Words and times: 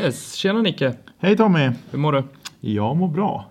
Yes, 0.00 0.34
tjena 0.34 0.62
Nicke. 0.62 0.94
Hej 1.18 1.36
Tommy! 1.36 1.70
Hur 1.90 1.98
mår 1.98 2.12
du? 2.12 2.22
Jag 2.60 2.96
mår 2.96 3.08
bra. 3.08 3.44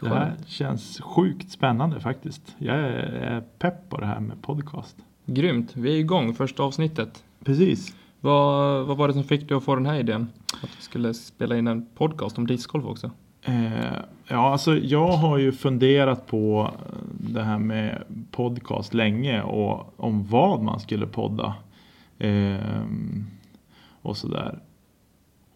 Det 0.00 0.08
här 0.08 0.34
känns 0.46 1.00
sjukt 1.00 1.50
spännande 1.50 2.00
faktiskt. 2.00 2.56
Jag 2.58 2.76
är, 2.76 3.42
pepp 3.58 3.88
på 3.88 3.96
det 4.00 4.06
här 4.06 4.20
med 4.20 4.42
podcast. 4.42 4.96
Grymt. 5.26 5.76
Vi 5.76 5.94
är 5.94 5.98
igång, 5.98 6.34
första 6.34 6.62
avsnittet. 6.62 7.24
Precis. 7.44 7.96
Vad, 8.20 8.86
vad 8.86 8.96
var 8.96 9.08
det 9.08 9.14
som 9.14 9.24
fick 9.24 9.48
dig 9.48 9.56
att 9.56 9.64
få 9.64 9.74
den 9.74 9.86
här 9.86 9.98
idén? 9.98 10.28
Att 10.62 10.70
vi 10.78 10.82
skulle 10.82 11.14
spela 11.14 11.56
in 11.56 11.66
en 11.66 11.86
podcast 11.94 12.38
om 12.38 12.46
discgolf 12.46 12.84
också? 12.84 13.10
Eh, 13.42 13.96
ja, 14.26 14.52
alltså 14.52 14.76
jag 14.76 15.08
har 15.08 15.38
ju 15.38 15.52
funderat 15.52 16.26
på 16.26 16.70
det 17.10 17.42
här 17.42 17.58
med 17.58 18.02
podcast 18.30 18.94
länge 18.94 19.42
och 19.42 19.94
om 19.96 20.26
vad 20.26 20.62
man 20.62 20.80
skulle 20.80 21.06
podda. 21.06 21.54
Eh, 22.18 22.82
och 24.02 24.16
sådär. 24.16 24.58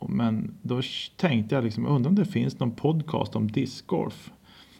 Men 0.08 0.54
då 0.62 0.80
tänkte 1.16 1.54
jag 1.54 1.64
liksom, 1.64 1.86
undrar 1.86 2.08
om 2.10 2.14
det 2.14 2.24
finns 2.24 2.58
någon 2.60 2.70
podcast 2.70 3.36
om 3.36 3.50
discgolf. 3.50 4.30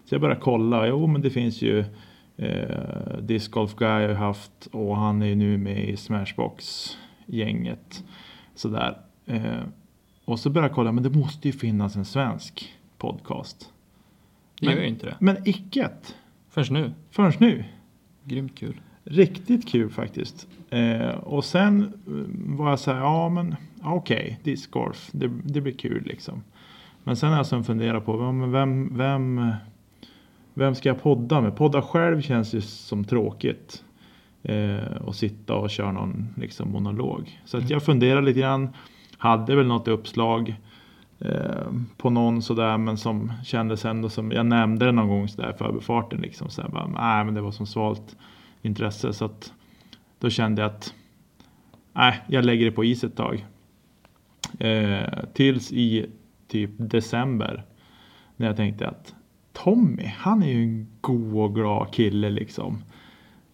Så 0.05 0.15
jag 0.15 0.21
började 0.21 0.41
kolla, 0.41 0.87
jo 0.87 1.07
men 1.07 1.21
det 1.23 1.31
finns 1.31 1.63
ju 1.63 1.85
eh, 2.37 3.19
Discgolf 3.23 3.75
Guy 3.77 4.07
har 4.07 4.15
haft 4.15 4.67
och 4.73 4.97
han 4.97 5.23
är 5.23 5.27
ju 5.27 5.35
nu 5.35 5.59
med 5.59 5.89
i 5.89 5.97
Smashbox-gänget. 5.97 8.05
Sådär. 8.55 8.99
Eh, 9.27 9.61
och 10.25 10.41
så 10.41 10.51
började 10.51 10.69
jag 10.69 10.75
kolla, 10.75 10.93
men 10.93 11.05
det 11.05 11.11
måste 11.11 11.49
ju 11.49 11.53
finnas 11.53 11.97
en 11.97 12.05
svensk 12.05 12.75
podcast. 12.99 13.73
Det 14.61 14.67
Men- 14.67 14.75
gör 14.77 14.83
ju 14.83 14.89
inte 14.89 15.07
det. 15.07 15.17
Men 15.21 15.49
icket 15.49 16.15
Först 16.51 16.71
nu. 16.71 16.93
förrän 17.11 17.33
nu. 17.41 17.65
Grymt 18.25 18.59
kul. 18.59 18.81
Riktigt 19.09 19.69
kul 19.69 19.91
faktiskt. 19.91 20.49
Eh, 20.71 21.11
och 21.11 21.45
sen 21.45 21.83
eh, 21.83 22.57
var 22.57 22.71
jag 22.71 22.79
så 22.79 22.93
här, 22.93 23.01
ja 23.01 23.29
men 23.29 23.57
okej, 23.83 24.41
discgolf, 24.43 25.09
det, 25.13 25.31
det 25.45 25.61
blir 25.61 25.73
kul 25.73 26.03
liksom. 26.07 26.43
Men 27.05 27.17
sen 27.17 27.31
har 27.31 27.37
jag 27.37 27.47
sen 27.47 27.65
funderat 27.65 28.05
på, 28.05 28.33
men 28.33 28.53
vem, 28.53 28.97
vem, 28.97 29.53
vem 30.55 30.75
ska 30.75 30.89
jag 30.89 31.03
podda 31.03 31.41
med? 31.41 31.57
Podda 31.57 31.83
själv 31.83 32.23
känns 32.23 32.55
ju 32.55 32.61
som 32.61 33.05
tråkigt. 33.05 33.83
Eh, 34.43 34.97
och 35.05 35.15
sitta 35.15 35.55
och 35.55 35.71
köra 35.71 35.93
någon 35.93 36.29
liksom, 36.37 36.73
monolog. 36.73 37.41
Så 37.45 37.59
att 37.59 37.71
jag 37.71 37.83
funderar 37.83 38.23
lite 38.23 38.41
grann. 38.41 38.69
Hade 39.19 39.57
väl 39.57 39.67
något 39.67 39.89
uppslag 39.89 40.57
eh, 41.19 41.73
på 41.97 42.11
någon 42.11 42.43
sådär 42.43 42.79
men 42.79 42.97
som 42.97 43.33
kändes 43.45 43.85
ändå 43.85 44.09
som, 44.09 44.33
jag 44.33 44.47
nämnde 44.47 44.85
det 44.85 44.93
någon 44.93 45.09
gång 45.09 45.29
sådär 45.29 45.53
i 45.55 45.59
förbifarten 45.59 46.21
liksom. 46.21 46.51
Så 46.51 46.63
här, 46.63 46.69
bara, 46.69 46.87
nej 46.87 47.25
men 47.25 47.35
det 47.35 47.41
var 47.41 47.51
som 47.51 47.67
svalt 47.67 48.17
intresse 48.67 49.13
så 49.13 49.25
att 49.25 49.53
då 50.19 50.31
kände 50.31 50.63
jag 50.63 50.71
att 50.71 50.95
nej, 51.93 52.23
jag 52.29 52.45
lägger 52.45 52.65
det 52.65 52.73
på 52.73 52.85
is 52.85 53.05
ett 53.05 53.17
tag. 53.17 53.47
Eh, 54.59 55.25
tills 55.35 55.73
i 55.73 56.07
typ 56.49 56.71
december 56.77 57.65
när 58.37 58.47
jag 58.47 58.57
tänkte 58.57 58.89
att 58.89 59.15
Tommy, 59.53 60.07
han 60.17 60.43
är 60.43 60.53
ju 60.53 60.63
en 60.63 60.87
god 61.01 61.35
och 61.35 61.55
glad 61.55 61.93
kille 61.93 62.31
liksom. 62.31 62.83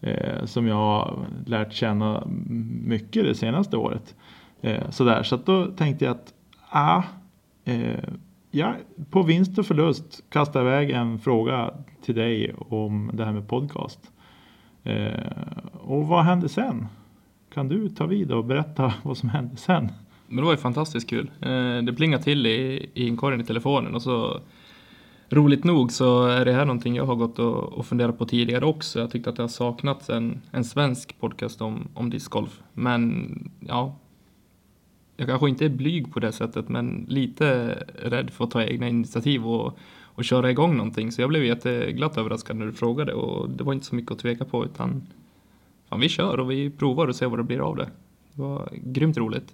Eh, 0.01 0.45
som 0.45 0.67
jag 0.67 0.75
har 0.75 1.25
lärt 1.45 1.73
känna 1.73 2.23
mycket 2.83 3.23
det 3.23 3.35
senaste 3.35 3.77
året. 3.77 4.15
Eh, 4.61 4.89
sådär, 4.89 5.23
så 5.23 5.35
att 5.35 5.45
då 5.45 5.65
tänkte 5.65 6.05
jag 6.05 6.11
att 6.11 6.33
ah, 6.69 7.03
eh, 7.65 8.03
ja, 8.51 8.75
på 9.09 9.23
vinst 9.23 9.59
och 9.59 9.65
förlust 9.65 10.23
kasta 10.29 10.61
iväg 10.61 10.89
en 10.89 11.19
fråga 11.19 11.73
till 12.01 12.15
dig 12.15 12.53
om 12.57 13.11
det 13.13 13.25
här 13.25 13.33
med 13.33 13.47
podcast. 13.47 14.11
Eh, 14.83 15.13
och 15.73 16.07
vad 16.07 16.23
hände 16.25 16.49
sen? 16.49 16.85
Kan 17.53 17.67
du 17.67 17.89
ta 17.89 18.05
vid 18.05 18.31
och 18.31 18.45
berätta 18.45 18.93
vad 19.03 19.17
som 19.17 19.29
hände 19.29 19.57
sen? 19.57 19.91
Men 20.27 20.37
det 20.37 20.43
var 20.43 20.51
ju 20.51 20.57
fantastiskt 20.57 21.09
kul. 21.09 21.31
Eh, 21.41 21.77
Det 21.83 21.93
plingade 21.97 22.23
till 22.23 22.45
i, 22.45 22.89
i 22.93 23.07
inkorgen 23.07 23.41
i 23.41 23.43
telefonen 23.43 23.95
och 23.95 24.01
så 24.01 24.39
roligt 25.29 25.63
nog 25.63 25.91
så 25.91 26.25
är 26.25 26.45
det 26.45 26.53
här 26.53 26.65
någonting 26.65 26.95
jag 26.95 27.05
har 27.05 27.15
gått 27.15 27.39
och, 27.39 27.73
och 27.73 27.85
funderat 27.85 28.17
på 28.17 28.25
tidigare 28.25 28.65
också. 28.65 28.99
Jag 28.99 29.11
tyckte 29.11 29.29
att 29.29 29.35
det 29.35 29.43
har 29.43 29.47
saknats 29.47 30.09
en, 30.09 30.41
en 30.51 30.63
svensk 30.63 31.19
podcast 31.19 31.61
om, 31.61 31.87
om 31.93 32.09
discgolf. 32.09 32.61
Men 32.73 33.27
ja, 33.59 33.95
jag 35.17 35.27
kanske 35.27 35.49
inte 35.49 35.65
är 35.65 35.69
blyg 35.69 36.13
på 36.13 36.19
det 36.19 36.31
sättet 36.31 36.69
men 36.69 37.05
lite 37.09 37.75
rädd 38.03 38.29
för 38.29 38.43
att 38.43 38.51
ta 38.51 38.63
egna 38.63 38.87
initiativ 38.87 39.47
och, 39.47 39.77
och 40.15 40.23
köra 40.23 40.51
igång 40.51 40.77
någonting. 40.77 41.11
Så 41.11 41.21
jag 41.21 41.29
blev 41.29 41.45
jätteglatt 41.45 42.17
överraskad 42.17 42.55
när 42.55 42.65
du 42.65 42.73
frågade 42.73 43.13
och 43.13 43.49
det 43.49 43.63
var 43.63 43.73
inte 43.73 43.85
så 43.85 43.95
mycket 43.95 44.11
att 44.11 44.19
tveka 44.19 44.45
på 44.45 44.65
utan 44.65 45.07
fan, 45.89 45.99
vi 45.99 46.09
kör 46.09 46.39
och 46.39 46.51
vi 46.51 46.69
provar 46.69 47.07
och 47.07 47.15
ser 47.15 47.27
vad 47.27 47.39
det 47.39 47.43
blir 47.43 47.59
av 47.59 47.75
det. 47.75 47.89
Det 48.33 48.41
var 48.41 48.69
grymt 48.71 49.17
roligt. 49.17 49.53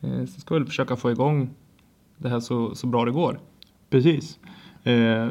Eh, 0.00 0.24
Så 0.24 0.40
ska 0.40 0.54
vi 0.54 0.60
väl 0.60 0.66
försöka 0.68 0.96
få 0.96 1.10
igång 1.10 1.50
det 2.16 2.28
här 2.28 2.40
så, 2.40 2.74
så 2.74 2.86
bra 2.86 3.04
det 3.04 3.10
går. 3.10 3.40
Precis. 3.90 4.38
Eh, 4.84 5.28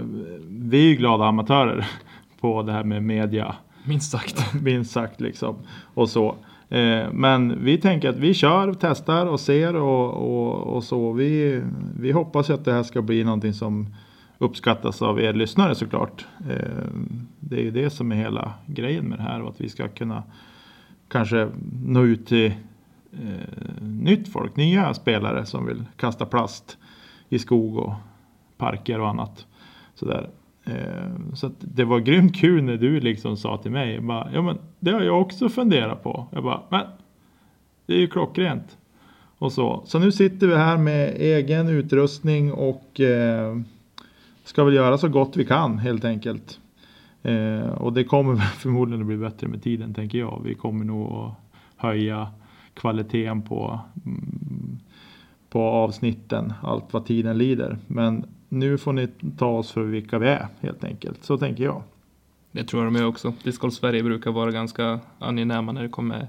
vi 0.50 0.78
är 0.78 0.90
ju 0.90 0.96
glada 0.96 1.26
amatörer 1.26 1.88
på 2.40 2.64
det 2.64 2.72
här 2.72 2.84
med 2.84 3.04
media. 3.04 3.56
Minst 3.84 4.12
sagt. 4.12 4.54
minst 4.64 4.92
sagt 4.92 5.22
liksom. 5.22 5.56
Och 5.94 6.10
så. 6.10 6.36
Eh, 6.70 7.12
men 7.12 7.64
vi 7.64 7.78
tänker 7.78 8.10
att 8.10 8.18
vi 8.18 8.34
kör, 8.34 8.76
testar 8.80 9.26
och 9.26 9.40
ser 9.40 9.76
och, 9.76 10.14
och, 10.14 10.76
och 10.76 10.84
så. 10.84 11.12
Vi, 11.12 11.62
vi 12.00 12.12
hoppas 12.12 12.50
att 12.50 12.66
det 12.66 12.74
här 12.74 12.84
ska 12.84 13.02
bli 13.02 13.24
någonting 13.24 13.54
som 13.54 13.88
uppskattas 14.38 15.02
av 15.02 15.22
er 15.22 15.34
lyssnare 15.34 15.76
såklart. 15.76 16.26
Eh, 16.50 16.92
det 17.40 17.56
är 17.56 17.64
ju 17.64 17.72
det 17.72 17.90
som 17.90 18.12
är 18.12 18.16
hela 18.16 18.54
grejen 18.66 19.06
med 19.06 19.20
det 19.20 19.24
här 19.24 19.42
och 19.42 19.50
att 19.50 19.62
vi 19.62 19.70
ska 19.70 19.88
kunna 19.88 20.24
kanske 21.08 21.50
nå 21.86 22.04
ut 22.04 22.28
till 22.28 22.52
eh, 23.12 23.82
nytt 23.82 24.28
folk, 24.28 24.56
nya 24.56 24.94
spelare 24.94 25.46
som 25.46 25.66
vill 25.66 25.84
kasta 25.96 26.26
plast 26.26 26.78
i 27.30 27.40
skog 27.40 27.78
och 27.78 27.94
parker 28.58 29.00
och 29.00 29.10
annat. 29.10 29.46
Sådär. 29.96 30.30
Eh, 30.66 31.34
så 31.34 31.48
att 31.48 31.56
det 31.60 31.86
var 31.86 32.00
grymt 32.00 32.36
kul 32.36 32.64
när 32.64 32.78
du 32.78 33.00
liksom 33.00 33.38
sa 33.38 33.58
till 33.58 33.72
mig, 33.72 34.00
bara, 34.00 34.30
ja 34.34 34.42
men 34.42 34.58
det 34.80 34.92
har 34.92 35.02
jag 35.02 35.22
också 35.22 35.50
funderat 35.50 36.04
på. 36.04 36.28
Jag 36.32 36.44
bara, 36.44 36.62
men 36.70 36.86
det 37.86 37.94
är 37.94 38.00
ju 38.00 38.08
klockrent. 38.08 38.78
Och 39.40 39.52
så. 39.52 39.84
så 39.86 40.00
nu 40.00 40.12
sitter 40.12 40.48
vi 40.48 40.56
här 40.56 40.78
med 40.78 41.16
egen 41.18 41.68
utrustning 41.68 42.52
och 42.52 43.00
eh, 43.00 43.58
ska 44.48 44.64
väl 44.64 44.74
göra 44.74 44.98
så 44.98 45.10
gott 45.10 45.38
vi 45.38 45.46
kan 45.46 45.80
helt 45.80 46.06
enkelt. 46.06 46.60
Eh, 47.24 47.70
och 47.70 47.94
det 47.94 48.04
kommer 48.04 48.36
förmodligen 48.58 49.02
att 49.02 49.08
bli 49.08 49.18
bättre 49.18 49.48
med 49.48 49.64
tiden 49.64 49.94
tänker 49.94 50.18
jag. 50.18 50.42
Vi 50.44 50.56
kommer 50.56 50.86
nog 50.86 51.12
att 51.12 51.34
höja 51.76 52.28
kvaliteten 52.74 53.42
på, 53.42 53.80
mm, 54.06 54.80
på 55.50 55.62
avsnitten 55.62 56.54
allt 56.64 56.94
vad 56.94 57.06
tiden 57.06 57.38
lider. 57.38 57.78
Men 57.88 58.26
nu 58.50 58.78
får 58.78 58.94
ni 58.94 59.08
ta 59.38 59.48
oss 59.48 59.72
för 59.72 59.84
vilka 59.84 60.20
vi 60.20 60.28
är 60.28 60.48
helt 60.60 60.84
enkelt. 60.84 61.24
Så 61.24 61.38
tänker 61.38 61.64
jag. 61.64 61.84
Det 62.52 62.64
tror 62.64 62.84
jag 62.84 62.94
de 62.94 63.00
är 63.00 63.08
också. 63.08 63.34
Discgolf 63.44 63.74
Sverige 63.74 64.04
brukar 64.04 64.32
vara 64.32 64.52
ganska 64.52 65.00
angenäma 65.20 65.72
när 65.72 65.84
det 65.84 65.90
kommer 65.90 66.28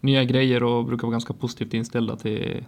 nya 0.00 0.24
grejer 0.24 0.62
och 0.62 0.84
brukar 0.84 1.06
vara 1.06 1.12
ganska 1.12 1.32
positivt 1.32 1.74
inställda 1.74 2.16
till 2.16 2.64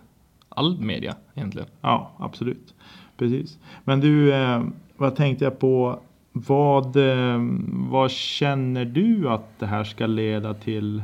all 0.48 0.80
media 0.80 1.16
egentligen. 1.34 1.68
Ja, 1.80 2.12
absolut. 2.18 2.74
Precis. 3.18 3.58
Men 3.84 4.00
du, 4.00 4.34
eh, 4.34 4.62
vad 4.96 5.16
tänkte 5.16 5.44
jag 5.44 5.58
på? 5.58 6.00
Vad, 6.32 6.96
eh, 6.96 7.38
vad 7.70 8.10
känner 8.10 8.84
du 8.84 9.28
att 9.28 9.58
det 9.58 9.66
här 9.66 9.84
ska 9.84 10.06
leda 10.06 10.54
till 10.54 11.02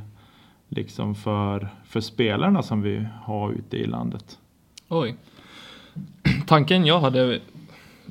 liksom 0.68 1.14
för, 1.14 1.68
för 1.84 2.00
spelarna 2.00 2.62
som 2.62 2.82
vi 2.82 3.06
har 3.22 3.52
ute 3.52 3.76
i 3.76 3.86
landet? 3.86 4.38
Oj. 4.88 5.16
Tanken 6.46 6.86
jag 6.86 7.00
hade 7.00 7.40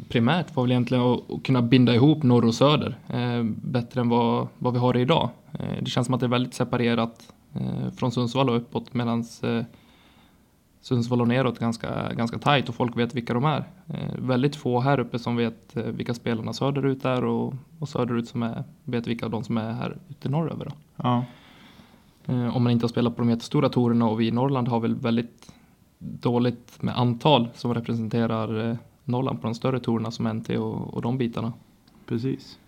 primärt 0.09 0.55
var 0.55 0.63
väl 0.63 0.71
egentligen 0.71 1.03
att, 1.03 1.43
kunna 1.43 1.61
binda 1.61 1.95
ihop 1.95 2.23
norr 2.23 2.45
och 2.45 2.55
söder 2.55 2.95
eh, 3.07 3.43
bättre 3.43 4.01
än 4.01 4.09
vad, 4.09 4.47
vad 4.57 4.73
vi 4.73 4.79
har 4.79 4.97
idag. 4.97 5.29
Eh, 5.53 5.83
det 5.83 5.89
känns 5.89 6.05
som 6.05 6.13
att 6.13 6.19
det 6.19 6.25
är 6.25 6.29
väldigt 6.29 6.53
separerat 6.53 7.33
eh, 7.53 7.91
från 7.97 8.11
Sundsvall 8.11 8.49
och 8.49 8.57
uppåt 8.57 8.93
medan 8.93 9.25
eh, 9.43 9.63
Sundsvall 10.81 11.21
och 11.21 11.27
neråt 11.27 11.59
ganska, 11.59 12.13
ganska 12.13 12.39
tajt 12.39 12.69
och 12.69 12.75
folk 12.75 12.97
vet 12.97 13.15
vilka 13.15 13.33
de 13.33 13.45
är. 13.45 13.63
Eh, 13.87 14.15
väldigt 14.17 14.55
få 14.55 14.79
här 14.79 14.99
uppe 14.99 15.19
som 15.19 15.35
vet 15.35 15.77
eh, 15.77 15.83
vilka 15.83 16.13
spelarna 16.13 16.53
söderut 16.53 17.05
är 17.05 17.25
och, 17.25 17.53
och 17.79 17.89
söderut 17.89 18.27
som 18.27 18.43
är, 18.43 18.63
vet 18.83 19.07
vilka 19.07 19.29
de 19.29 19.43
som 19.43 19.57
är 19.57 19.71
här 19.71 19.97
ute 20.09 20.29
norröver. 20.29 20.71
Ja. 20.95 21.25
Eh, 22.25 22.55
om 22.55 22.63
man 22.63 22.71
inte 22.71 22.83
har 22.83 22.89
spelat 22.89 23.15
på 23.15 23.21
de 23.21 23.29
jättestora 23.29 23.69
torerna 23.69 24.05
och 24.05 24.19
vi 24.19 24.27
i 24.27 24.31
Norrland 24.31 24.67
har 24.67 24.79
väl 24.79 24.95
väldigt 24.95 25.51
dåligt 25.99 26.81
med 26.81 26.97
antal 26.97 27.49
som 27.53 27.73
representerar 27.73 28.77
Norrland 29.03 29.41
på 29.41 29.47
de 29.47 29.55
större 29.55 29.79
torerna 29.79 30.11
som 30.11 30.27
NT 30.37 30.49
och, 30.49 30.93
och 30.93 31.01
de 31.01 31.17
bitarna. 31.17 31.53
Precis. 32.05 32.59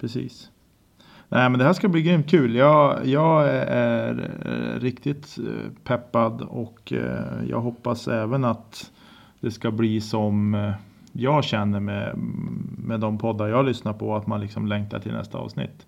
Precis. 0.00 0.50
Nej 1.28 1.50
men 1.50 1.58
det 1.58 1.64
här 1.64 1.72
ska 1.72 1.88
bli 1.88 2.02
grymt 2.02 2.30
kul. 2.30 2.54
Jag, 2.54 3.06
jag 3.06 3.48
är 3.48 4.14
riktigt 4.80 5.38
peppad 5.84 6.42
och 6.42 6.92
jag 7.48 7.60
hoppas 7.60 8.08
även 8.08 8.44
att 8.44 8.90
det 9.40 9.50
ska 9.50 9.70
bli 9.70 10.00
som 10.00 10.54
eh, 10.54 10.72
jag 11.12 11.44
känner 11.44 11.80
med, 11.80 12.18
med 12.78 13.00
de 13.00 13.18
poddar 13.18 13.48
jag 13.48 13.64
lyssnar 13.64 13.92
på. 13.92 14.16
Att 14.16 14.26
man 14.26 14.40
liksom 14.40 14.66
längtar 14.66 14.98
till 14.98 15.12
nästa 15.12 15.38
avsnitt. 15.38 15.86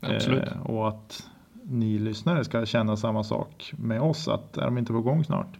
Absolut. 0.00 0.48
Eh, 0.52 0.60
och 0.62 0.88
att 0.88 1.28
ni 1.62 1.98
lyssnare 1.98 2.44
ska 2.44 2.66
känna 2.66 2.96
samma 2.96 3.24
sak 3.24 3.72
med 3.76 4.00
oss. 4.00 4.28
Att 4.28 4.56
är 4.56 4.64
de 4.64 4.78
inte 4.78 4.92
på 4.92 5.00
gång 5.00 5.24
snart? 5.24 5.58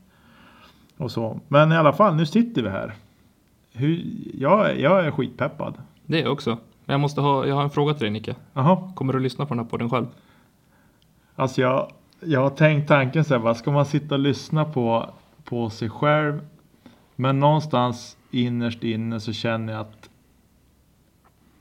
Och 0.96 1.10
så. 1.10 1.40
Men 1.48 1.72
i 1.72 1.76
alla 1.76 1.92
fall, 1.92 2.14
nu 2.14 2.26
sitter 2.26 2.62
vi 2.62 2.68
här. 2.68 2.94
Hur, 3.72 4.04
jag, 4.34 4.80
jag 4.80 5.06
är 5.06 5.10
skitpeppad. 5.10 5.74
Det 6.06 6.18
är 6.18 6.22
jag 6.22 6.32
också. 6.32 6.50
Men 6.84 6.94
jag, 6.94 7.00
måste 7.00 7.20
ha, 7.20 7.46
jag 7.46 7.54
har 7.54 7.62
en 7.62 7.70
fråga 7.70 7.94
till 7.94 8.02
dig 8.02 8.10
Nicke. 8.10 8.36
Jaha. 8.52 8.92
Kommer 8.94 9.12
du 9.12 9.20
lyssna 9.20 9.46
på 9.46 9.54
den 9.54 9.64
här 9.64 9.70
podden 9.70 9.90
själv? 9.90 10.06
Alltså 11.36 11.60
jag, 11.60 11.92
jag 12.20 12.40
har 12.40 12.50
tänkt 12.50 12.88
tanken 12.88 13.24
så 13.24 13.34
här, 13.34 13.40
vad 13.40 13.56
ska 13.56 13.70
man 13.70 13.86
sitta 13.86 14.14
och 14.14 14.18
lyssna 14.18 14.64
på, 14.64 15.10
på 15.44 15.70
sig 15.70 15.90
själv? 15.90 16.40
Men 17.22 17.38
någonstans 17.38 18.16
innerst 18.30 18.84
inne 18.84 19.20
så 19.20 19.32
känner 19.32 19.72
jag 19.72 19.80
att 19.80 20.10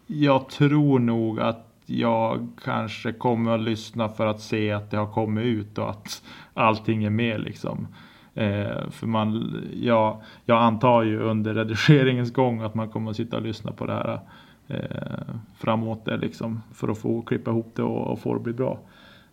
jag 0.07 0.49
tror 0.49 0.99
nog 0.99 1.39
att 1.39 1.67
jag 1.85 2.47
kanske 2.63 3.13
kommer 3.13 3.51
att 3.51 3.61
lyssna 3.61 4.09
för 4.09 4.25
att 4.25 4.39
se 4.39 4.71
att 4.71 4.91
det 4.91 4.97
har 4.97 5.07
kommit 5.07 5.45
ut 5.45 5.77
och 5.77 5.89
att 5.89 6.23
allting 6.53 7.03
är 7.03 7.09
med 7.09 7.41
liksom. 7.41 7.87
Eh, 8.33 8.89
för 8.89 9.07
man, 9.07 9.61
ja, 9.73 10.21
jag 10.45 10.61
antar 10.61 11.03
ju 11.03 11.19
under 11.19 11.53
redigeringens 11.53 12.33
gång 12.33 12.61
att 12.61 12.75
man 12.75 12.89
kommer 12.89 13.11
att 13.11 13.17
sitta 13.17 13.37
och 13.37 13.43
lyssna 13.43 13.71
på 13.71 13.85
det 13.85 13.93
här 13.93 14.19
eh, 14.67 15.35
framåt 15.57 16.05
det 16.05 16.17
liksom 16.17 16.61
för 16.73 16.87
att 16.87 16.97
få 16.97 17.21
klippa 17.21 17.51
ihop 17.51 17.71
det 17.75 17.83
och, 17.83 18.07
och 18.07 18.19
få 18.19 18.33
det 18.33 18.37
att 18.37 18.43
bli 18.43 18.53
bra. 18.53 18.79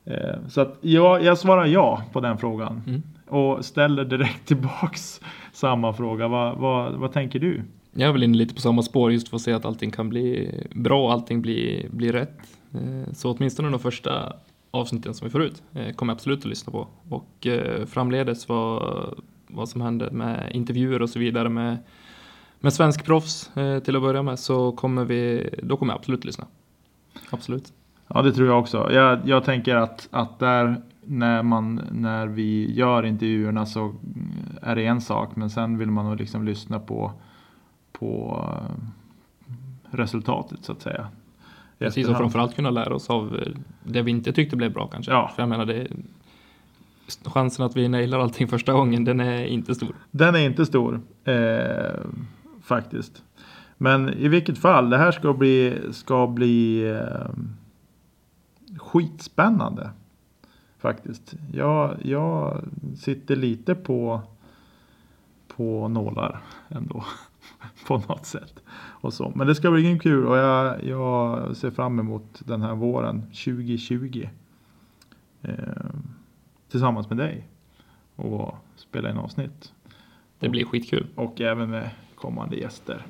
Eh, 0.05 0.37
så 0.49 0.61
att 0.61 0.79
ja, 0.81 1.21
jag 1.21 1.39
svarar 1.39 1.67
ja 1.67 2.03
på 2.13 2.21
den 2.21 2.39
frågan 2.39 2.83
Mm 2.87 3.03
och 3.29 3.65
ställer 3.65 4.05
direkt 4.05 4.47
tillbaks 4.47 5.21
samma 5.53 5.93
fråga. 5.93 6.29
Vad, 6.29 6.59
vad, 6.59 6.93
vad 6.95 7.13
tänker 7.13 7.39
du? 7.39 7.63
Jag 7.93 8.09
är 8.09 8.13
väl 8.13 8.23
inne 8.23 8.37
lite 8.37 8.55
på 8.55 8.61
samma 8.61 8.83
spår 8.83 9.13
just 9.13 9.29
för 9.29 9.37
att 9.37 9.43
se 9.43 9.53
att 9.53 9.65
allting 9.65 9.91
kan 9.91 10.09
bli 10.09 10.51
bra 10.75 11.05
och 11.05 11.13
allting 11.13 11.43
blir, 11.43 11.89
blir 11.91 12.13
rätt. 12.13 12.39
Eh, 12.75 13.13
Så 13.13 13.33
åtminstone 13.33 13.71
de 13.71 13.81
första 13.81 14.33
avsnitten 14.71 15.15
som 15.15 15.27
vi 15.27 15.31
får 15.31 15.43
ut 15.43 15.63
eh, 15.75 15.95
kommer 15.95 16.13
jag 16.13 16.17
absolut 16.17 16.39
att 16.39 16.45
lyssna 16.45 16.73
på. 16.73 16.89
Och 17.09 17.47
eh, 17.47 17.87
framledes 17.87 18.49
vad, 18.49 19.15
vad 19.47 19.69
som 19.69 19.81
händer 19.81 20.11
med 20.11 20.51
intervjuer 20.55 21.03
och 21.03 21.11
så 21.11 21.19
vidare 21.19 21.49
med, 21.49 21.77
med 22.61 22.73
svensk 22.73 23.05
proffs 23.05 23.51
till 23.85 23.97
att 23.97 24.03
börja 24.03 24.23
med 24.23 24.39
så 24.39 24.73
kommer 24.73 25.05
vi, 25.05 25.51
då 25.63 25.77
kommer 25.77 25.93
jag 25.93 25.99
absolut 25.99 26.25
lyssna. 26.25 26.47
Absolut. 27.31 27.73
Ja, 28.09 28.23
det 28.23 28.33
tror 28.33 28.49
jag 28.49 28.59
också. 28.59 28.93
Jag, 28.93 29.19
jag 29.25 29.45
tänker 29.45 29.77
att, 29.77 30.09
att 30.11 30.39
där 30.39 30.83
när, 31.09 31.43
man, 31.43 31.81
när 31.93 32.27
vi 32.27 32.73
gör 32.73 33.03
intervjuerna 33.07 33.67
så 33.67 33.95
är 34.63 34.77
det 34.77 34.87
en 34.87 35.01
sak. 35.01 35.37
Men 35.37 35.51
sen 35.51 35.79
vill 35.79 35.91
man 35.91 36.05
nog 36.05 36.17
liksom 36.17 36.45
lyssna 36.45 36.81
på, 36.81 37.13
på 37.93 38.45
eh, 38.57 39.97
resultatet 39.97 40.65
så 40.65 40.73
att 40.73 40.83
säga. 40.83 41.09
Precis, 41.79 42.09
och 42.09 42.17
framförallt 42.17 42.57
kunna 42.57 42.71
lära 42.71 42.95
oss 42.95 43.11
av 43.11 43.37
eh, 43.37 43.49
det 43.83 44.03
vi 44.03 44.11
inte 44.11 44.33
tyckte 44.33 44.57
blev 44.57 44.73
bra 44.73 44.87
kanske. 44.87 45.13
Ja. 45.13 45.31
För 45.35 45.43
jag 45.43 45.49
menar, 45.49 45.67
det, 45.67 45.87
chansen 47.25 47.67
att 47.67 47.77
vi 47.77 47.89
nailar 47.89 48.19
allting 48.19 48.49
första 48.49 48.73
gången, 48.73 49.05
den 49.05 49.21
är 49.21 49.45
inte 49.45 49.75
stor. 49.75 49.95
Den 50.11 50.35
är 50.35 50.47
inte 50.47 50.67
stor 50.67 51.01
eh, 51.25 52.01
faktiskt. 52.63 53.23
Men 53.77 54.09
i 54.09 54.29
vilket 54.29 54.59
fall, 54.59 54.91
det 54.91 54.99
här 54.99 55.13
ska 55.13 55.33
bli, 55.33 55.79
ska 55.93 56.27
bli 56.27 56.89
eh, 56.91 57.31
skitspännande. 58.77 59.91
Faktiskt. 60.79 61.35
Jag, 61.53 61.97
jag 62.03 62.65
sitter 62.97 63.37
lite 63.37 63.75
på, 63.75 64.21
på 65.49 65.89
nålar 65.89 66.41
ändå. 66.69 67.05
på 67.87 67.99
något 68.09 68.27
sätt. 68.27 68.55
Och 68.77 69.15
så. 69.15 69.33
Men 69.35 69.47
det 69.47 69.55
ska 69.55 69.71
bli 69.71 69.83
grymt 69.83 70.03
kul 70.03 70.27
och 70.27 70.37
jag, 70.37 70.85
jag 70.85 71.57
ser 71.57 71.71
fram 71.71 71.99
emot 71.99 72.43
den 72.47 72.63
här 72.63 72.75
våren 72.75 73.23
2020. 73.23 74.29
Eh, 75.43 75.55
tillsammans 76.71 77.09
med 77.09 77.19
dig. 77.19 77.49
Och 78.17 78.55
spela 78.77 79.11
in 79.11 79.17
avsnitt. 79.17 79.73
Det 80.39 80.49
blir 80.49 80.65
skitkul. 80.65 81.07
Och 81.15 81.41
även 81.41 81.71
med 81.71 81.91
kommande 82.15 82.57
gäster. 82.57 83.07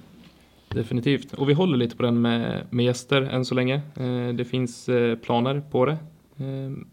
Definitivt. 0.69 1.33
Och 1.35 1.49
vi 1.49 1.55
håller 1.55 1.77
lite 1.77 1.97
på 1.97 2.03
den 2.03 2.21
med, 2.21 2.67
med 2.71 2.85
gäster 2.85 3.23
än 3.23 3.45
så 3.45 3.55
länge. 3.55 3.75
Eh, 3.97 4.35
det 4.35 4.45
finns 4.45 4.89
eh, 4.89 5.17
planer 5.17 5.63
på 5.71 5.87
det 5.87 5.99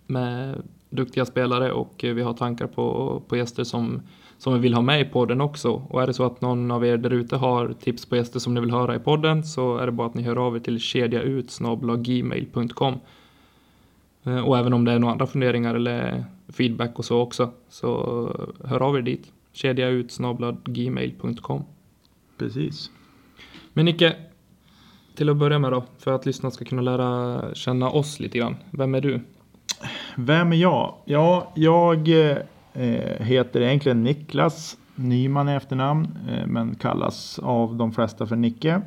med 0.08 0.64
duktiga 0.90 1.26
spelare 1.26 1.72
och 1.72 2.04
eh, 2.04 2.14
vi 2.14 2.22
har 2.22 2.34
tankar 2.34 2.68
på, 2.68 3.22
på 3.28 3.38
gäster 3.38 3.64
som, 3.64 4.02
som 4.38 4.54
vi 4.54 4.60
vill 4.60 4.74
ha 4.74 4.82
med 4.82 5.02
i 5.02 5.06
podden 5.06 5.42
också. 5.42 5.72
Och 5.72 6.04
är 6.04 6.08
det 6.08 6.14
så 6.14 6.26
att 6.26 6.42
någon 6.42 6.72
av 6.72 6.86
er 6.86 6.98
där 6.98 7.14
ute 7.14 7.36
har 7.36 7.74
tips 7.74 8.06
på 8.06 8.16
gäster 8.16 8.40
som 8.40 8.54
ni 8.54 8.62
vill 8.62 8.72
höra 8.72 8.96
i 8.96 9.00
podden 9.00 9.44
så 9.44 9.78
är 9.78 9.86
det 9.86 9.92
bara 9.92 10.08
att 10.08 10.14
ni 10.14 10.24
hör 10.24 10.48
av 10.48 10.56
er 10.56 10.60
till 10.60 10.80
kedjaut.gmail.com 10.80 13.00
Eh, 14.26 14.48
Och 14.48 14.58
även 14.58 14.74
om 14.74 14.86
det 14.86 14.92
är 14.92 15.00
några 15.00 15.12
andra 15.12 15.28
funderingar 15.28 15.76
eller 15.76 16.26
feedback 16.48 17.00
och 17.00 17.06
så 17.06 17.20
också 17.20 17.52
så 17.70 17.92
hör 18.64 18.82
av 18.82 18.98
er 18.98 19.02
dit. 19.02 19.32
kedjaut.gmail.com 19.54 21.64
Precis. 22.38 22.92
Men 23.74 23.86
Nicke, 23.86 24.16
till 25.16 25.30
att 25.30 25.38
börja 25.38 25.60
med 25.60 25.72
då, 25.72 25.84
för 25.98 26.12
att 26.12 26.26
lyssnarna 26.26 26.52
ska 26.52 26.66
kunna 26.66 26.82
lära 26.82 27.42
känna 27.56 27.90
oss 27.90 28.20
lite 28.20 28.38
grann. 28.38 28.56
Vem 28.72 28.96
är 28.96 29.02
du? 29.02 29.22
Vem 30.18 30.52
är 30.52 30.56
jag? 30.56 30.94
Ja, 31.06 31.52
jag 31.56 32.10
eh, 32.10 32.38
heter 33.20 33.62
egentligen 33.62 34.04
Niklas 34.04 34.78
Nyman 34.96 35.50
i 35.50 35.52
efternamn. 35.52 36.18
Eh, 36.30 36.48
men 36.48 36.76
kallas 36.76 37.40
av 37.40 37.76
de 37.76 37.92
flesta 37.92 38.28
för 38.28 38.36
Nicke. 38.36 38.82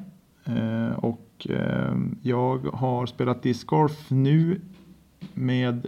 Eh, 0.44 0.99
och 0.99 1.47
eh, 1.50 1.94
jag 2.23 2.58
har 2.73 3.06
spelat 3.06 3.42
discgolf 3.42 4.11
nu 4.11 4.61
med 5.35 5.87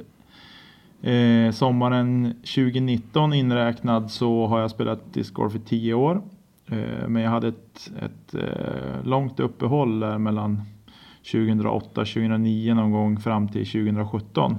eh, 1.02 1.52
sommaren 1.52 2.34
2019 2.34 3.32
inräknad 3.32 4.10
så 4.10 4.46
har 4.46 4.60
jag 4.60 4.70
spelat 4.70 5.14
discgolf 5.14 5.54
i 5.54 5.60
10 5.60 5.94
år. 5.94 6.22
Eh, 6.66 7.08
men 7.08 7.22
jag 7.22 7.30
hade 7.30 7.48
ett, 7.48 7.90
ett 8.02 8.34
eh, 8.34 9.04
långt 9.04 9.40
uppehåll 9.40 10.00
där 10.00 10.18
mellan 10.18 10.62
2008 11.32 11.88
2009 11.94 12.74
någon 12.74 12.92
gång 12.92 13.18
fram 13.18 13.48
till 13.48 13.66
2017. 13.66 14.58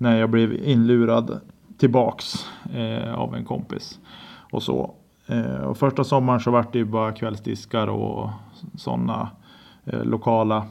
När 0.00 0.16
jag 0.16 0.30
blev 0.30 0.52
inlurad 0.64 1.40
tillbaks 1.78 2.46
eh, 2.74 3.14
av 3.14 3.34
en 3.34 3.44
kompis. 3.44 3.98
Och 4.50 4.62
så. 4.62 4.94
Eh, 5.26 5.54
och 5.54 5.78
första 5.78 6.04
sommaren 6.04 6.40
så 6.40 6.50
vart 6.50 6.72
det 6.72 6.78
ju 6.78 6.84
bara 6.84 7.12
kvällsdiskar 7.12 7.86
och 7.86 8.30
sådana 8.74 9.30
eh, 9.84 10.04
lokala 10.04 10.66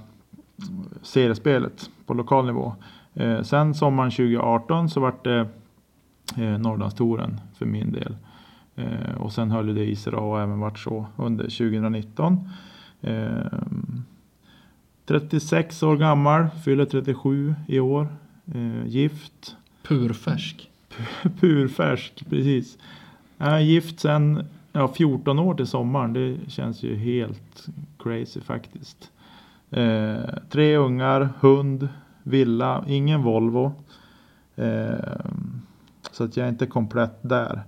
seriespelet 1.01 1.89
på 2.05 2.13
lokal 2.13 2.45
nivå. 2.45 2.74
Eh, 3.13 3.41
sen 3.41 3.74
sommaren 3.74 4.12
2018 4.12 4.89
så 4.89 5.00
vart 5.00 5.24
det 5.24 5.48
eh, 6.38 6.57
Norrlandstouren 6.57 7.41
för 7.53 7.65
min 7.65 7.91
del. 7.91 8.15
Eh, 8.75 9.15
och 9.17 9.31
sen 9.31 9.51
höll 9.51 9.75
det 9.75 9.86
i 9.86 9.95
sig 9.95 10.13
och 10.13 10.41
även 10.41 10.59
varit 10.59 10.79
så 10.79 11.05
under 11.17 11.43
2019. 11.43 12.50
Eh, 13.01 13.59
36 15.05 15.83
år 15.83 15.98
gammal, 15.98 16.50
fyller 16.65 16.86
37 16.86 17.55
i 17.67 17.79
år. 17.79 18.07
Eh, 18.53 18.88
gift, 18.88 19.56
Purfärsk. 19.84 20.70
purfärsk, 21.39 22.25
precis. 22.29 22.77
Är 23.38 23.60
gift 23.60 24.00
sen 24.00 24.46
ja, 24.72 24.88
14 24.88 25.39
år 25.39 25.53
till 25.53 25.68
sommaren. 25.68 26.13
Det 26.13 26.38
känns 26.48 26.84
ju 26.84 26.96
helt 26.96 27.68
crazy 28.00 28.41
faktiskt. 28.41 29.12
Eh, 29.72 30.20
tre 30.50 30.77
ungar, 30.77 31.29
hund, 31.39 31.88
villa, 32.24 32.84
ingen 32.88 33.22
Volvo. 33.22 33.74
Eh, 34.56 35.25
så 36.12 36.24
att 36.24 36.38
jag 36.38 36.46
är 36.46 36.50
inte 36.50 36.65
komplett 36.65 37.18
där. 37.22 37.63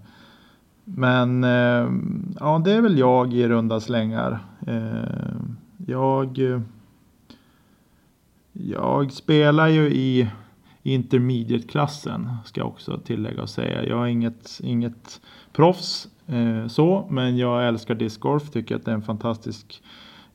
Men 0.83 1.43
eh, 1.43 1.91
ja, 2.39 2.61
det 2.65 2.71
är 2.71 2.81
väl 2.81 2.97
jag 2.97 3.33
i 3.33 3.47
runda 3.47 3.79
slängar. 3.79 4.39
Eh, 4.67 5.35
jag, 5.88 6.39
jag 8.53 9.11
spelar 9.11 9.67
ju 9.67 9.89
i 9.89 10.29
intermediate-klassen 10.83 12.29
ska 12.45 12.61
jag 12.61 12.67
också 12.67 12.97
tillägga 12.97 13.41
och 13.41 13.50
säga. 13.50 13.85
Jag 13.85 14.03
är 14.03 14.07
inget, 14.07 14.59
inget 14.63 15.21
proffs 15.53 16.07
eh, 16.27 16.67
så, 16.67 17.07
men 17.09 17.38
jag 17.38 17.67
älskar 17.67 17.95
discgolf. 17.95 18.50
Tycker 18.50 18.75
att 18.75 18.85
det 18.85 18.91
är 18.91 18.95
en 18.95 19.01
fantastisk 19.01 19.83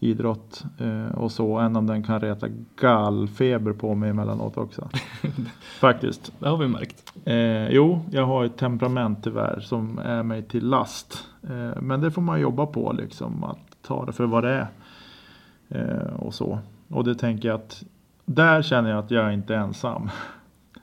idrott 0.01 0.65
eh, 0.79 1.19
och 1.19 1.33
så. 1.33 1.59
Även 1.59 1.77
om 1.77 1.87
den 1.87 2.03
kan 2.03 2.21
reta 2.21 2.47
gallfeber 2.81 3.73
på 3.73 3.95
mig 3.95 4.11
emellanåt 4.11 4.57
också. 4.57 4.89
Faktiskt. 5.81 6.33
Det 6.39 6.49
har 6.49 6.57
vi 6.57 6.69
märkt. 6.69 7.13
Eh, 7.25 7.69
jo, 7.69 8.01
jag 8.11 8.27
har 8.27 8.45
ett 8.45 8.57
temperament 8.57 9.19
tyvärr 9.23 9.61
som 9.61 9.99
är 9.99 10.23
mig 10.23 10.43
till 10.43 10.67
last. 10.69 11.25
Eh, 11.43 11.83
men 11.83 12.01
det 12.01 12.11
får 12.11 12.23
man 12.23 12.41
jobba 12.41 12.67
på 12.67 12.93
liksom. 12.93 13.45
Att 13.45 13.59
ta 13.83 14.05
det 14.05 14.13
för 14.13 14.27
vad 14.27 14.45
det 14.45 14.51
är. 14.51 14.69
Eh, 15.69 16.15
och 16.15 16.35
så. 16.35 16.59
Och 16.89 17.05
det 17.05 17.15
tänker 17.15 17.49
jag 17.49 17.55
att 17.55 17.85
där 18.25 18.63
känner 18.63 18.91
jag 18.91 18.99
att 18.99 19.11
jag 19.11 19.35
inte 19.35 19.55
är 19.55 19.59
ensam. 19.59 20.11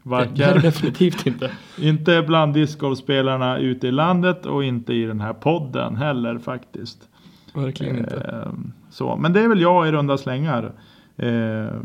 Varken, 0.03 0.35
det 0.35 0.43
är 0.43 0.61
definitivt 0.61 1.27
inte. 1.27 1.51
inte 1.77 2.21
bland 2.21 2.53
discgolfspelarna 2.53 3.57
ute 3.57 3.87
i 3.87 3.91
landet 3.91 4.45
och 4.45 4.63
inte 4.63 4.93
i 4.93 5.05
den 5.05 5.21
här 5.21 5.33
podden 5.33 5.95
heller 5.95 6.37
faktiskt. 6.37 7.09
Verkligen 7.53 7.97
inte. 7.97 8.15
Eh, 8.15 8.53
så. 8.89 9.15
Men 9.15 9.33
det 9.33 9.41
är 9.41 9.47
väl 9.47 9.61
jag 9.61 9.87
i 9.87 9.91
runda 9.91 10.17
slängar. 10.17 10.71
Eh, 11.17 11.81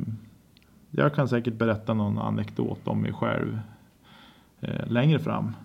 jag 0.91 1.15
kan 1.15 1.29
säkert 1.29 1.55
berätta 1.55 1.95
någon 1.95 2.19
anekdot 2.19 2.81
om 2.85 3.03
mig 3.03 3.13
själv 3.13 3.61
eh, 4.61 4.87
längre 4.87 5.19
fram. 5.19 5.57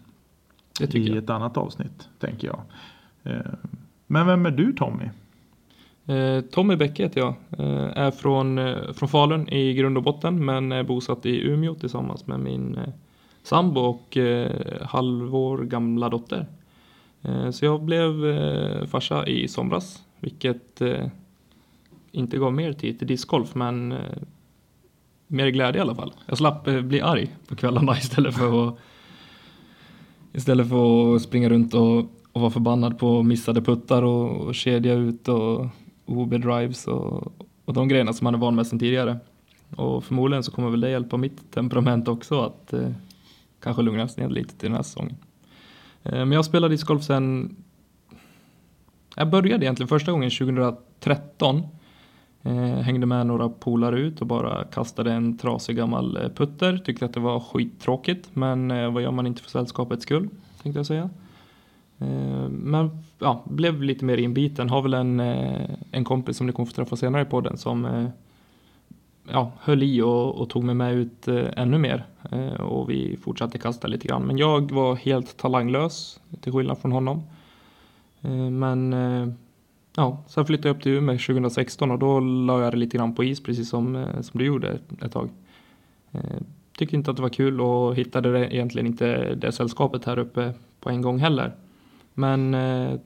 I 0.80 1.08
jag. 1.08 1.18
ett 1.18 1.30
annat 1.30 1.58
avsnitt, 1.58 2.10
tänker 2.20 2.48
jag. 2.48 2.62
Eh, 3.24 3.54
men 4.08 4.28
vem 4.28 4.46
är 4.46 4.52
du 4.52 4.74
Tommy? 4.74 5.10
Eh, 6.06 6.42
Tommy 6.42 6.76
Bäcke 6.76 7.04
heter 7.04 7.22
jag. 7.22 7.36
Eh, 7.58 7.98
är 7.98 8.12
från, 8.12 8.58
eh, 8.58 8.92
från 8.94 9.10
Falun 9.10 9.50
i 9.50 9.74
grund 9.74 9.98
och 9.98 10.04
botten 10.04 10.46
men 10.46 10.72
är 10.72 10.84
bosatt 10.84 11.26
i 11.26 11.48
Umeå 11.48 11.76
tillsammans 11.76 12.28
med 12.28 12.40
min 12.40 12.80
sambo 13.44 13.82
och 13.82 14.18
halvår 14.82 15.58
gamla 15.58 16.10
dotter. 16.10 16.48
Så 17.52 17.66
jag 17.66 17.84
blev 17.84 18.14
farsa 18.88 19.28
i 19.28 19.48
somras, 19.48 20.04
vilket 20.20 20.82
inte 22.12 22.38
gav 22.38 22.54
mer 22.54 22.74
tid 22.74 23.00
till 23.00 23.08
discgolf 23.08 23.56
men 23.56 23.94
mer 25.28 25.48
glädje 25.48 25.80
i 25.80 25.82
alla 25.82 25.96
fall. 25.96 26.14
Jag 26.26 26.38
slapp 26.38 26.64
bli 26.64 27.02
arg 27.02 27.36
på 27.48 27.56
kvällarna 27.56 27.98
istället 27.98 28.36
för 28.36 28.68
att 28.68 28.80
istället 30.34 30.70
för 30.70 31.16
att 31.16 31.22
springa 31.22 31.50
runt 31.50 31.74
och, 31.74 31.98
och 32.32 32.42
vara 32.42 32.52
förbannad 32.52 33.00
på 33.00 33.24
missade 33.24 33.62
puttar 33.62 34.04
och, 34.04 34.42
och 34.42 34.56
kedja 34.56 34.94
ut 34.94 35.28
och 35.28 35.66
OB-drives 36.06 36.88
och, 36.88 37.34
och 37.66 37.74
de 37.74 37.88
grejerna 37.88 38.14
som 38.14 38.26
man 38.26 38.34
är 38.36 38.40
van 38.40 38.56
med 38.56 38.68
sedan 38.68 38.80
tidigare. 38.80 39.20
Och 39.76 40.04
förmodligen 40.04 40.44
så 40.44 40.52
kommer 40.52 40.70
väl 40.70 40.82
det 40.82 40.90
hjälpa 40.90 41.18
mitt 41.18 41.52
temperament 41.52 42.08
också 42.08 42.42
att 42.42 42.74
eh, 42.74 42.90
kanske 43.60 43.82
lugnas 43.82 44.18
ner 44.18 44.30
lite 44.30 44.56
till 44.56 44.70
den 44.70 44.76
här 44.76 44.84
säsongen. 44.84 45.16
Eh, 46.04 46.12
men 46.12 46.32
jag 46.32 46.46
spelade 46.46 46.74
discgolf 46.74 47.04
sen 47.04 47.56
jag 49.16 49.30
började 49.30 49.66
egentligen 49.66 49.88
första 49.88 50.12
gången 50.12 50.30
2013. 50.30 51.62
Eh, 52.42 52.54
hängde 52.56 53.06
med 53.06 53.28
några 53.28 53.50
polare 53.50 54.00
ut 54.00 54.22
och 54.22 54.28
bara 54.28 54.64
kastade 54.64 55.14
en 55.14 55.38
trasig 55.38 55.76
gammal 55.76 56.18
eh, 56.18 56.30
putter. 56.30 56.78
Tyckte 56.78 57.06
att 57.06 57.14
det 57.14 57.20
var 57.20 57.40
skittråkigt 57.40 58.30
men 58.34 58.72
eh, 58.72 58.92
vad 58.92 59.04
gör 59.04 59.12
man 59.12 59.28
inte 59.28 59.42
för 59.42 59.50
sällskapets 59.50 60.04
skull 60.04 60.30
tänkte 60.64 60.80
jag 60.80 60.86
säga. 60.86 61.10
Eh, 62.00 62.50
men 62.50 62.90
ja, 63.20 63.44
blev 63.46 63.84
lite 63.84 64.06
mer 64.06 64.18
inbiten. 64.18 64.70
Har 64.70 64.82
väl 64.82 64.94
en, 64.94 65.20
eh, 65.20 65.70
en 65.92 66.04
kompis 66.04 66.38
som 66.38 66.48
ni 66.48 66.54
kommer 66.54 66.68
få 66.68 66.74
träffa 66.74 66.96
senare 66.96 67.22
i 67.22 67.26
podden 67.26 67.58
som 67.58 67.86
eh, 67.86 68.08
ja, 69.32 69.52
höll 69.60 69.84
i 69.84 70.02
och, 70.02 70.36
och 70.36 70.50
tog 70.50 70.64
mig 70.64 70.76
med 70.76 70.94
ut 70.94 71.28
ännu 71.28 71.78
mer. 71.78 72.06
Och 72.60 72.90
vi 72.90 73.18
fortsatte 73.22 73.58
kasta 73.58 73.88
lite 73.88 74.08
grann. 74.08 74.24
Men 74.24 74.38
jag 74.38 74.72
var 74.72 74.96
helt 74.96 75.38
talanglös 75.38 76.20
till 76.42 76.54
skillnad 76.54 76.78
från 76.78 76.92
honom. 76.92 77.24
Men 78.52 78.96
ja, 79.96 80.24
sen 80.28 80.46
flyttade 80.46 80.70
jag 80.70 80.76
upp 80.76 80.84
till 80.84 80.92
Umeå 80.92 81.18
2016 81.18 81.92
och 81.92 82.00
då 82.00 82.20
la 82.20 82.62
jag 82.62 82.74
det 82.74 82.78
lite 82.78 82.98
grann 82.98 83.16
på 83.16 83.24
is 83.24 83.44
precis 83.44 83.70
som, 83.70 84.06
som 84.22 84.38
du 84.38 84.46
gjorde 84.46 84.80
ett 85.02 85.12
tag. 85.12 85.30
Tyckte 86.78 86.96
inte 86.96 87.12
att 87.12 87.18
det 87.18 87.24
var 87.24 87.30
kul 87.30 87.62
och 87.62 87.96
hittade 87.96 88.56
egentligen 88.56 88.88
inte 88.88 89.36
det 89.36 89.52
sällskapet 89.52 90.06
här 90.06 90.20
uppe 90.20 90.54
på 90.80 90.90
en 90.90 91.02
gång 91.02 91.20
heller. 91.20 91.52
Men 92.14 92.54
eh, 92.54 93.00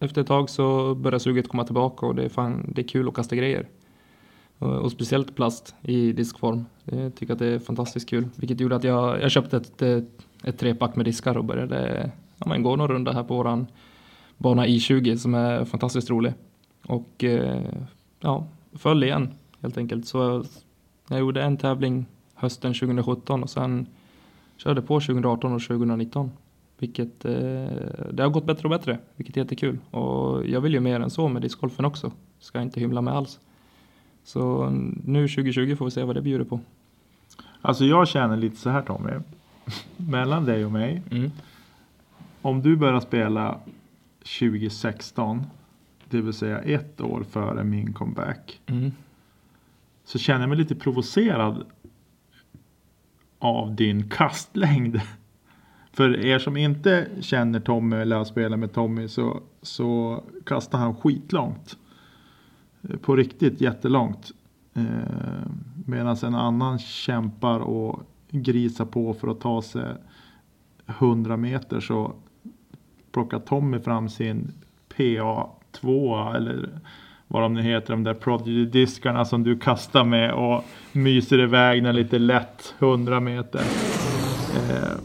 efter 0.00 0.20
ett 0.20 0.26
tag 0.26 0.50
så 0.50 0.94
börjar 0.94 1.18
suget 1.18 1.48
komma 1.48 1.64
tillbaka 1.64 2.06
och 2.06 2.14
det 2.14 2.24
är, 2.24 2.28
fan, 2.28 2.72
det 2.74 2.82
är 2.82 2.88
kul 2.88 3.08
att 3.08 3.14
kasta 3.14 3.36
grejer. 3.36 3.68
Och, 4.58 4.76
och 4.76 4.92
speciellt 4.92 5.36
plast 5.36 5.74
i 5.82 6.12
diskform. 6.12 6.64
Jag 6.84 7.14
tycker 7.14 7.32
att 7.32 7.38
det 7.38 7.46
är 7.46 7.58
fantastiskt 7.58 8.08
kul. 8.08 8.28
Vilket 8.36 8.60
gjorde 8.60 8.76
att 8.76 8.84
jag, 8.84 9.22
jag 9.22 9.30
köpte 9.30 9.56
ett, 9.56 9.82
ett, 9.82 10.26
ett 10.44 10.58
trepack 10.58 10.96
med 10.96 11.04
diskar 11.04 11.36
och 11.36 11.44
började 11.44 12.10
ja, 12.38 12.46
men 12.48 12.62
gå 12.62 12.76
någon 12.76 12.88
runda 12.88 13.12
här 13.12 13.24
på 13.24 13.36
våran 13.36 13.66
bana 14.38 14.66
I20 14.66 15.16
som 15.16 15.34
är 15.34 15.64
fantastiskt 15.64 16.10
rolig. 16.10 16.32
Och 16.86 17.24
eh, 17.24 17.62
ja, 18.20 18.46
föll 18.72 19.04
igen 19.04 19.28
helt 19.60 19.78
enkelt. 19.78 20.06
Så 20.06 20.44
jag 21.08 21.18
gjorde 21.18 21.42
en 21.42 21.56
tävling 21.56 22.06
hösten 22.34 22.74
2017 22.74 23.42
och 23.42 23.50
sen 23.50 23.86
körde 24.56 24.82
på 24.82 25.00
2018 25.00 25.52
och 25.52 25.62
2019. 25.62 26.30
Vilket, 26.80 27.24
eh, 27.24 27.32
det 28.12 28.22
har 28.22 28.28
gått 28.28 28.46
bättre 28.46 28.64
och 28.64 28.70
bättre, 28.70 28.98
vilket 29.16 29.36
är 29.36 29.40
jättekul. 29.40 29.78
Och 29.90 30.46
jag 30.46 30.60
vill 30.60 30.72
ju 30.72 30.80
mer 30.80 31.00
än 31.00 31.10
så 31.10 31.28
med 31.28 31.42
discgolfen 31.42 31.84
också. 31.84 32.12
Ska 32.38 32.58
jag 32.58 32.66
inte 32.66 32.80
hymla 32.80 33.00
med 33.00 33.14
alls. 33.14 33.40
Så 34.24 34.70
nu 35.04 35.28
2020 35.28 35.76
får 35.76 35.84
vi 35.84 35.90
se 35.90 36.02
vad 36.02 36.16
det 36.16 36.22
bjuder 36.22 36.44
på. 36.44 36.60
Alltså 37.62 37.84
jag 37.84 38.08
känner 38.08 38.36
lite 38.36 38.56
så 38.56 38.70
här 38.70 38.82
Tommy. 38.82 39.10
Mellan 39.96 40.44
dig 40.44 40.64
och 40.64 40.72
mig. 40.72 41.02
Mm. 41.10 41.30
Om 42.42 42.62
du 42.62 42.76
börjar 42.76 43.00
spela 43.00 43.60
2016. 44.40 45.46
Det 46.10 46.20
vill 46.20 46.32
säga 46.32 46.58
ett 46.58 47.00
år 47.00 47.24
före 47.30 47.64
min 47.64 47.92
comeback. 47.92 48.60
Mm. 48.66 48.92
Så 50.04 50.18
känner 50.18 50.40
jag 50.40 50.48
mig 50.48 50.58
lite 50.58 50.74
provocerad. 50.74 51.64
Av 53.38 53.74
din 53.74 54.08
kastlängd. 54.08 55.00
För 55.92 56.24
er 56.24 56.38
som 56.38 56.56
inte 56.56 57.08
känner 57.20 57.60
Tommy 57.60 57.96
eller 57.96 58.16
har 58.16 58.24
spelat 58.24 58.58
med 58.58 58.72
Tommy 58.72 59.08
så, 59.08 59.40
så 59.62 60.22
kastar 60.46 60.78
han 60.78 60.94
skitlångt. 60.94 61.76
Eh, 62.82 62.96
på 62.96 63.16
riktigt 63.16 63.60
jättelångt. 63.60 64.30
Eh, 64.74 65.50
Medan 65.86 66.16
en 66.22 66.34
annan 66.34 66.78
kämpar 66.78 67.60
och 67.60 68.00
grisar 68.30 68.84
på 68.84 69.14
för 69.14 69.28
att 69.28 69.40
ta 69.40 69.62
sig 69.62 69.94
100 70.86 71.36
meter 71.36 71.80
så 71.80 72.12
plockar 73.12 73.38
Tommy 73.38 73.78
fram 73.78 74.08
sin 74.08 74.52
PA2 74.96 76.36
eller 76.36 76.68
vad 77.28 77.42
de 77.42 77.54
nu 77.54 77.62
heter, 77.62 77.92
de 77.92 78.04
där 78.04 78.14
Prodigy-diskarna 78.14 79.24
som 79.24 79.42
du 79.42 79.58
kastar 79.58 80.04
med 80.04 80.32
och 80.32 80.64
myser 80.92 81.38
iväg 81.38 81.84
den 81.84 81.96
lite 81.96 82.18
lätt 82.18 82.74
100 82.78 83.20
meter. 83.20 83.60
Eh, 84.70 84.98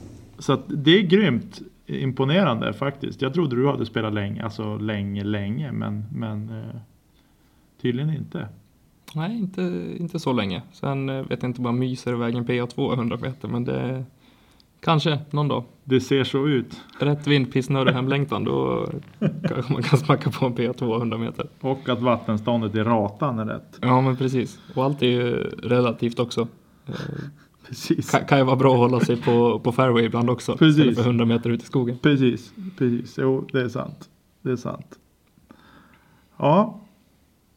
så 0.45 0.61
det 0.67 0.99
är 0.99 1.01
grymt 1.01 1.61
imponerande 1.85 2.73
faktiskt. 2.73 3.21
Jag 3.21 3.33
trodde 3.33 3.55
du 3.55 3.67
hade 3.67 3.85
spelat 3.85 4.13
länge, 4.13 4.43
alltså 4.43 4.77
länge, 4.77 5.23
länge, 5.23 5.71
men, 5.71 6.05
men 6.11 6.49
eh, 6.49 6.75
tydligen 7.81 8.09
inte. 8.09 8.47
Nej, 9.15 9.37
inte, 9.37 9.61
inte 9.99 10.19
så 10.19 10.33
länge. 10.33 10.61
Sen 10.71 11.09
eh, 11.09 11.15
vet 11.15 11.41
jag 11.41 11.49
inte 11.49 11.61
bara 11.61 11.73
myser 11.73 12.13
iväg 12.13 12.35
en 12.35 12.45
PA2 12.45 12.93
100 12.93 13.17
meter, 13.21 13.47
men 13.47 13.63
det 13.63 14.05
kanske 14.79 15.19
någon 15.31 15.47
dag. 15.47 15.63
Det 15.83 16.01
ser 16.01 16.23
så 16.23 16.47
ut. 16.47 16.81
Rätt 16.99 17.27
vind, 17.27 17.53
pissnödig 17.53 17.91
hemlängtan, 17.91 18.43
då 18.43 18.87
kanske 19.19 19.73
man 19.73 19.83
kan 19.83 19.99
smacka 19.99 20.31
på 20.31 20.45
en 20.45 20.55
PA2 20.55 20.95
100 20.97 21.17
meter. 21.17 21.47
Och 21.59 21.89
att 21.89 22.01
vattenståndet 22.01 22.75
i 22.75 22.79
ratan 22.79 23.39
är 23.39 23.45
rätt. 23.45 23.79
Ja, 23.81 24.01
men 24.01 24.17
precis. 24.17 24.59
Och 24.75 24.83
allt 24.83 25.01
är 25.01 25.07
ju 25.07 25.33
relativt 25.63 26.19
också. 26.19 26.47
Precis. 27.67 28.11
Kan, 28.11 28.25
kan 28.25 28.37
ju 28.37 28.43
vara 28.43 28.55
bra 28.55 28.73
att 28.73 28.79
hålla 28.79 28.99
sig 28.99 29.21
på, 29.21 29.59
på 29.59 29.71
fairway 29.71 30.03
ibland 30.05 30.29
också. 30.29 30.57
Precis. 30.57 30.97
För 30.97 31.03
100 31.03 31.25
meter 31.25 31.49
ut 31.49 31.63
i 31.63 31.65
skogen. 31.65 31.97
Precis, 31.97 32.53
precis. 32.77 33.17
Jo, 33.17 33.47
det 33.51 33.61
är 33.61 33.69
sant. 33.69 34.09
Det 34.41 34.51
är 34.51 34.55
sant. 34.55 34.99
Ja, 36.37 36.79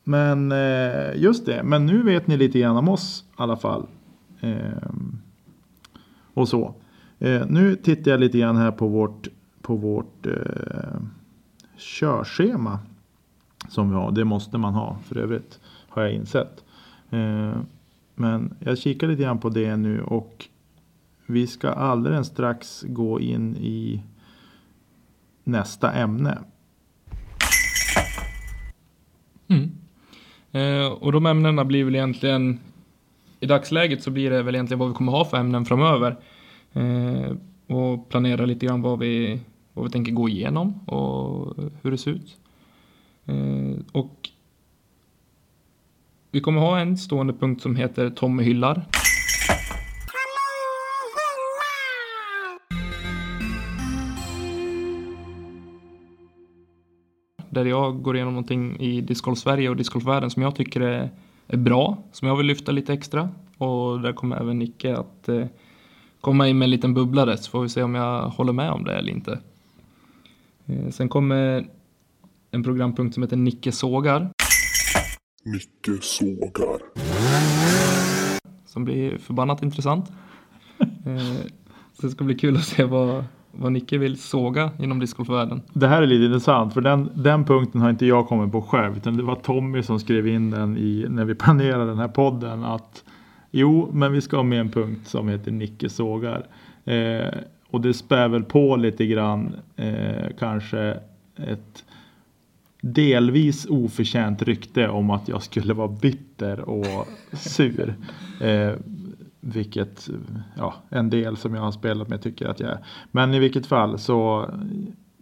men 0.04 0.52
eh, 0.52 1.16
just 1.16 1.46
det. 1.46 1.62
Men 1.62 1.86
nu 1.86 2.02
vet 2.02 2.26
ni 2.26 2.36
lite 2.36 2.58
grann 2.58 2.76
om 2.76 2.88
oss 2.88 3.24
i 3.28 3.32
alla 3.36 3.56
fall. 3.56 3.86
Ehm, 4.40 5.18
och 6.34 6.48
så. 6.48 6.74
Eh, 7.18 7.46
nu 7.46 7.76
tittar 7.76 8.10
jag 8.10 8.20
lite 8.20 8.38
grann 8.38 8.56
här 8.56 8.70
på 8.70 8.86
vårt, 8.88 9.28
på 9.62 9.76
vårt 9.76 10.26
eh, 10.26 11.00
körschema. 11.76 12.78
Som 13.68 13.90
vi 13.90 13.96
har. 13.96 14.12
Det 14.12 14.24
måste 14.24 14.58
man 14.58 14.74
ha 14.74 14.98
för 15.04 15.18
övrigt. 15.18 15.60
Har 15.88 16.02
jag 16.02 16.12
insett. 16.12 16.64
Men 18.18 18.54
jag 18.60 18.78
kikar 18.78 19.06
lite 19.06 19.22
grann 19.22 19.38
på 19.38 19.48
det 19.48 19.76
nu 19.76 20.02
och 20.02 20.48
vi 21.26 21.46
ska 21.46 21.70
alldeles 21.70 22.26
strax 22.26 22.84
gå 22.88 23.20
in 23.20 23.56
i 23.56 24.02
nästa 25.44 25.92
ämne. 25.92 26.38
Mm. 29.48 29.70
Eh, 30.52 30.92
och 30.92 31.12
de 31.12 31.26
ämnena 31.26 31.64
blir 31.64 31.84
väl 31.84 31.94
egentligen 31.94 32.60
i 33.40 33.46
dagsläget 33.46 34.02
så 34.02 34.10
blir 34.10 34.30
det 34.30 34.42
väl 34.42 34.54
egentligen 34.54 34.78
vad 34.78 34.88
vi 34.88 34.94
kommer 34.94 35.12
ha 35.12 35.24
för 35.24 35.36
ämnen 35.36 35.64
framöver. 35.64 36.16
Eh, 36.72 37.32
och 37.66 38.08
planera 38.08 38.46
lite 38.46 38.66
grann 38.66 38.82
vad 38.82 38.98
vi, 38.98 39.40
vad 39.74 39.84
vi 39.84 39.90
tänker 39.90 40.12
gå 40.12 40.28
igenom 40.28 40.88
och 40.88 41.56
hur 41.82 41.90
det 41.90 41.98
ser 41.98 42.10
ut. 42.10 42.36
Eh, 43.26 43.84
och 43.92 44.30
vi 46.30 46.40
kommer 46.40 46.60
ha 46.60 46.78
en 46.78 46.96
stående 46.96 47.32
punkt 47.32 47.62
som 47.62 47.76
heter 47.76 48.10
Tommy 48.10 48.42
hyllar. 48.42 48.86
Där 57.50 57.64
jag 57.64 58.02
går 58.02 58.16
igenom 58.16 58.34
någonting 58.34 58.80
i 58.80 59.00
discgolf 59.00 59.38
Sverige 59.38 59.68
och 59.68 59.76
discgolfvärlden 59.76 60.30
som 60.30 60.42
jag 60.42 60.54
tycker 60.54 60.80
är, 60.80 61.10
är 61.46 61.56
bra, 61.56 61.98
som 62.12 62.28
jag 62.28 62.36
vill 62.36 62.46
lyfta 62.46 62.72
lite 62.72 62.92
extra. 62.92 63.28
Och 63.58 64.00
där 64.00 64.12
kommer 64.12 64.36
även 64.36 64.58
Nicke 64.58 64.96
att 64.96 65.28
eh, 65.28 65.46
komma 66.20 66.48
in 66.48 66.58
med 66.58 66.66
en 66.66 66.70
liten 66.70 66.94
bubblare 66.94 67.36
så 67.36 67.50
får 67.50 67.62
vi 67.62 67.68
se 67.68 67.82
om 67.82 67.94
jag 67.94 68.22
håller 68.22 68.52
med 68.52 68.70
om 68.70 68.84
det 68.84 68.94
eller 68.94 69.12
inte. 69.12 69.38
Eh, 70.66 70.90
sen 70.90 71.08
kommer 71.08 71.66
en 72.50 72.62
programpunkt 72.62 73.14
som 73.14 73.22
heter 73.22 73.36
Nicke 73.36 73.72
sågar. 73.72 74.30
Nicke 75.52 76.02
sågar. 76.02 76.78
Som 78.66 78.84
blir 78.84 79.18
förbannat 79.18 79.62
intressant. 79.62 80.12
Eh, 81.06 81.46
det 82.00 82.10
ska 82.10 82.24
bli 82.24 82.34
kul 82.34 82.56
att 82.56 82.64
se 82.64 82.84
vad, 82.84 83.24
vad 83.52 83.72
Nicke 83.72 83.98
vill 83.98 84.18
såga 84.20 84.70
inom 84.78 84.98
discgolfvärlden. 84.98 85.62
Det 85.72 85.88
här 85.88 86.02
är 86.02 86.06
lite 86.06 86.24
intressant 86.24 86.74
för 86.74 86.80
den, 86.80 87.10
den 87.14 87.44
punkten 87.44 87.80
har 87.80 87.90
inte 87.90 88.06
jag 88.06 88.28
kommit 88.28 88.52
på 88.52 88.62
själv 88.62 88.96
utan 88.96 89.16
det 89.16 89.22
var 89.22 89.34
Tommy 89.34 89.82
som 89.82 90.00
skrev 90.00 90.28
in 90.28 90.50
den 90.50 90.76
i, 90.76 91.06
när 91.08 91.24
vi 91.24 91.34
planerade 91.44 91.86
den 91.86 91.98
här 91.98 92.08
podden 92.08 92.64
att 92.64 93.04
jo, 93.50 93.90
men 93.92 94.12
vi 94.12 94.20
ska 94.20 94.36
ha 94.36 94.42
med 94.42 94.60
en 94.60 94.70
punkt 94.70 95.08
som 95.08 95.28
heter 95.28 95.50
Nicke 95.50 95.88
sågar. 95.88 96.46
Eh, 96.84 97.34
och 97.70 97.80
det 97.80 97.94
spär 97.94 98.28
väl 98.28 98.44
på 98.44 98.76
lite 98.76 99.06
grann 99.06 99.56
eh, 99.76 100.26
kanske 100.38 101.00
ett 101.36 101.84
delvis 102.94 103.66
oförtjänt 103.66 104.42
rykte 104.42 104.88
om 104.88 105.10
att 105.10 105.28
jag 105.28 105.42
skulle 105.42 105.74
vara 105.74 105.88
bitter 105.88 106.60
och 106.60 107.08
sur. 107.32 107.94
Eh, 108.40 108.72
vilket, 109.40 110.10
ja, 110.56 110.74
en 110.88 111.10
del 111.10 111.36
som 111.36 111.54
jag 111.54 111.62
har 111.62 111.72
spelat 111.72 112.08
med 112.08 112.22
tycker 112.22 112.46
att 112.46 112.60
jag 112.60 112.70
är. 112.70 112.78
Men 113.10 113.34
i 113.34 113.38
vilket 113.38 113.66
fall 113.66 113.98
så, 113.98 114.50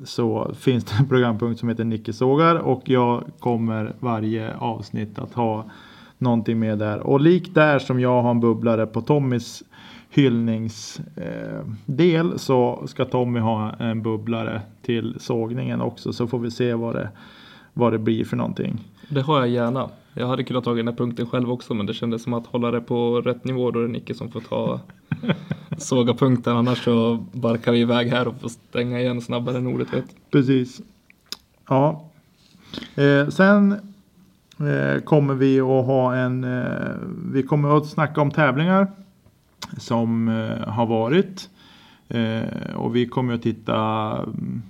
så 0.05 0.55
finns 0.59 0.85
det 0.85 0.95
en 0.99 1.09
programpunkt 1.09 1.61
som 1.61 1.69
heter 1.69 1.85
Nicke 1.85 2.13
sågar 2.13 2.55
och 2.55 2.83
jag 2.85 3.25
kommer 3.39 3.95
varje 4.01 4.55
avsnitt 4.55 5.19
att 5.19 5.35
ha 5.35 5.65
någonting 6.19 6.59
med 6.59 6.79
där. 6.79 6.99
Och 6.99 7.21
likt 7.21 7.55
där 7.55 7.79
som 7.79 8.01
jag 8.01 8.23
har 8.23 8.31
en 8.31 8.41
bubblare 8.41 8.87
på 8.87 9.01
Tommys 9.01 9.63
hyllningsdel 10.11 12.31
eh, 12.31 12.37
så 12.37 12.83
ska 12.87 13.05
Tommy 13.05 13.41
ha 13.41 13.73
en 13.73 14.03
bubblare 14.03 14.63
till 14.83 15.17
sågningen 15.21 15.81
också 15.81 16.13
så 16.13 16.27
får 16.27 16.39
vi 16.39 16.51
se 16.51 16.75
vad 16.75 16.95
det, 16.95 17.09
vad 17.77 17.93
det 17.93 17.99
blir 17.99 18.25
för 18.25 18.37
någonting. 18.37 18.85
Det 19.09 19.21
har 19.21 19.39
jag 19.39 19.49
gärna. 19.49 19.91
Jag 20.15 20.27
hade 20.27 20.45
kunnat 20.45 20.65
ta 20.65 20.75
den 20.75 20.89
här 20.89 20.95
punkten 20.95 21.27
själv 21.27 21.53
också 21.53 21.75
men 21.75 21.87
det 21.87 21.95
kändes 21.95 22.23
som 22.23 22.35
att 22.35 22.47
hålla 22.47 22.71
det 22.71 22.81
på 22.81 23.21
rätt 23.21 23.45
nivå 23.45 23.71
då 23.71 23.79
är 23.79 23.83
det 23.83 23.93
Nicke 23.93 24.15
som 24.15 24.31
får 24.31 24.41
ta 24.41 24.81
såga 25.79 26.15
punkten 26.15 26.57
annars 26.57 26.85
så 26.85 27.25
barkar 27.33 27.73
vi 27.73 27.81
iväg 27.81 28.09
här 28.09 28.29
och 28.29 28.41
får 28.41 28.49
stänga 28.49 29.01
igen 29.01 29.21
snabbare 29.21 29.57
än 29.57 29.67
ordet 29.67 29.93
vet. 29.93 30.05
Precis. 30.31 30.81
Ja. 31.69 32.05
Eh, 32.95 33.29
sen 33.29 33.73
eh, 34.61 35.03
kommer 35.05 35.35
vi 35.35 35.61
att 35.61 35.87
ha 35.87 36.15
en, 36.15 36.45
eh, 36.45 36.95
vi 37.33 37.43
kommer 37.43 37.77
att 37.77 37.87
snacka 37.87 38.21
om 38.21 38.31
tävlingar 38.31 38.87
som 39.79 40.29
eh, 40.29 40.69
har 40.69 40.87
varit. 40.87 41.49
Eh, 42.09 42.75
och 42.77 42.97
vi 42.97 43.07
kommer 43.07 43.35
att 43.35 43.43
titta 43.43 43.77
mm, 44.23 44.63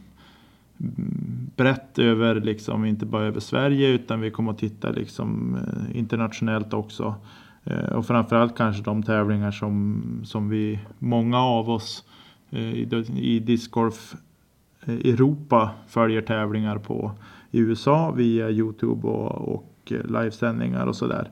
brett 1.57 1.99
över, 1.99 2.35
liksom, 2.35 2.85
inte 2.85 3.07
bara 3.07 3.25
över 3.25 3.41
Sverige 3.41 3.89
utan 3.89 4.21
vi 4.21 4.31
kommer 4.31 4.51
att 4.51 4.59
titta 4.59 4.91
liksom, 4.91 5.57
eh, 5.57 5.99
internationellt 5.99 6.75
också. 6.75 7.15
Eh, 7.65 7.93
och 7.93 8.07
framförallt 8.07 8.57
kanske 8.57 8.83
de 8.83 9.03
tävlingar 9.03 9.51
som, 9.51 10.03
som 10.25 10.49
vi, 10.49 10.81
många 10.99 11.39
av 11.39 11.71
oss 11.71 12.05
eh, 12.51 12.61
i, 12.61 13.05
i 13.17 13.39
discgolf 13.39 14.15
Europa 14.87 15.71
följer 15.89 16.23
tävlingar 16.23 16.79
på 16.79 17.13
i 17.51 17.59
USA 17.59 18.11
via 18.11 18.51
Youtube 18.51 19.09
och, 19.09 19.55
och 19.55 19.93
livesändningar 20.05 20.87
och 20.87 20.97
sådär. 20.97 21.31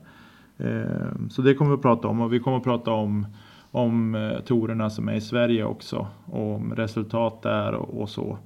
Så 1.29 1.41
det 1.41 1.53
kommer 1.53 1.71
vi 1.71 1.75
att 1.75 1.81
prata 1.81 2.07
om 2.07 2.21
och 2.21 2.33
vi 2.33 2.39
kommer 2.39 2.57
att 2.57 2.63
prata 2.63 2.91
om 2.91 3.25
om 3.71 4.31
torerna 4.45 4.89
som 4.89 5.09
är 5.09 5.13
i 5.13 5.21
Sverige 5.21 5.63
också. 5.63 6.07
Och 6.25 6.55
om 6.55 6.75
resultat 6.75 7.41
där 7.41 7.73
och, 7.73 8.01
och 8.01 8.09
så. 8.09 8.37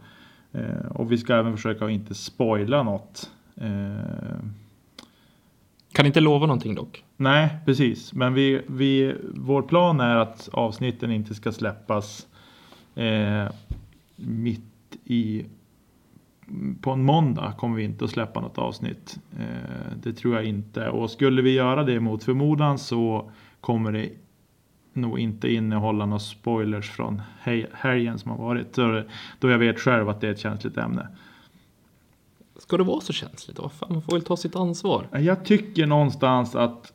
Eh, 0.51 0.85
och 0.89 1.11
vi 1.11 1.17
ska 1.17 1.35
även 1.35 1.55
försöka 1.55 1.85
att 1.85 1.91
inte 1.91 2.15
spoila 2.15 2.83
något. 2.83 3.31
Eh, 3.55 4.39
kan 5.91 6.05
inte 6.05 6.19
lova 6.19 6.45
någonting 6.45 6.75
dock. 6.75 7.03
Nej, 7.17 7.49
precis. 7.65 8.13
Men 8.13 8.33
vi, 8.33 8.61
vi, 8.67 9.15
vår 9.33 9.61
plan 9.61 9.99
är 9.99 10.15
att 10.15 10.49
avsnitten 10.53 11.11
inte 11.11 11.35
ska 11.35 11.51
släppas 11.51 12.27
eh, 12.95 13.47
mitt 14.15 14.61
i 15.05 15.45
på 16.81 16.91
en 16.91 17.03
måndag 17.03 17.53
kommer 17.57 17.75
vi 17.75 17.83
inte 17.83 18.05
att 18.05 18.11
släppa 18.11 18.41
något 18.41 18.57
avsnitt. 18.57 19.19
Eh, 19.39 19.97
det 20.03 20.13
tror 20.13 20.35
jag 20.35 20.45
inte. 20.45 20.89
Och 20.89 21.11
skulle 21.11 21.41
vi 21.41 21.53
göra 21.53 21.83
det 21.83 21.99
mot 21.99 22.23
förmodan 22.23 22.77
så 22.79 23.31
kommer 23.61 23.91
det 23.91 24.09
nog 25.01 25.19
inte 25.19 25.53
innehålla 25.53 26.05
några 26.05 26.19
spoilers 26.19 26.89
från 26.89 27.21
helgen 27.73 28.19
som 28.19 28.31
har 28.31 28.37
varit. 28.37 28.73
Då 29.39 29.49
jag 29.49 29.57
vet 29.57 29.79
själv 29.79 30.09
att 30.09 30.21
det 30.21 30.27
är 30.27 30.31
ett 30.31 30.39
känsligt 30.39 30.77
ämne. 30.77 31.07
Ska 32.57 32.77
det 32.77 32.83
vara 32.83 33.01
så 33.01 33.13
känsligt? 33.13 33.57
Fan, 33.57 33.93
man 33.93 34.01
får 34.01 34.11
väl 34.11 34.21
ta 34.21 34.37
sitt 34.37 34.55
ansvar. 34.55 35.07
Jag 35.11 35.45
tycker 35.45 35.85
någonstans 35.85 36.55
att 36.55 36.93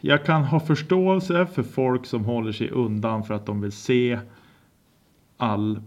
jag 0.00 0.24
kan 0.24 0.44
ha 0.44 0.60
förståelse 0.60 1.46
för 1.46 1.62
folk 1.62 2.06
som 2.06 2.24
håller 2.24 2.52
sig 2.52 2.70
undan 2.70 3.24
för 3.24 3.34
att 3.34 3.46
de 3.46 3.60
vill 3.60 3.72
se 3.72 4.18
all 5.36 5.80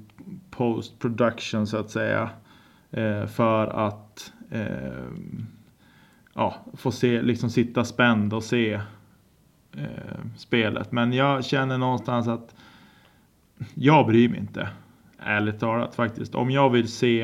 post 0.49 0.99
production 0.99 1.67
så 1.67 1.77
att 1.77 1.89
säga. 1.89 2.29
Eh, 2.91 3.25
för 3.25 3.67
att 3.67 4.33
eh, 4.51 5.03
ja, 6.33 6.55
få 6.73 6.91
se, 6.91 7.21
liksom 7.21 7.49
sitta 7.49 7.85
spänd 7.85 8.33
och 8.33 8.43
se 8.43 8.81
eh, 9.77 10.25
spelet. 10.37 10.91
Men 10.91 11.13
jag 11.13 11.45
känner 11.45 11.77
någonstans 11.77 12.27
att 12.27 12.55
jag 13.73 14.07
bryr 14.07 14.29
mig 14.29 14.39
inte. 14.39 14.69
Ärligt 15.17 15.59
talat 15.59 15.95
faktiskt. 15.95 16.35
Om 16.35 16.51
jag 16.51 16.69
vill 16.69 16.87
se 16.87 17.21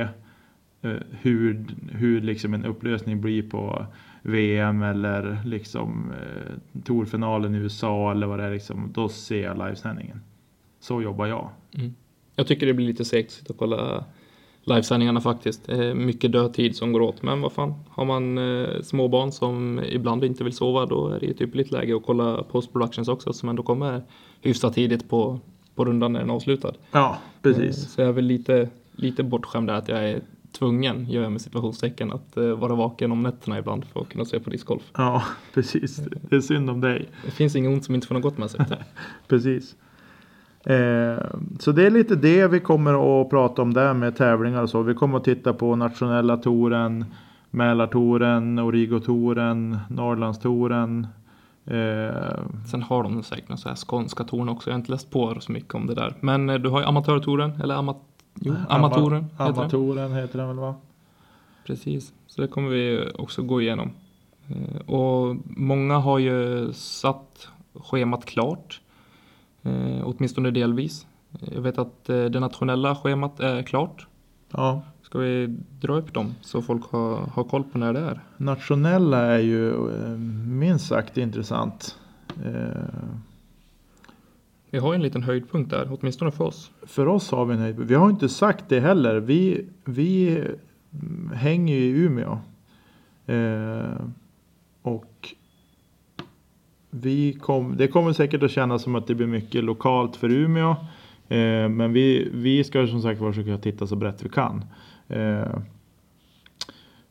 eh, 0.82 0.98
hur, 1.22 1.66
hur 1.92 2.22
liksom 2.22 2.54
en 2.54 2.66
upplösning 2.66 3.22
blir 3.22 3.50
på 3.50 3.86
VM 4.22 4.82
eller 4.82 5.42
liksom 5.46 6.12
eh, 6.12 6.82
Torfinalen 6.84 7.56
i 7.56 7.58
USA 7.58 8.12
eller 8.12 8.28
vad 8.28 8.40
det 8.40 8.46
är. 8.46 8.52
Liksom, 8.52 8.92
då 8.94 9.10
ser 9.10 9.44
jag 9.44 9.58
livesändningen. 9.58 10.22
Så 10.80 11.02
jobbar 11.02 11.26
jag. 11.26 11.50
Mm. 11.78 11.96
Jag 12.36 12.48
tycker 12.48 12.66
det 12.66 12.74
blir 12.74 12.88
lite 12.88 13.06
segt 13.06 13.28
att 13.28 13.34
sitta 13.34 13.54
och 13.54 13.60
kolla 13.60 14.06
livesändningarna 14.66 15.22
faktiskt. 15.22 15.70
Mycket 15.96 16.32
dödtid 16.32 16.76
som 16.76 16.94
går 16.94 17.02
åt. 17.02 17.22
Men 17.22 17.42
vad 17.42 17.52
fan, 17.52 17.74
har 17.90 18.06
man 18.06 18.38
eh, 18.38 18.82
småbarn 18.82 19.32
som 19.32 19.82
ibland 19.90 20.24
inte 20.24 20.44
vill 20.44 20.54
sova 20.54 20.86
då 20.86 21.08
är 21.08 21.20
det 21.20 21.26
ju 21.26 21.32
ett 21.32 21.42
ypperligt 21.42 21.72
läge 21.72 21.96
att 21.96 22.06
kolla 22.06 22.44
post 22.44 22.74
productions 22.74 23.08
också 23.08 23.34
som 23.34 23.50
ändå 23.50 23.64
kommer 23.64 24.04
hyfsat 24.42 24.74
tidigt 24.74 25.10
på, 25.10 25.40
på 25.76 25.86
rundan 25.86 26.14
när 26.14 26.20
den 26.20 26.30
är 26.30 26.34
avslutad. 26.34 26.74
Ja, 26.92 27.18
precis. 27.42 27.84
Eh, 27.84 27.90
så 27.90 28.02
jag 28.02 28.08
är 28.08 28.14
väl 28.14 28.26
lite, 28.26 28.70
lite 28.96 29.24
bortskämd 29.24 29.68
där 29.68 29.74
att 29.74 29.90
jag 29.90 30.10
är 30.10 30.22
tvungen, 30.52 31.10
gör 31.10 31.24
jag 31.24 31.32
med 31.32 31.42
situationstecken, 31.42 32.12
att 32.12 32.38
uh, 32.38 32.54
vara 32.54 32.76
vaken 32.76 33.12
om 33.12 33.24
nätterna 33.24 33.60
ibland 33.60 33.86
för 33.86 34.02
att 34.02 34.10
kunna 34.10 34.26
se 34.26 34.40
på 34.40 34.50
discgolf. 34.50 34.84
Ja, 34.94 35.24
precis. 35.54 36.02
Det 36.30 36.36
är 36.36 36.42
synd 36.42 36.70
om 36.70 36.82
dig. 36.82 37.10
Det 37.26 37.32
finns 37.32 37.56
inget 37.56 37.72
ont 37.72 37.86
som 37.86 37.96
inte 37.96 38.08
får 38.08 38.16
något 38.16 38.24
gott 38.24 38.38
med 38.38 38.52
sig. 38.52 38.66
precis. 39.28 39.76
Eh, 40.66 41.18
så 41.60 41.72
det 41.72 41.86
är 41.86 41.92
lite 41.92 42.16
det 42.16 42.48
vi 42.48 42.60
kommer 42.60 43.22
att 43.22 43.30
prata 43.30 43.62
om 43.62 43.74
där 43.74 43.94
med 43.94 44.16
tävlingar 44.16 44.62
och 44.62 44.70
så. 44.70 44.82
Vi 44.82 44.94
kommer 44.94 45.18
att 45.18 45.24
titta 45.24 45.54
på 45.54 45.76
nationella 45.76 46.38
touren, 46.38 47.06
Mälartouren, 47.52 48.60
Origo-touren, 48.60 49.78
Norrlandstouren. 49.90 51.08
Eh, 51.66 52.40
Sen 52.68 52.82
har 52.82 53.04
de 53.04 53.24
säkert 53.24 53.50
någon 53.50 53.58
så 53.58 53.70
här 53.70 53.76
skånska 53.76 54.24
touren 54.24 54.50
också. 54.50 54.70
Jag 54.70 54.74
har 54.74 54.80
inte 54.80 54.92
läst 54.92 55.12
på 55.12 55.36
så 55.40 55.52
mycket 55.52 55.76
om 55.76 55.88
det 55.88 55.96
där. 55.96 56.14
Men 56.20 56.50
eh, 56.50 56.56
du 56.56 56.70
har 56.70 56.80
ju 56.80 56.86
amatörtouren, 56.86 57.62
eller 57.64 57.76
amat 57.76 57.98
jo, 58.34 58.56
amatoren. 58.70 59.26
Ama 59.38 59.50
amatoren 59.50 60.14
heter 60.14 60.40
den 60.40 60.48
väl 60.48 60.58
va? 60.60 60.76
Precis, 61.66 62.14
så 62.28 62.42
det 62.42 62.48
kommer 62.48 62.70
vi 62.70 63.12
också 63.18 63.42
gå 63.44 63.62
igenom. 63.62 63.92
Eh, 64.48 64.90
och 64.90 65.36
många 65.46 65.98
har 65.98 66.20
ju 66.20 66.70
satt 66.74 67.48
schemat 67.74 68.26
klart. 68.26 68.82
Eh, 69.66 70.02
åtminstone 70.04 70.52
delvis. 70.52 71.08
Jag 71.52 71.62
vet 71.62 71.78
att 71.78 72.10
eh, 72.10 72.26
det 72.26 72.40
nationella 72.40 72.96
schemat 72.96 73.40
är 73.40 73.64
klart. 73.64 74.08
Ja. 74.52 74.82
Ska 75.02 75.20
vi 75.20 75.58
dra 75.82 75.98
upp 75.98 76.14
dem 76.14 76.34
så 76.42 76.62
folk 76.62 76.84
har, 76.92 77.18
har 77.18 77.44
koll 77.44 77.64
på 77.64 77.78
när 77.78 77.94
det 77.94 78.00
är? 78.00 78.20
Nationella 78.38 79.18
är 79.18 79.40
ju 79.40 79.70
eh, 79.70 80.10
minst 80.48 80.88
sagt 80.88 81.18
intressant. 81.18 81.98
Eh, 82.46 83.10
Vi 84.70 84.78
har 84.80 84.94
ju 84.94 84.96
en 84.96 85.02
liten 85.02 85.24
höjdpunkt 85.24 85.70
där, 85.72 85.98
åtminstone 86.00 86.32
för 86.32 86.44
oss. 86.44 86.72
för 86.84 87.08
oss 87.08 87.32
har 87.32 87.46
vi 87.46 87.54
en 87.54 87.60
höjd. 87.60 87.80
Vi 87.80 87.96
har 87.96 88.10
inte 88.10 88.30
sagt 88.30 88.66
det 88.70 88.80
heller. 88.80 89.16
Vi, 89.16 89.66
vi 89.86 90.38
mm, 90.94 91.32
hänger 91.36 91.76
ju 91.76 91.82
i 91.86 91.90
Umeå. 92.00 92.38
Eh, 93.26 94.06
och 94.82 95.36
vi 97.02 97.34
kom, 97.34 97.78
det 97.78 97.88
kommer 97.88 98.14
säkert 98.14 98.44
att 98.44 98.52
kännas 98.52 98.82
som 98.82 98.96
att 98.96 99.08
det 99.08 99.16
blir 99.16 99.28
mycket 99.28 99.64
lokalt 99.64 100.16
för 100.16 100.30
Umeå. 100.30 100.70
Eh, 101.28 101.70
men 101.70 101.94
vi, 101.94 102.30
vi 102.34 102.64
ska 102.64 102.88
som 102.88 103.02
sagt 103.02 103.20
försöka 103.20 103.58
titta 103.58 103.88
så 103.88 103.96
brett 103.96 104.26
vi 104.26 104.30
kan. 104.30 104.66
Eh, 105.08 105.58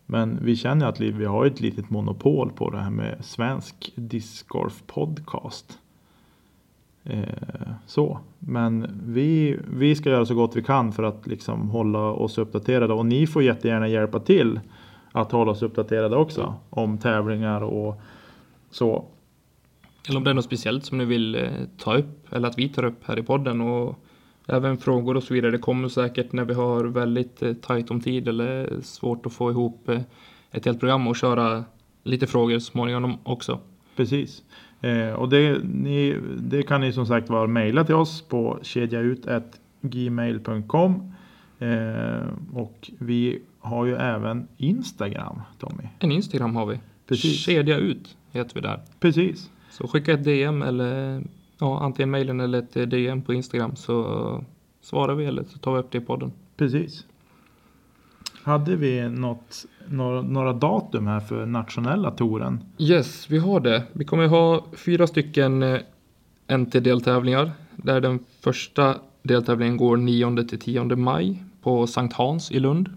men 0.06 0.38
vi 0.42 0.56
känner 0.56 0.86
att 0.86 1.00
vi 1.00 1.24
har 1.24 1.46
ett 1.46 1.60
litet 1.60 1.90
monopol 1.90 2.52
på 2.52 2.70
det 2.70 2.78
här 2.78 2.90
med 2.90 3.24
svensk 3.24 3.92
discgolf 3.94 4.82
podcast. 4.86 5.78
Eh, 7.04 7.72
så, 7.86 8.18
men 8.38 9.00
vi, 9.06 9.58
vi 9.76 9.94
ska 9.94 10.10
göra 10.10 10.26
så 10.26 10.34
gott 10.34 10.56
vi 10.56 10.62
kan 10.62 10.92
för 10.92 11.02
att 11.02 11.26
liksom 11.26 11.70
hålla 11.70 11.98
oss 11.98 12.38
uppdaterade 12.38 12.94
och 12.94 13.06
ni 13.06 13.26
får 13.26 13.42
jättegärna 13.42 13.88
hjälpa 13.88 14.20
till 14.20 14.60
att 15.12 15.32
hålla 15.32 15.50
oss 15.50 15.62
uppdaterade 15.62 16.16
också 16.16 16.54
om 16.70 16.98
tävlingar 16.98 17.60
och 17.60 18.00
så. 18.70 19.04
Eller 20.08 20.18
om 20.18 20.24
det 20.24 20.30
är 20.30 20.34
något 20.34 20.44
speciellt 20.44 20.84
som 20.84 20.98
ni 20.98 21.04
vill 21.04 21.34
eh, 21.34 21.50
ta 21.78 21.96
upp 21.96 22.32
eller 22.32 22.48
att 22.48 22.58
vi 22.58 22.68
tar 22.68 22.84
upp 22.84 23.04
här 23.04 23.18
i 23.18 23.22
podden 23.22 23.60
och 23.60 23.98
även 24.46 24.78
frågor 24.78 25.16
och 25.16 25.22
så 25.22 25.34
vidare. 25.34 25.50
Det 25.50 25.58
kommer 25.58 25.88
säkert 25.88 26.32
när 26.32 26.44
vi 26.44 26.54
har 26.54 26.84
väldigt 26.84 27.42
eh, 27.42 27.52
tajt 27.52 27.90
om 27.90 28.00
tid 28.00 28.28
eller 28.28 28.80
svårt 28.82 29.26
att 29.26 29.32
få 29.32 29.50
ihop 29.50 29.88
eh, 29.88 30.00
ett 30.50 30.64
helt 30.64 30.80
program 30.80 31.06
och 31.06 31.16
köra 31.16 31.64
lite 32.02 32.26
frågor 32.26 32.58
småningom 32.58 33.18
också. 33.22 33.60
Precis. 33.96 34.42
Eh, 34.80 35.10
och 35.10 35.28
det, 35.28 35.58
ni, 35.64 36.16
det 36.38 36.62
kan 36.62 36.80
ni 36.80 36.92
som 36.92 37.06
sagt 37.06 37.28
var 37.28 37.46
mejla 37.46 37.84
till 37.84 37.94
oss 37.94 38.22
på 38.22 38.58
kedjaut.gmail.com 38.62 41.12
eh, 41.58 42.28
Och 42.52 42.90
vi 42.98 43.42
har 43.58 43.86
ju 43.86 43.94
även 43.94 44.48
Instagram 44.56 45.40
Tommy. 45.58 45.84
En 45.98 46.12
Instagram 46.12 46.56
har 46.56 46.66
vi. 46.66 46.78
Precis. 47.08 47.38
Kedja 47.38 47.76
ut 47.76 48.16
heter 48.32 48.54
vi 48.54 48.60
där. 48.60 48.80
Precis. 49.00 49.50
Så 49.74 49.88
skicka 49.88 50.12
ett 50.12 50.24
DM 50.24 50.62
eller 50.62 51.22
ja, 51.58 51.80
antingen 51.80 52.10
mejlen 52.10 52.40
eller 52.40 52.58
ett 52.58 52.76
eh, 52.76 52.82
DM 52.82 53.22
på 53.22 53.34
Instagram 53.34 53.76
så 53.76 54.44
svarar 54.80 55.14
vi 55.14 55.24
eller 55.24 55.44
så 55.44 55.58
tar 55.58 55.72
vi 55.72 55.78
upp 55.78 55.90
det 55.90 55.98
i 55.98 56.00
podden. 56.00 56.32
Precis. 56.56 57.06
Hade 58.42 58.76
vi 58.76 59.08
något, 59.08 59.66
några, 59.88 60.22
några 60.22 60.52
datum 60.52 61.06
här 61.06 61.20
för 61.20 61.46
nationella 61.46 62.10
touren? 62.10 62.64
Yes, 62.78 63.30
vi 63.30 63.38
har 63.38 63.60
det. 63.60 63.82
Vi 63.92 64.04
kommer 64.04 64.26
ha 64.26 64.66
fyra 64.72 65.06
stycken 65.06 65.62
eh, 65.62 65.80
NT-deltävlingar. 66.48 67.52
Där 67.76 68.00
den 68.00 68.18
första 68.40 68.96
deltävlingen 69.22 69.76
går 69.76 69.96
9 69.96 70.44
till 70.44 70.58
10 70.58 70.84
maj 70.84 71.42
på 71.62 71.86
Sankt 71.86 72.14
Hans 72.14 72.52
i 72.52 72.60
Lund. 72.60 72.88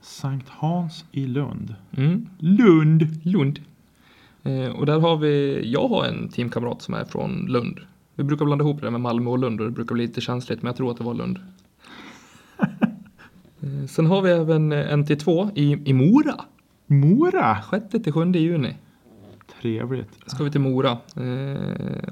Sankt 0.00 0.48
Hans 0.48 1.04
i 1.12 1.26
Lund. 1.26 1.74
Mm. 1.96 2.28
Lund! 2.38 3.26
Lund. 3.26 3.60
Eh, 4.42 4.68
och 4.70 4.86
där 4.86 5.00
har 5.00 5.16
vi, 5.16 5.60
jag 5.72 5.88
har 5.88 6.04
en 6.04 6.28
teamkamrat 6.28 6.82
som 6.82 6.94
är 6.94 7.04
från 7.04 7.46
Lund. 7.48 7.80
Vi 8.14 8.24
brukar 8.24 8.44
blanda 8.44 8.64
ihop 8.64 8.80
det 8.80 8.90
med 8.90 9.00
Malmö 9.00 9.30
och 9.30 9.38
Lund 9.38 9.60
och 9.60 9.66
det 9.66 9.72
brukar 9.72 9.94
bli 9.94 10.06
lite 10.06 10.20
känsligt 10.20 10.62
men 10.62 10.66
jag 10.68 10.76
tror 10.76 10.90
att 10.90 10.96
det 10.96 11.04
var 11.04 11.14
Lund. 11.14 11.38
Eh, 13.64 13.86
Sen 13.86 14.06
har 14.06 14.22
vi 14.22 14.30
även 14.30 14.72
eh, 14.72 14.96
NT2 14.96 15.50
i, 15.54 15.90
i 15.90 15.92
Mora. 15.92 16.44
Mora! 16.86 17.58
6 17.70 18.04
till 18.04 18.12
7 18.12 18.32
juni 18.32 18.76
Trevligt. 19.60 20.08
ska 20.26 20.44
vi 20.44 20.50
till 20.50 20.60
Mora. 20.60 20.90
Eh, 20.90 20.96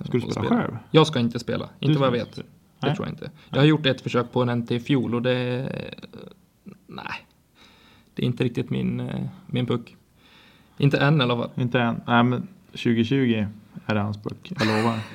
Ska 0.04 0.18
du 0.18 0.24
och 0.26 0.32
spela 0.32 0.48
själv? 0.48 0.76
Jag 0.90 1.06
ska 1.06 1.20
inte 1.20 1.38
spela, 1.38 1.68
inte 1.80 1.94
ska 1.94 2.00
vad 2.10 2.18
jag 2.18 2.26
inte 2.26 2.28
vet. 2.28 2.34
spela. 2.34 2.48
Det 2.80 2.86
Nej. 2.86 2.96
tror 2.96 3.06
jag 3.06 3.12
inte. 3.14 3.30
Jag 3.50 3.58
har 3.58 3.64
gjort 3.66 3.86
ett 3.86 4.00
försök 4.00 4.32
på 4.32 4.42
en 4.42 4.58
NT 4.58 4.70
i 4.70 4.80
fjol 4.80 5.14
och 5.14 5.22
det... 5.22 5.68
Nej. 6.86 7.04
Det 8.14 8.22
är 8.22 8.26
inte 8.26 8.44
riktigt 8.44 8.70
min, 8.70 9.10
min 9.46 9.66
puck. 9.66 9.96
Inte 10.80 10.98
än 10.98 11.20
alla 11.20 11.36
fall. 11.36 11.50
Inte 11.56 11.80
än. 11.80 12.00
Nej 12.06 12.22
men 12.24 12.48
2020 12.72 13.46
är 13.86 13.94
det 13.94 14.00
hans 14.00 14.22
bok. 14.22 14.52
Jag 14.58 14.66
lovar. 14.66 14.98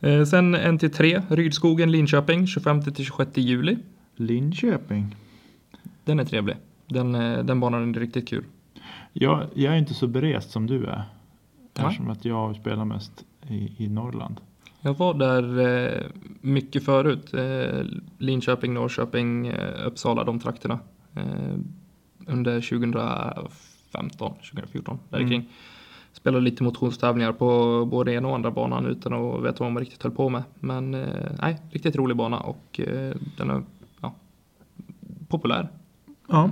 Eh, 0.00 0.24
Sen 0.24 0.56
NT3, 0.56 1.22
Rydskogen, 1.28 1.92
Linköping, 1.92 2.46
25 2.46 2.82
till 2.82 3.04
26 3.04 3.30
juli. 3.34 3.78
Linköping. 4.16 5.16
Den 6.04 6.20
är 6.20 6.24
trevlig. 6.24 6.56
Den, 6.86 7.14
eh, 7.14 7.44
den 7.44 7.60
banan 7.60 7.94
är 7.94 8.00
riktigt 8.00 8.28
kul. 8.28 8.44
Jag, 9.12 9.46
jag 9.54 9.74
är 9.74 9.78
inte 9.78 9.94
så 9.94 10.06
berest 10.06 10.50
som 10.50 10.66
du 10.66 10.84
är. 10.86 11.04
Eftersom 11.74 12.10
att 12.10 12.24
jag 12.24 12.56
spelar 12.56 12.84
mest 12.84 13.24
i, 13.48 13.72
i 13.78 13.88
Norrland. 13.88 14.40
Jag 14.80 14.94
var 14.94 15.14
där 15.14 15.58
eh, 15.60 16.02
mycket 16.40 16.84
förut. 16.84 17.34
Eh, 17.34 17.84
Linköping, 18.18 18.74
Norrköping, 18.74 19.46
eh, 19.46 19.86
Uppsala, 19.86 20.24
de 20.24 20.40
trakterna. 20.40 20.78
Eh, 21.14 21.54
under 22.26 22.60
2015, 22.60 23.48
2014, 23.94 24.98
där 25.08 25.18
Mm. 25.18 25.30
kring. 25.30 25.48
Spelade 26.12 26.44
lite 26.44 26.62
motionstävlingar 26.62 27.32
på 27.32 27.84
både 27.90 28.12
ena 28.12 28.28
och 28.28 28.34
andra 28.34 28.50
banan 28.50 28.86
utan 28.86 29.12
att 29.12 29.44
veta 29.44 29.64
vad 29.64 29.72
man 29.72 29.80
riktigt 29.82 30.02
höll 30.02 30.12
på 30.12 30.28
med. 30.28 30.42
Men 30.60 30.94
eh, 30.94 31.30
nej, 31.40 31.58
riktigt 31.70 31.96
rolig 31.96 32.16
bana 32.16 32.40
och 32.40 32.80
eh, 32.80 33.14
den 33.36 33.50
är 33.50 33.62
ja, 34.00 34.14
populär. 35.28 35.68
Ja. 36.28 36.50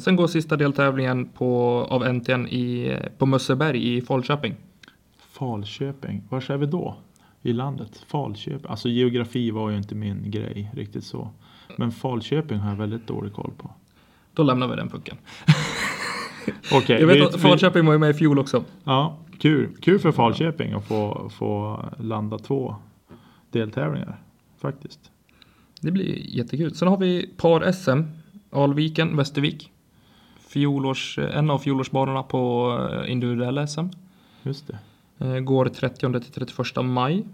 Sen 0.00 0.16
går 0.16 0.26
sista 0.26 0.56
deltävlingen 0.56 1.28
på, 1.28 1.80
av 1.90 2.14
NTN 2.14 2.46
i, 2.46 2.96
på 3.18 3.26
Mösseberg 3.26 3.96
i 3.96 4.00
Falköping. 4.00 4.54
Falköping. 5.18 6.22
Var 6.28 6.50
är 6.50 6.56
vi 6.56 6.66
då? 6.66 6.96
I 7.42 7.52
landet? 7.52 8.04
Falköping. 8.06 8.70
Alltså 8.70 8.88
geografi 8.88 9.50
var 9.50 9.70
ju 9.70 9.76
inte 9.76 9.94
min 9.94 10.30
grej 10.30 10.70
riktigt 10.74 11.04
så. 11.04 11.30
Men 11.76 11.92
Falköping 11.92 12.58
har 12.58 12.70
jag 12.70 12.76
väldigt 12.76 13.06
dålig 13.06 13.32
koll 13.32 13.52
på. 13.56 13.70
Då 14.32 14.42
lämnar 14.42 14.68
vi 14.68 14.76
den 14.76 14.88
pucken. 14.88 15.16
Okej. 16.72 17.00
Jag 17.00 17.06
vet 17.06 17.16
vi- 17.16 17.22
att 17.22 17.40
Falköping 17.40 17.86
var 17.86 17.92
ju 17.92 17.98
med 17.98 18.10
i 18.10 18.14
fjol 18.14 18.38
också. 18.38 18.64
Ja, 18.84 19.18
kul. 19.38 19.68
Kul 19.80 19.98
för 19.98 20.12
Falköping 20.12 20.72
att 20.72 20.84
få, 20.84 21.30
få 21.34 21.84
landa 21.98 22.38
två 22.38 22.76
deltävlingar. 23.50 24.20
Faktiskt. 24.58 25.10
Det 25.80 25.90
blir 25.90 26.36
jättekul. 26.36 26.74
Sen 26.74 26.88
har 26.88 26.96
vi 26.96 27.30
par-SM. 27.36 28.02
Alviken, 28.50 29.16
Västervik. 29.16 29.70
Fjolårs, 30.48 31.18
en 31.18 31.50
av 31.50 31.58
fjolårsbanorna 31.58 32.22
på 32.22 32.72
eh, 32.92 33.12
individuella 33.12 33.66
SM. 33.66 33.86
Just 34.42 34.66
det. 34.66 34.78
Eh, 35.26 35.40
Går 35.40 35.66
30 35.68 36.20
till 36.20 36.32
31 36.32 36.84
maj. 36.84 37.24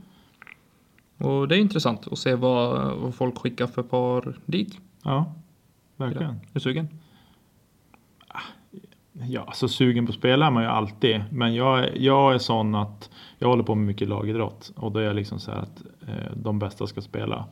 Och 1.19 1.49
det 1.49 1.57
är 1.57 1.59
intressant 1.61 2.09
att 2.13 2.19
se 2.19 2.35
vad, 2.35 2.97
vad 2.97 3.15
folk 3.15 3.39
skickar 3.39 3.67
för 3.67 3.83
par 3.83 4.35
dit. 4.47 4.79
Ja, 5.05 5.35
verkligen. 5.97 6.31
Är 6.31 6.39
du 6.53 6.61
sugen? 6.61 6.89
Ja, 9.13 9.53
så 9.53 9.69
sugen 9.69 10.07
på 10.07 10.11
att 10.11 10.19
spela 10.19 10.47
är 10.47 10.51
man 10.51 10.63
ju 10.63 10.69
alltid. 10.69 11.25
Men 11.31 11.55
jag, 11.55 11.97
jag 11.97 12.35
är 12.35 12.39
sån 12.39 12.75
att 12.75 13.11
jag 13.39 13.49
håller 13.49 13.63
på 13.63 13.75
med 13.75 13.87
mycket 13.87 14.09
lagidrott. 14.09 14.73
Och 14.77 14.93
då 14.93 14.99
är 14.99 15.05
jag 15.05 15.17
liksom 15.17 15.39
så 15.39 15.51
här 15.51 15.59
att 15.59 15.83
eh, 16.09 16.33
de 16.37 16.59
bästa 16.59 16.87
ska 16.87 17.01
spela. 17.01 17.45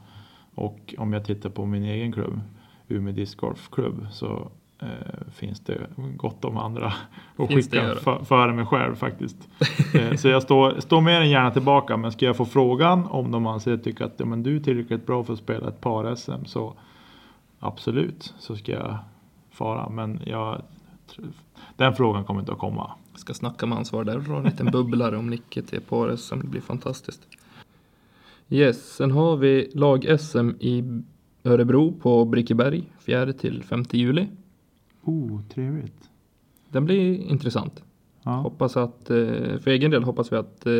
Och 0.55 0.95
om 0.99 1.13
jag 1.13 1.25
tittar 1.25 1.51
på 1.51 1.67
min 1.67 1.85
egen 1.85 2.13
klubb, 2.13 2.41
Umeå 2.89 3.13
Disc 3.15 3.35
Golf 3.35 3.71
Club, 3.71 4.07
så 4.11 4.51
eh, 4.79 4.89
finns 5.33 5.61
det 5.61 5.79
gott 6.17 6.45
om 6.45 6.57
andra 6.57 6.93
att 7.37 7.49
Finns 7.49 7.65
skicka 7.71 7.77
gör 7.77 7.95
det. 7.95 8.01
för, 8.01 8.25
före 8.25 8.53
mig 8.53 8.67
själv 8.67 8.95
faktiskt. 8.95 9.49
eh, 9.95 10.17
så 10.17 10.29
jag 10.29 10.43
står, 10.43 10.81
står 10.81 11.01
mer 11.01 11.21
än 11.21 11.31
gärna 11.31 11.51
tillbaka. 11.51 11.97
Men 11.97 12.13
ska 12.13 12.27
jag 12.27 12.37
få 12.37 12.45
frågan 12.45 13.07
om 13.07 13.31
de 13.31 13.47
anser 13.47 13.77
tycker 13.77 14.05
att 14.05 14.15
ja, 14.17 14.25
men 14.27 14.43
du 14.43 14.57
är 14.57 14.61
tillräckligt 14.61 15.07
bra 15.07 15.25
för 15.25 15.33
att 15.33 15.39
spela 15.39 15.69
ett 15.69 15.81
par-SM 15.81 16.45
så 16.45 16.75
absolut 17.59 18.35
så 18.39 18.57
ska 18.57 18.73
jag 18.73 18.99
fara. 19.51 19.89
Men 19.89 20.21
jag 20.27 20.63
den 21.77 21.95
frågan 21.95 22.25
kommer 22.25 22.41
inte 22.41 22.53
att 22.53 22.59
komma. 22.59 22.91
Ska 23.15 23.35
snacka 23.35 23.67
med 23.67 23.79
ansvar 23.79 24.05
där 24.05 24.17
och 24.17 24.23
dra 24.23 24.37
en 24.37 24.45
liten 24.45 24.67
bubblare 24.73 25.17
om 25.17 25.27
Nicke 25.31 25.63
till 25.63 25.81
par-SM. 25.81 26.39
Det 26.41 26.47
blir 26.47 26.61
fantastiskt. 26.61 27.27
Yes, 28.49 28.95
sen 28.97 29.11
har 29.11 29.37
vi 29.37 29.71
lag-SM 29.75 30.51
i 30.61 31.03
Örebro 31.45 31.93
på 31.93 32.25
Brickeberg 32.25 32.83
4 32.99 33.33
till 33.33 33.63
5 33.63 33.85
juli. 33.91 34.29
Oh, 35.05 35.41
trevligt. 35.55 36.11
Den 36.69 36.85
blir 36.85 37.15
intressant. 37.19 37.83
Ja. 38.23 38.31
Hoppas 38.31 38.77
att, 38.77 39.11
eh, 39.11 39.17
för 39.59 39.69
egen 39.69 39.91
del 39.91 40.05
hoppas 40.05 40.33
vi 40.33 40.37
att 40.37 40.67
eh, 40.67 40.73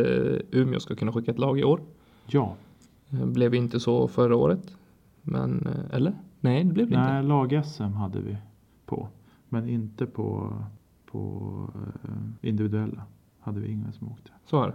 Umeå 0.51 0.81
ska 0.81 0.95
kunna 0.95 1.13
skicka 1.13 1.31
ett 1.31 1.39
lag 1.39 1.59
i 1.59 1.65
år. 1.65 1.81
ja. 2.27 2.55
Eh, 3.11 3.27
Blev 3.27 3.55
inte 3.55 3.81
så 3.81 4.09
förra 4.09 4.37
året. 4.37 4.77
Men, 5.23 5.69
eller? 5.93 6.15
Nej, 6.41 6.65
det 6.65 6.73
blev 6.73 6.87
det 6.91 6.95
inte. 6.95 7.13
Nej, 7.13 7.23
lag-SM 7.23 7.83
hade 7.83 8.21
vi 8.21 8.37
på. 8.87 9.09
Men 9.53 9.69
inte 9.69 10.07
på, 10.07 10.53
på 11.07 11.53
eh, 12.05 12.49
individuella. 12.49 13.03
Hade 13.41 13.61
vi 13.61 13.73
inga 13.73 13.93
som 13.93 14.09
åkte. 14.13 14.31
Så 14.47 14.61
här. 14.61 14.75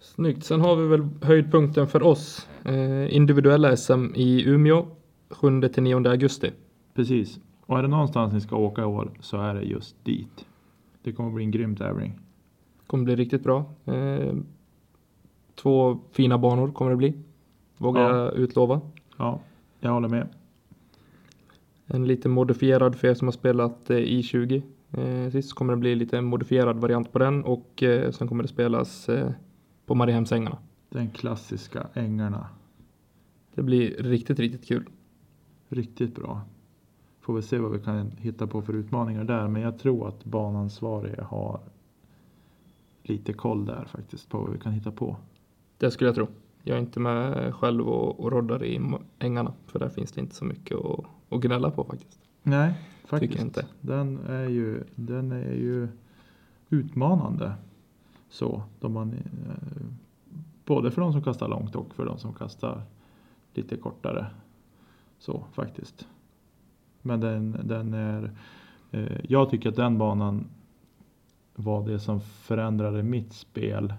Snyggt. 0.00 0.44
Sen 0.44 0.60
har 0.60 0.76
vi 0.76 0.86
väl 0.88 1.08
höjdpunkten 1.22 1.86
för 1.86 2.02
oss. 2.02 2.48
Eh, 2.64 3.16
individuella 3.16 3.76
SM 3.76 4.06
i 4.14 4.44
Umeå 4.48 4.86
7 5.30 5.60
till 5.60 5.82
9 5.82 6.08
augusti. 6.08 6.50
Precis. 6.94 7.40
Och 7.66 7.78
är 7.78 7.82
det 7.82 7.88
någonstans 7.88 8.32
ni 8.32 8.40
ska 8.40 8.56
åka 8.56 8.82
i 8.82 8.84
år 8.84 9.10
så 9.20 9.36
är 9.40 9.54
det 9.54 9.62
just 9.62 10.04
dit. 10.04 10.46
Det 11.02 11.12
kommer 11.12 11.30
bli 11.30 11.44
en 11.44 11.50
grym 11.50 11.76
tävling. 11.76 12.18
Kommer 12.86 13.04
bli 13.04 13.16
riktigt 13.16 13.42
bra. 13.42 13.64
Eh, 13.84 14.34
två 15.54 15.98
fina 16.12 16.38
banor 16.38 16.72
kommer 16.72 16.90
det 16.90 16.96
bli. 16.96 17.14
Vågar 17.78 18.02
Ja. 18.02 18.16
jag 18.24 18.34
utlova. 18.34 18.80
Ja, 19.16 19.40
jag 19.80 19.90
håller 19.90 20.08
med. 20.08 20.28
En 21.86 22.06
lite 22.06 22.28
modifierad 22.28 22.96
för 22.96 23.08
er 23.08 23.14
som 23.14 23.26
har 23.26 23.32
spelat 23.32 23.90
eh, 23.90 23.96
i20. 23.96 24.62
Eh, 24.92 25.30
sist 25.30 25.52
kommer 25.52 25.72
det 25.72 25.76
bli 25.76 25.94
lite 25.94 26.20
modifierad 26.20 26.76
variant 26.76 27.12
på 27.12 27.18
den 27.18 27.44
och 27.44 27.82
eh, 27.82 28.10
sen 28.10 28.28
kommer 28.28 28.42
det 28.42 28.48
spelas 28.48 29.10
på 29.86 29.94
Mariehemsängarna. 29.94 30.58
Den 30.88 31.10
klassiska 31.10 31.86
ängarna. 31.94 32.46
Det 33.54 33.62
blir 33.62 34.02
riktigt, 34.02 34.38
riktigt 34.38 34.68
kul. 34.68 34.88
Riktigt 35.68 36.14
bra. 36.14 36.40
Får 37.20 37.34
vi 37.34 37.42
se 37.42 37.58
vad 37.58 37.72
vi 37.72 37.78
kan 37.78 38.10
hitta 38.10 38.46
på 38.46 38.62
för 38.62 38.72
utmaningar 38.72 39.24
där. 39.24 39.48
Men 39.48 39.62
jag 39.62 39.78
tror 39.78 40.08
att 40.08 40.24
banansvarige 40.24 41.22
har 41.22 41.60
lite 43.02 43.32
koll 43.32 43.66
där 43.66 43.84
faktiskt 43.84 44.28
på 44.28 44.38
vad 44.38 44.52
vi 44.52 44.58
kan 44.58 44.72
hitta 44.72 44.90
på. 44.90 45.16
Det 45.78 45.90
skulle 45.90 46.08
jag 46.08 46.14
tro. 46.14 46.26
Jag 46.68 46.76
är 46.76 46.80
inte 46.80 47.00
med 47.00 47.54
själv 47.54 47.88
och, 47.88 48.20
och 48.20 48.32
roddar 48.32 48.64
i 48.64 48.80
ängarna 49.18 49.52
för 49.66 49.78
där 49.78 49.88
finns 49.88 50.12
det 50.12 50.20
inte 50.20 50.34
så 50.34 50.44
mycket 50.44 50.76
att, 50.76 51.04
att 51.28 51.40
gnälla 51.40 51.70
på 51.70 51.84
faktiskt. 51.84 52.20
Nej, 52.42 52.74
faktiskt. 53.04 53.32
Tycker 53.32 53.36
jag 53.36 53.46
inte. 53.46 53.66
Den 53.80 54.18
är 54.26 54.48
ju, 54.48 54.84
den 54.94 55.32
är 55.32 55.52
ju 55.52 55.88
utmanande. 56.68 57.52
Så, 58.28 58.62
då 58.80 58.88
man, 58.88 59.12
eh, 59.12 59.86
både 60.64 60.90
för 60.90 61.02
de 61.02 61.12
som 61.12 61.22
kastar 61.22 61.48
långt 61.48 61.76
och 61.76 61.94
för 61.94 62.06
de 62.06 62.18
som 62.18 62.32
kastar 62.32 62.82
lite 63.54 63.76
kortare. 63.76 64.26
Så 65.18 65.44
faktiskt. 65.52 66.08
Men 67.02 67.20
den, 67.20 67.60
den 67.64 67.94
är, 67.94 68.30
eh, 68.90 69.18
jag 69.28 69.50
tycker 69.50 69.68
att 69.68 69.76
den 69.76 69.98
banan 69.98 70.46
var 71.54 71.88
det 71.88 72.00
som 72.00 72.20
förändrade 72.20 73.02
mitt 73.02 73.32
spel 73.32 73.94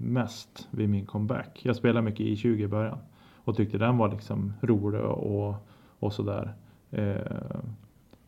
mest 0.00 0.68
vid 0.70 0.88
min 0.88 1.06
comeback. 1.06 1.60
Jag 1.62 1.76
spelade 1.76 2.04
mycket 2.04 2.20
i 2.20 2.36
20 2.36 2.64
i 2.64 2.68
början 2.68 2.98
och 3.44 3.56
tyckte 3.56 3.78
den 3.78 3.96
var 3.96 4.08
liksom 4.08 4.52
rolig 4.60 5.00
och, 5.00 5.54
och 5.98 6.12
sådär. 6.12 6.54
Eh, 6.90 7.60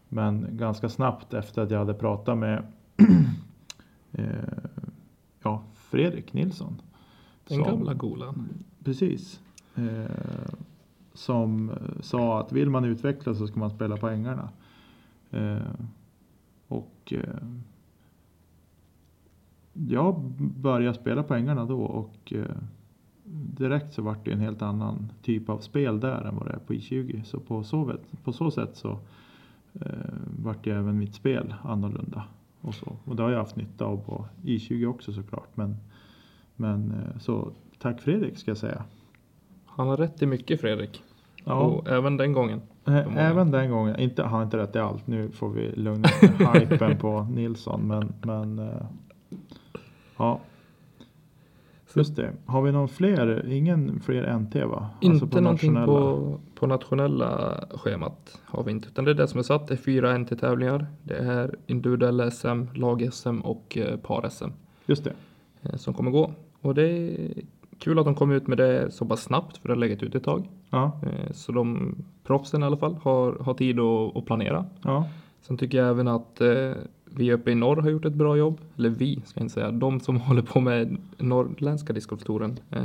men 0.08 0.46
ganska 0.50 0.88
snabbt 0.88 1.34
efter 1.34 1.62
att 1.62 1.70
jag 1.70 1.78
hade 1.78 1.94
pratat 1.94 2.38
med 2.38 2.66
eh, 4.12 4.26
ja, 5.42 5.62
Fredrik 5.74 6.32
Nilsson. 6.32 6.80
Den 7.48 7.58
som- 7.58 7.66
gamla 7.66 7.94
golan. 7.94 8.48
Precis. 8.84 9.40
Eh, 9.74 10.10
som 11.14 11.70
eh, 11.70 11.76
sa 12.00 12.40
att 12.40 12.52
vill 12.52 12.70
man 12.70 12.84
utvecklas 12.84 13.38
så 13.38 13.46
ska 13.46 13.60
man 13.60 13.70
spela 13.70 13.96
på 13.96 14.08
ängarna. 14.08 14.48
Eh, 15.30 15.58
och 16.68 17.12
eh, 17.12 17.20
jag 19.72 20.20
började 20.38 20.98
spela 20.98 21.22
på 21.22 21.34
ängarna 21.34 21.64
då 21.64 21.82
och 21.82 22.32
eh, 22.32 22.56
direkt 23.32 23.94
så 23.94 24.02
vart 24.02 24.24
det 24.24 24.32
en 24.32 24.40
helt 24.40 24.62
annan 24.62 25.12
typ 25.22 25.48
av 25.48 25.58
spel 25.58 26.00
där 26.00 26.24
än 26.24 26.36
vad 26.36 26.46
det 26.46 26.52
är 26.52 26.58
på 26.58 26.72
I20. 26.72 27.22
Så 27.22 27.40
på 27.40 27.62
så, 27.64 27.92
på 28.24 28.32
så 28.32 28.50
sätt 28.50 28.76
så 28.76 28.98
eh, 29.74 30.12
vart 30.42 30.66
ju 30.66 30.72
även 30.72 30.98
mitt 30.98 31.14
spel 31.14 31.54
annorlunda. 31.62 32.24
Och, 32.60 32.74
så. 32.74 32.96
och 33.04 33.16
det 33.16 33.22
har 33.22 33.30
jag 33.30 33.38
haft 33.38 33.56
nytta 33.56 33.84
av 33.84 33.96
på 33.96 34.26
I20 34.42 34.86
också 34.86 35.12
såklart. 35.12 35.48
Men, 35.56 35.76
men 36.56 36.90
eh, 36.90 37.18
så 37.18 37.52
tack 37.78 38.00
Fredrik 38.00 38.38
ska 38.38 38.50
jag 38.50 38.58
säga. 38.58 38.84
Han 39.66 39.88
har 39.88 39.96
rätt 39.96 40.22
i 40.22 40.26
mycket 40.26 40.60
Fredrik. 40.60 41.02
Ja. 41.44 41.54
Och 41.54 41.88
även 41.88 42.16
den 42.16 42.32
gången. 42.32 42.60
Även 43.16 43.50
den 43.50 43.70
gången, 43.70 44.00
inte, 44.00 44.22
han 44.22 44.32
har 44.32 44.42
inte 44.42 44.56
rätt 44.56 44.76
i 44.76 44.78
allt. 44.78 45.06
Nu 45.06 45.30
får 45.30 45.48
vi 45.48 45.72
lugna 45.72 46.08
ner 46.22 46.60
hypen 46.60 46.98
på 46.98 47.22
Nilsson. 47.22 47.80
Men, 47.86 48.12
men 48.22 48.58
eh, 48.58 48.86
ja. 50.22 50.40
Just 51.94 52.16
det. 52.16 52.32
Har 52.46 52.62
vi 52.62 52.72
någon 52.72 52.88
fler? 52.88 53.46
Ingen 53.52 54.00
fler 54.00 54.38
NT 54.38 54.54
va? 54.54 54.88
Alltså 55.02 55.24
inte 55.24 55.40
någonting 55.40 55.72
nationella. 55.72 55.86
på, 55.86 56.40
på 56.54 56.66
nationella 56.66 57.60
schemat 57.70 58.40
har 58.44 58.62
vi 58.64 58.70
inte. 58.70 58.88
Utan 58.88 59.04
det 59.04 59.10
är 59.10 59.14
det 59.14 59.28
som 59.28 59.38
är 59.38 59.42
satt. 59.42 59.68
Det 59.68 59.74
är 59.74 59.78
fyra 59.78 60.18
NT-tävlingar. 60.18 60.86
Det 61.02 61.16
är 61.16 61.54
individuella 61.66 62.30
SM, 62.30 62.62
lag-SM 62.74 63.40
och 63.40 63.78
eh, 63.78 63.96
par-SM 63.96 64.50
Just 64.86 65.04
det. 65.04 65.12
eh, 65.62 65.76
som 65.76 65.94
kommer 65.94 66.10
gå. 66.10 66.32
Och 66.60 66.74
det 66.74 66.82
är 66.88 67.32
kul 67.78 67.98
att 67.98 68.04
de 68.04 68.14
kom 68.14 68.30
ut 68.30 68.46
med 68.46 68.58
det 68.58 68.90
så 68.90 69.04
pass 69.06 69.20
snabbt 69.22 69.56
för 69.56 69.68
det 69.68 69.74
har 69.74 69.78
legat 69.80 70.02
ut 70.02 70.14
ett 70.14 70.24
tag. 70.24 70.48
Ja, 70.70 71.00
Eh, 71.02 71.32
Så 71.32 71.52
de 71.52 71.94
proffsen 72.24 72.62
i 72.62 72.66
alla 72.66 72.76
fall 72.76 72.96
har, 73.02 73.32
har 73.32 73.54
tid 73.54 73.80
att, 73.80 74.16
att 74.16 74.24
planera. 74.26 74.64
ja, 74.82 75.08
Sen 75.40 75.56
tycker 75.58 75.78
jag 75.78 75.88
även 75.88 76.08
att 76.08 76.40
vi 77.16 77.32
uppe 77.32 77.50
i 77.50 77.54
norr 77.54 77.76
har 77.82 77.90
gjort 77.90 78.04
ett 78.04 78.14
bra 78.14 78.36
jobb. 78.36 78.60
Eller 78.78 78.88
vi, 78.90 79.20
ska 79.24 79.40
jag 79.40 79.44
inte 79.44 79.54
säga. 79.54 79.70
De 79.70 80.00
som 80.00 80.16
håller 80.20 80.42
på 80.42 80.60
med 80.60 80.96
norrländska 81.18 81.92
discgolftouren 81.92 82.58
eh, 82.70 82.82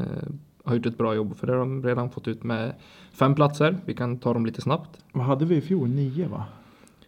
har 0.64 0.76
gjort 0.76 0.86
ett 0.86 0.98
bra 0.98 1.16
jobb. 1.16 1.36
För 1.38 1.48
det 1.48 1.54
har 1.54 1.60
de 1.60 1.84
redan 1.84 2.10
fått 2.10 2.28
ut 2.28 2.44
med 2.44 2.74
fem 3.12 3.36
platser. 3.36 3.78
Vi 3.86 3.94
kan 3.94 4.18
ta 4.18 4.34
dem 4.34 4.46
lite 4.46 4.62
snabbt. 4.62 5.00
Vad 5.14 5.26
hade 5.26 5.46
vi 5.46 5.56
i 5.56 5.62
fjol? 5.62 5.90
Nio 5.90 6.28
va? 6.30 6.46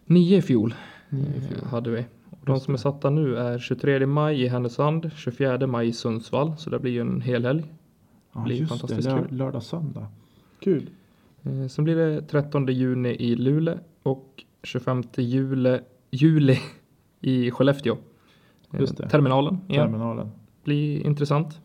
Nio 0.06 0.36
i 0.38 0.42
fjol, 0.42 0.74
Nio 1.08 1.22
i 1.26 1.36
eh, 1.36 1.42
fjol. 1.48 1.64
hade 1.70 1.90
vi. 1.90 2.04
Och 2.30 2.46
de 2.46 2.60
som 2.60 2.74
är 2.74 2.78
satta 2.78 3.10
nu 3.10 3.36
är 3.36 3.58
23 3.58 4.06
maj 4.06 4.42
i 4.42 4.48
Härnösand, 4.48 5.10
24 5.16 5.66
maj 5.66 5.88
i 5.88 5.92
Sundsvall. 5.92 6.52
Så 6.58 6.70
det 6.70 6.78
blir 6.78 6.92
ju 6.92 7.00
en 7.00 7.20
hel 7.20 7.44
helg. 7.44 7.64
Ja, 8.32 8.40
blir 8.40 8.56
just 8.56 8.72
det. 8.72 8.78
fantastiskt 8.78 9.08
Lör, 9.08 9.18
kul. 9.28 9.36
lördag, 9.36 9.62
söndag. 9.62 10.06
Kul. 10.60 10.90
Eh, 11.42 11.66
Sen 11.66 11.84
blir 11.84 11.96
det 11.96 12.22
13 12.22 12.66
juni 12.66 13.08
i 13.08 13.34
Luleå 13.36 13.78
och 14.02 14.44
25 14.62 15.02
juli, 15.16 15.78
juli 16.10 16.58
i 17.20 17.50
Skellefteå. 17.50 17.96
Det. 18.70 18.86
Terminalen 18.86 19.58
igen. 19.68 19.86
Terminalen. 19.86 20.30
Blir 20.64 21.06
intressant. 21.06 21.60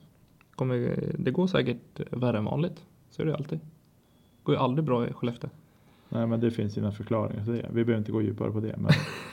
Kommer, 0.56 1.00
det 1.18 1.32
går 1.32 1.48
säkert 1.48 2.00
värre 2.12 2.38
än 2.38 2.46
vanligt. 2.46 2.86
Så 3.10 3.22
är 3.22 3.26
det 3.26 3.36
alltid. 3.36 3.60
Går 4.44 4.56
ju 4.56 4.62
aldrig 4.62 4.86
bra 4.86 5.08
i 5.08 5.14
Skellefteå. 5.14 5.50
Nej 6.10 6.28
men 6.28 6.40
det 6.40 6.52
finns 6.52 6.74
sina 6.74 6.92
förklaringar 6.92 7.44
till 7.44 7.54
det. 7.54 7.70
Vi 7.74 7.86
behöver 7.86 7.98
inte 7.98 8.12
gå 8.12 8.22
djupare 8.22 8.52
på 8.52 8.60
det. 8.60 8.76
Men, 8.78 8.92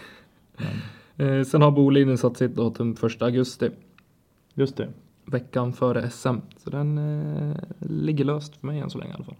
men 0.56 0.68
Eh, 1.16 1.44
sen 1.44 1.62
har 1.62 1.70
Boliden 1.70 2.18
satt 2.18 2.36
sitt 2.36 2.54
datum 2.54 2.96
1 3.02 3.22
augusti. 3.22 3.70
just 4.54 4.76
det. 4.76 4.88
Veckan 5.24 5.72
före 5.72 6.10
SM. 6.10 6.36
Så 6.56 6.70
den 6.70 6.98
eh, 6.98 7.56
ligger 7.78 8.24
löst 8.24 8.56
för 8.56 8.66
mig 8.66 8.80
än 8.80 8.90
så 8.90 8.98
länge 8.98 9.10
i 9.10 9.14
alla 9.14 9.24
fall. 9.24 9.36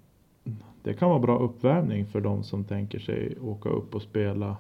Det 0.83 0.95
kan 0.95 1.09
vara 1.09 1.19
bra 1.19 1.39
uppvärmning 1.39 2.07
för 2.07 2.21
de 2.21 2.43
som 2.43 2.65
tänker 2.65 2.99
sig 2.99 3.39
åka 3.41 3.69
upp 3.69 3.95
och 3.95 4.03
spela 4.03 4.57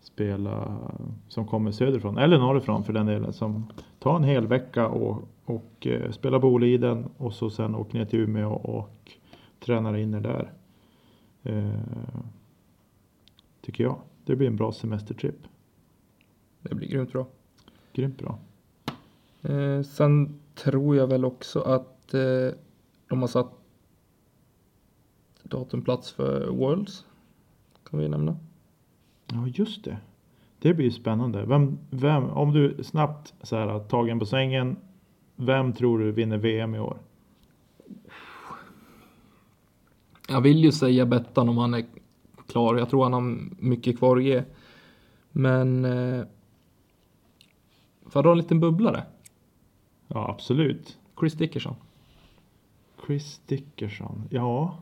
spela 0.00 0.78
som 1.28 1.46
kommer 1.46 1.72
söderifrån 1.72 2.18
eller 2.18 2.38
norrifrån 2.38 2.84
för 2.84 2.92
den 2.92 3.06
delen 3.06 3.32
som 3.32 3.72
tar 3.98 4.16
en 4.16 4.24
hel 4.24 4.46
vecka 4.46 4.88
och, 4.88 5.22
och 5.44 5.86
eh, 5.86 6.10
spelar 6.10 6.38
Boliden 6.38 7.08
och 7.16 7.32
så 7.32 7.50
sen 7.50 7.74
åker 7.74 7.98
ner 7.98 8.04
till 8.04 8.20
Umeå 8.20 8.52
och 8.52 9.12
tränar 9.60 9.96
in 9.96 10.14
er 10.14 10.20
där. 10.20 10.52
Eh, 11.42 11.80
tycker 13.60 13.84
jag. 13.84 14.00
Det 14.24 14.36
blir 14.36 14.46
en 14.46 14.56
bra 14.56 14.72
semestertrip. 14.72 15.36
Det 16.62 16.74
blir 16.74 16.88
grymt 16.88 17.12
bra. 17.12 17.26
Grymt 17.92 18.18
bra. 18.18 18.38
Eh, 19.42 19.82
sen 19.82 20.40
tror 20.54 20.96
jag 20.96 21.06
väl 21.06 21.24
också 21.24 21.60
att 21.60 22.14
eh, 22.14 22.54
de 23.08 23.20
har 23.20 23.26
satt 23.26 23.52
datumplats 25.42 26.12
för 26.12 26.48
Worlds. 26.48 27.04
Kan 27.84 28.00
vi 28.00 28.08
nämna. 28.08 28.36
Ja 29.32 29.46
just 29.46 29.84
det. 29.84 29.98
Det 30.58 30.74
blir 30.74 30.84
ju 30.84 30.90
spännande. 30.90 31.44
Vem, 31.44 31.78
vem, 31.90 32.30
om 32.30 32.52
du 32.52 32.84
snabbt 32.84 33.34
så 33.42 33.56
här, 33.56 33.78
tagen 33.78 34.18
på 34.18 34.26
sängen. 34.26 34.76
Vem 35.36 35.72
tror 35.72 35.98
du 35.98 36.12
vinner 36.12 36.38
VM 36.38 36.74
i 36.74 36.78
år? 36.78 36.98
Jag 40.28 40.40
vill 40.40 40.64
ju 40.64 40.72
säga 40.72 41.06
Bettan 41.06 41.48
om 41.48 41.58
han 41.58 41.74
är 41.74 41.84
klar. 42.46 42.76
Jag 42.76 42.90
tror 42.90 43.02
han 43.02 43.12
har 43.12 43.38
mycket 43.62 43.98
kvar 43.98 44.16
att 44.16 44.24
ge. 44.24 44.42
Men... 45.30 45.84
Eh, 45.84 46.24
får 48.02 48.12
jag 48.12 48.24
dra 48.24 48.32
en 48.32 48.38
liten 48.38 48.60
bubblare? 48.60 49.02
Ja 50.06 50.30
absolut. 50.30 50.98
Chris 51.20 51.34
Dickerson. 51.34 51.74
Chris 53.06 53.40
Dickerson. 53.46 54.28
Ja. 54.30 54.78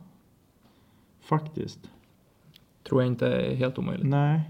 Faktiskt. 1.19 1.89
Tror 2.89 3.01
jag 3.01 3.11
inte 3.11 3.27
är 3.27 3.55
helt 3.55 3.79
omöjligt. 3.79 4.07
Nej. 4.07 4.41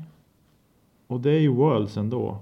Och 1.08 1.20
det 1.20 1.32
är 1.32 1.40
ju 1.40 1.50
Worlds 1.50 1.98
ändå. 1.98 2.38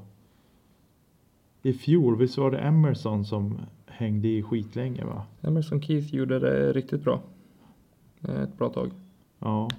I 1.62 1.74
fjol, 1.74 2.18
visst 2.18 2.38
var 2.38 2.52
det 2.52 2.58
Emerson 2.58 3.26
som 3.26 3.60
hängde 3.86 4.28
i 4.28 4.44
skitlänge 4.44 5.06
va? 5.06 5.24
Emerson 5.42 5.82
Keith 5.82 6.16
gjorde 6.16 6.40
det 6.40 6.74
riktigt 6.74 7.04
bra. 7.04 7.22
Ett 8.22 8.58
bra 8.58 8.70
tag. 8.70 8.92
Ja. 9.40 9.70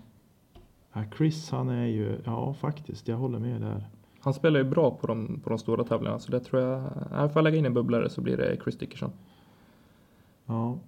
ja. 0.92 1.04
Chris 1.16 1.50
han 1.50 1.68
är 1.68 1.87
ju, 1.87 2.18
ja 2.24 2.54
faktiskt, 2.54 3.09
jag 3.09 3.16
håller 3.16 3.38
med 3.38 3.61
där. 3.61 3.88
Han 4.20 4.35
spelar 4.35 4.61
ju 4.61 4.64
bra 4.64 4.90
på 4.90 5.07
de, 5.07 5.40
på 5.44 5.50
de 5.50 5.59
stora 5.59 5.85
tävlingarna. 5.85 6.18
Så 6.18 6.31
det 6.31 6.40
tror 6.40 6.62
jag... 6.62 6.83
Får 7.11 7.31
jag 7.35 7.44
lägga 7.44 7.59
in 7.59 7.66
en 7.66 7.74
bubblare 7.74 8.11
så 8.11 8.20
blir 8.20 8.37
det 8.37 8.59
Chris 8.62 8.78
Dickerson. 8.78 9.11
Ja. 10.46 10.78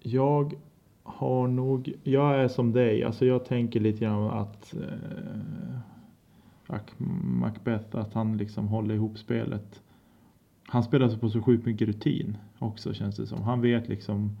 Jag 0.00 0.54
har 1.06 1.48
nog, 1.48 1.92
jag 2.02 2.40
är 2.40 2.48
som 2.48 2.72
dig, 2.72 3.04
alltså 3.04 3.26
jag 3.26 3.44
tänker 3.44 3.80
lite 3.80 4.00
grann 4.00 4.30
att 4.30 4.74
eh, 4.74 5.78
Macbeth, 7.22 7.96
att 7.96 8.14
han 8.14 8.36
liksom 8.36 8.68
håller 8.68 8.94
ihop 8.94 9.18
spelet. 9.18 9.82
Han 10.66 10.82
spelar 10.82 11.08
så 11.08 11.18
på 11.18 11.30
så 11.30 11.42
sjukt 11.42 11.66
mycket 11.66 11.88
rutin 11.88 12.36
också 12.58 12.94
känns 12.94 13.16
det 13.16 13.26
som. 13.26 13.42
Han 13.42 13.60
vet 13.60 13.88
liksom 13.88 14.36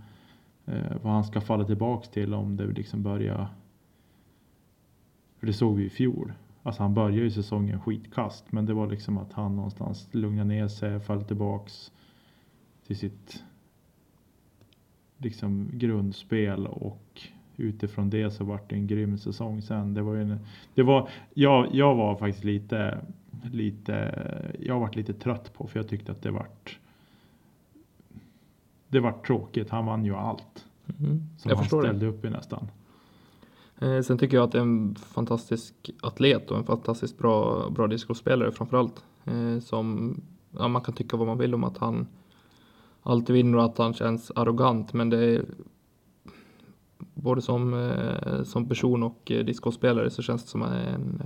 eh, 0.64 0.96
vad 1.02 1.12
han 1.12 1.24
ska 1.24 1.40
falla 1.40 1.64
tillbaks 1.64 2.08
till 2.08 2.34
om 2.34 2.56
det 2.56 2.66
liksom 2.66 3.02
börjar. 3.02 3.48
För 5.38 5.46
det 5.46 5.52
såg 5.52 5.76
vi 5.76 5.84
i 5.84 5.90
fjol. 5.90 6.32
Alltså 6.62 6.82
han 6.82 6.94
började 6.94 7.22
ju 7.22 7.30
säsongen 7.30 7.80
skitkast, 7.80 8.52
men 8.52 8.66
det 8.66 8.74
var 8.74 8.86
liksom 8.86 9.18
att 9.18 9.32
han 9.32 9.56
någonstans 9.56 10.08
lugnade 10.12 10.48
ner 10.48 10.68
sig, 10.68 11.00
föll 11.00 11.22
tillbaks 11.22 11.92
till 12.86 12.96
sitt 12.96 13.44
liksom 15.18 15.68
grundspel 15.72 16.66
och 16.66 17.22
utifrån 17.56 18.10
det 18.10 18.30
så 18.30 18.44
vart 18.44 18.70
det 18.70 18.76
en 18.76 18.86
grym 18.86 19.18
säsong 19.18 19.62
sen. 19.62 19.94
Det 19.94 20.02
var 20.02 20.14
ju 20.14 20.22
en, 20.22 20.38
det 20.74 20.82
var, 20.82 21.08
jag, 21.34 21.74
jag 21.74 21.94
var 21.94 22.16
faktiskt 22.16 22.44
lite, 22.44 22.98
lite, 23.52 24.14
jag 24.60 24.80
varit 24.80 24.96
lite 24.96 25.12
trött 25.14 25.52
på 25.54 25.66
för 25.66 25.78
jag 25.78 25.88
tyckte 25.88 26.12
att 26.12 26.22
det 26.22 26.30
vart 26.30 26.78
det 28.88 29.00
vart 29.00 29.26
tråkigt. 29.26 29.70
Han 29.70 29.86
vann 29.86 30.04
ju 30.04 30.14
allt 30.14 30.64
Mm. 31.00 31.22
som 31.38 31.48
Jag 31.48 31.56
han 31.56 31.64
förstår 31.64 31.82
det. 31.82 31.88
ställde 31.88 32.06
upp 32.06 32.24
i 32.24 32.30
nästan. 32.30 32.70
Eh, 33.78 34.00
sen 34.00 34.18
tycker 34.18 34.36
jag 34.36 34.44
att 34.44 34.52
det 34.52 34.58
är 34.58 34.62
en 34.62 34.94
fantastisk 34.94 35.74
atlet 36.02 36.50
och 36.50 36.58
en 36.58 36.64
fantastiskt 36.64 37.18
bra, 37.18 37.68
bra 37.70 37.86
discospelare 37.86 38.52
framförallt. 38.52 39.04
Eh, 39.24 39.58
som, 39.60 40.14
ja, 40.58 40.68
man 40.68 40.82
kan 40.82 40.94
tycka 40.94 41.16
vad 41.16 41.26
man 41.26 41.38
vill 41.38 41.54
om 41.54 41.64
att 41.64 41.78
han 41.78 42.06
alltid 43.06 43.34
vinner 43.34 43.58
och 43.58 43.64
att 43.64 43.78
han 43.78 43.94
känns 43.94 44.32
arrogant, 44.34 44.92
men 44.92 45.10
det 45.10 45.24
är 45.24 45.44
både 47.14 47.42
som, 47.42 47.74
eh, 47.74 48.42
som 48.42 48.68
person 48.68 49.02
och 49.02 49.30
eh, 49.30 49.44
discospelare 49.44 50.10
så 50.10 50.22
känns 50.22 50.42
det 50.42 50.48
som 50.48 50.62
en, 50.62 51.22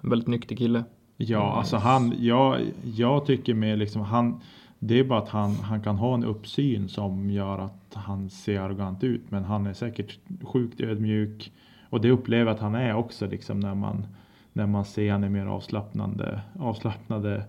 en 0.00 0.10
väldigt 0.10 0.28
nyktig 0.28 0.58
kille. 0.58 0.84
Ja, 1.16 1.52
alltså 1.52 1.76
han, 1.76 2.14
jag, 2.18 2.60
jag 2.82 3.26
tycker 3.26 3.54
med 3.54 3.78
liksom 3.78 4.02
han, 4.02 4.40
det 4.78 4.98
är 4.98 5.04
bara 5.04 5.18
att 5.18 5.28
han, 5.28 5.50
han 5.50 5.82
kan 5.82 5.96
ha 5.96 6.14
en 6.14 6.24
uppsyn 6.24 6.88
som 6.88 7.30
gör 7.30 7.58
att 7.58 7.94
han 7.94 8.30
ser 8.30 8.60
arrogant 8.60 9.04
ut. 9.04 9.30
Men 9.30 9.44
han 9.44 9.66
är 9.66 9.72
säkert 9.72 10.18
sjukt 10.42 10.80
ödmjuk. 10.80 11.52
Och 11.90 12.00
det 12.00 12.10
upplever 12.10 12.46
jag 12.46 12.54
att 12.54 12.60
han 12.60 12.74
är 12.74 12.94
också 12.94 13.26
liksom 13.26 13.60
när 13.60 13.74
man, 13.74 14.06
när 14.52 14.66
man 14.66 14.84
ser 14.84 15.12
han 15.12 15.24
är 15.24 15.28
mer 15.28 15.46
avslappnande, 15.46 16.40
avslappnade 16.58 17.44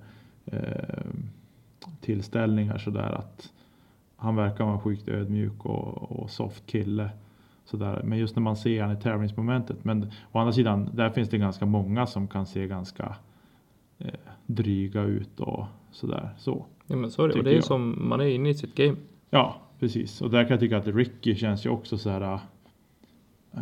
eh, 0.45 1.05
tillställningar 2.01 2.77
sådär 2.77 3.11
att 3.11 3.51
han 4.17 4.35
verkar 4.35 4.65
vara 4.65 4.79
sjukt 4.79 5.07
ödmjuk 5.07 5.65
och, 5.65 6.11
och 6.11 6.29
soft 6.29 6.65
kille. 6.65 7.09
Sådär. 7.65 8.01
Men 8.03 8.17
just 8.17 8.35
när 8.35 8.43
man 8.43 8.57
ser 8.57 8.83
han 8.83 8.97
i 8.97 9.01
tävlingsmomentet. 9.01 9.83
Men 9.83 10.11
å 10.31 10.39
andra 10.39 10.53
sidan, 10.53 10.89
där 10.93 11.09
finns 11.09 11.29
det 11.29 11.37
ganska 11.37 11.65
många 11.65 12.07
som 12.07 12.27
kan 12.27 12.45
se 12.45 12.67
ganska 12.67 13.15
eh, 13.97 14.13
dryga 14.45 15.01
ut 15.01 15.39
och 15.39 15.65
sådär. 15.91 16.29
Så. 16.37 16.65
Ja, 16.87 16.95
men 16.95 17.11
så 17.11 17.23
är 17.23 17.27
det. 17.27 17.33
Och 17.33 17.43
det 17.43 17.51
är 17.51 17.55
jag. 17.55 17.63
som, 17.63 18.09
man 18.09 18.21
är 18.21 18.25
inne 18.25 18.49
i 18.49 18.53
sitt 18.53 18.75
game. 18.75 18.97
Ja, 19.29 19.55
precis. 19.79 20.21
Och 20.21 20.29
där 20.29 20.43
kan 20.43 20.51
jag 20.51 20.59
tycka 20.59 20.77
att 20.77 20.87
Ricky 20.87 21.35
känns 21.35 21.65
ju 21.65 21.69
också 21.69 21.97
så 21.97 22.09
här. 22.09 22.39
Eh, 23.53 23.59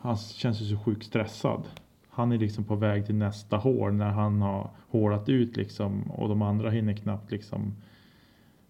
han 0.00 0.16
känns 0.16 0.60
ju 0.60 0.64
så 0.64 0.84
sjukt 0.84 1.06
stressad. 1.06 1.62
Han 2.08 2.32
är 2.32 2.38
liksom 2.38 2.64
på 2.64 2.74
väg 2.74 3.06
till 3.06 3.14
nästa 3.14 3.56
hål 3.56 3.92
när 3.92 4.10
han 4.10 4.42
har 4.42 4.70
hålat 4.88 5.28
ut 5.28 5.56
liksom 5.56 6.10
och 6.10 6.28
de 6.28 6.42
andra 6.42 6.70
hinner 6.70 6.92
knappt 6.92 7.30
liksom 7.30 7.74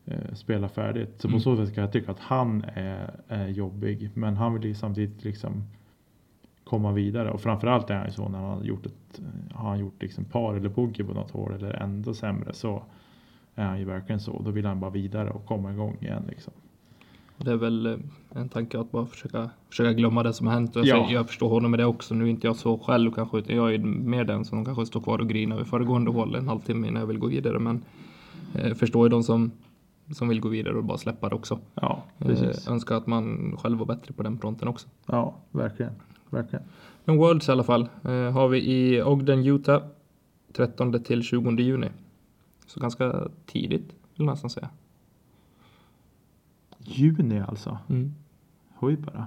eh, 0.06 0.34
spela 0.34 0.68
färdigt. 0.68 1.14
Så 1.16 1.28
på 1.28 1.32
Mm. 1.32 1.40
så 1.40 1.56
sätt 1.56 1.74
kan 1.74 1.82
jag 1.82 1.92
tycka 1.92 2.10
att 2.10 2.20
han 2.20 2.64
är, 2.74 3.14
är 3.28 3.48
jobbig. 3.48 4.10
Men 4.14 4.36
han 4.36 4.54
vill 4.54 4.64
ju 4.64 4.74
samtidigt 4.74 5.24
liksom 5.24 5.64
komma 6.64 6.92
vidare. 6.92 7.30
Och 7.30 7.40
framförallt 7.40 7.90
är 7.90 7.94
han 7.96 8.06
ju 8.06 8.12
så 8.12 8.28
när 8.28 8.38
han 8.38 8.50
har 8.58 8.64
gjort 8.64 8.86
ett, 8.86 9.20
har 9.54 9.68
han 9.68 9.78
gjort 9.78 10.02
liksom 10.02 10.24
par 10.24 10.54
eller 10.54 10.68
bogey 10.68 11.06
på 11.06 11.12
något 11.14 11.30
hål 11.30 11.52
eller 11.52 11.70
ändå 11.74 12.14
sämre 12.14 12.52
så 12.52 12.82
är 13.54 13.64
han 13.64 13.78
ju 13.78 13.84
verkligen 13.84 14.20
så. 14.20 14.42
Då 14.44 14.50
vill 14.50 14.66
han 14.66 14.80
bara 14.80 14.90
vidare 14.90 15.30
och 15.30 15.46
komma 15.46 15.72
igång 15.72 15.96
igen 16.00 16.22
liksom. 16.28 16.52
Det 17.38 17.50
är 17.50 17.56
väl 17.56 17.86
eh, 17.86 17.96
en 18.34 18.48
tanke 18.48 18.80
att 18.80 18.90
bara 18.92 19.06
försöka, 19.06 19.50
försöka 19.68 19.92
glömma 19.92 20.22
det 20.22 20.32
som 20.32 20.46
hänt. 20.46 20.76
Och 20.76 20.86
jag, 20.86 20.98
Ja. 20.98 21.02
säger- 21.04 21.14
jag 21.18 21.26
förstår 21.26 21.48
honom 21.48 21.70
med 21.70 21.80
det 21.80 21.84
också. 21.86 22.14
Nu 22.14 22.24
är 22.24 22.28
inte 22.28 22.46
jag 22.46 22.56
så 22.56 22.78
själv 22.78 23.10
kanske, 23.12 23.38
utan 23.38 23.56
jag 23.56 23.74
är 23.74 23.78
mer 23.78 24.24
den 24.24 24.44
som 24.44 24.64
kanske 24.64 24.86
står 24.86 25.00
kvar 25.00 25.18
och 25.18 25.28
grinar 25.28 25.56
vid 25.56 25.66
föregående 25.66 26.10
håll 26.10 26.34
en 26.34 26.48
halvtimme 26.48 26.88
innan 26.88 27.00
jag 27.00 27.06
vill 27.06 27.18
gå 27.18 27.26
vidare. 27.26 27.58
Men 27.58 27.84
eh, 28.54 28.74
förstår 28.74 29.06
ju 29.06 29.10
de 29.10 29.22
som, 29.22 29.50
som 30.10 30.28
vill 30.28 30.40
gå 30.40 30.48
vidare 30.48 30.74
och 30.74 30.84
bara 30.84 30.98
släppa 30.98 31.28
det 31.28 31.34
också. 31.34 31.58
Ja, 31.74 32.02
precis. 32.18 32.66
Eh, 32.66 32.72
önskar 32.72 32.94
att 32.94 33.06
man 33.06 33.56
själv 33.58 33.78
var 33.78 33.86
bättre 33.86 34.12
på 34.12 34.22
den 34.22 34.38
fronten 34.38 34.68
också. 34.68 34.88
Ja, 35.06 35.34
verkligen. 35.50 35.92
verkligen. 36.30 36.64
Men 37.04 37.16
Worlds 37.16 37.48
i 37.48 37.52
alla 37.52 37.64
fall 37.64 37.88
eh, 38.04 38.32
har 38.32 38.48
vi 38.48 38.58
i 38.58 39.02
Ogden, 39.02 39.46
Utah 39.46 39.82
13 40.52 41.02
till 41.02 41.22
20 41.22 41.50
juni. 41.50 41.88
Så 42.66 42.80
ganska 42.80 43.28
tidigt 43.46 43.88
vill 43.88 44.26
jag 44.26 44.26
nästan 44.26 44.50
säga. 44.50 44.68
Juni 46.78 47.40
alltså. 47.40 47.78
Mm. 47.88 48.14
Oj 48.80 48.96
bara. 48.96 49.26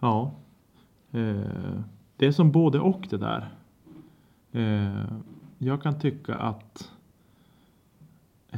Ja. 0.00 0.32
Eh, 1.12 1.80
det 2.16 2.26
är 2.26 2.32
som 2.32 2.52
både 2.52 2.80
och 2.80 3.06
det 3.10 3.16
där. 3.16 3.48
Eh, 4.52 5.04
jag 5.58 5.82
kan 5.82 5.98
tycka 5.98 6.34
att 6.34 6.92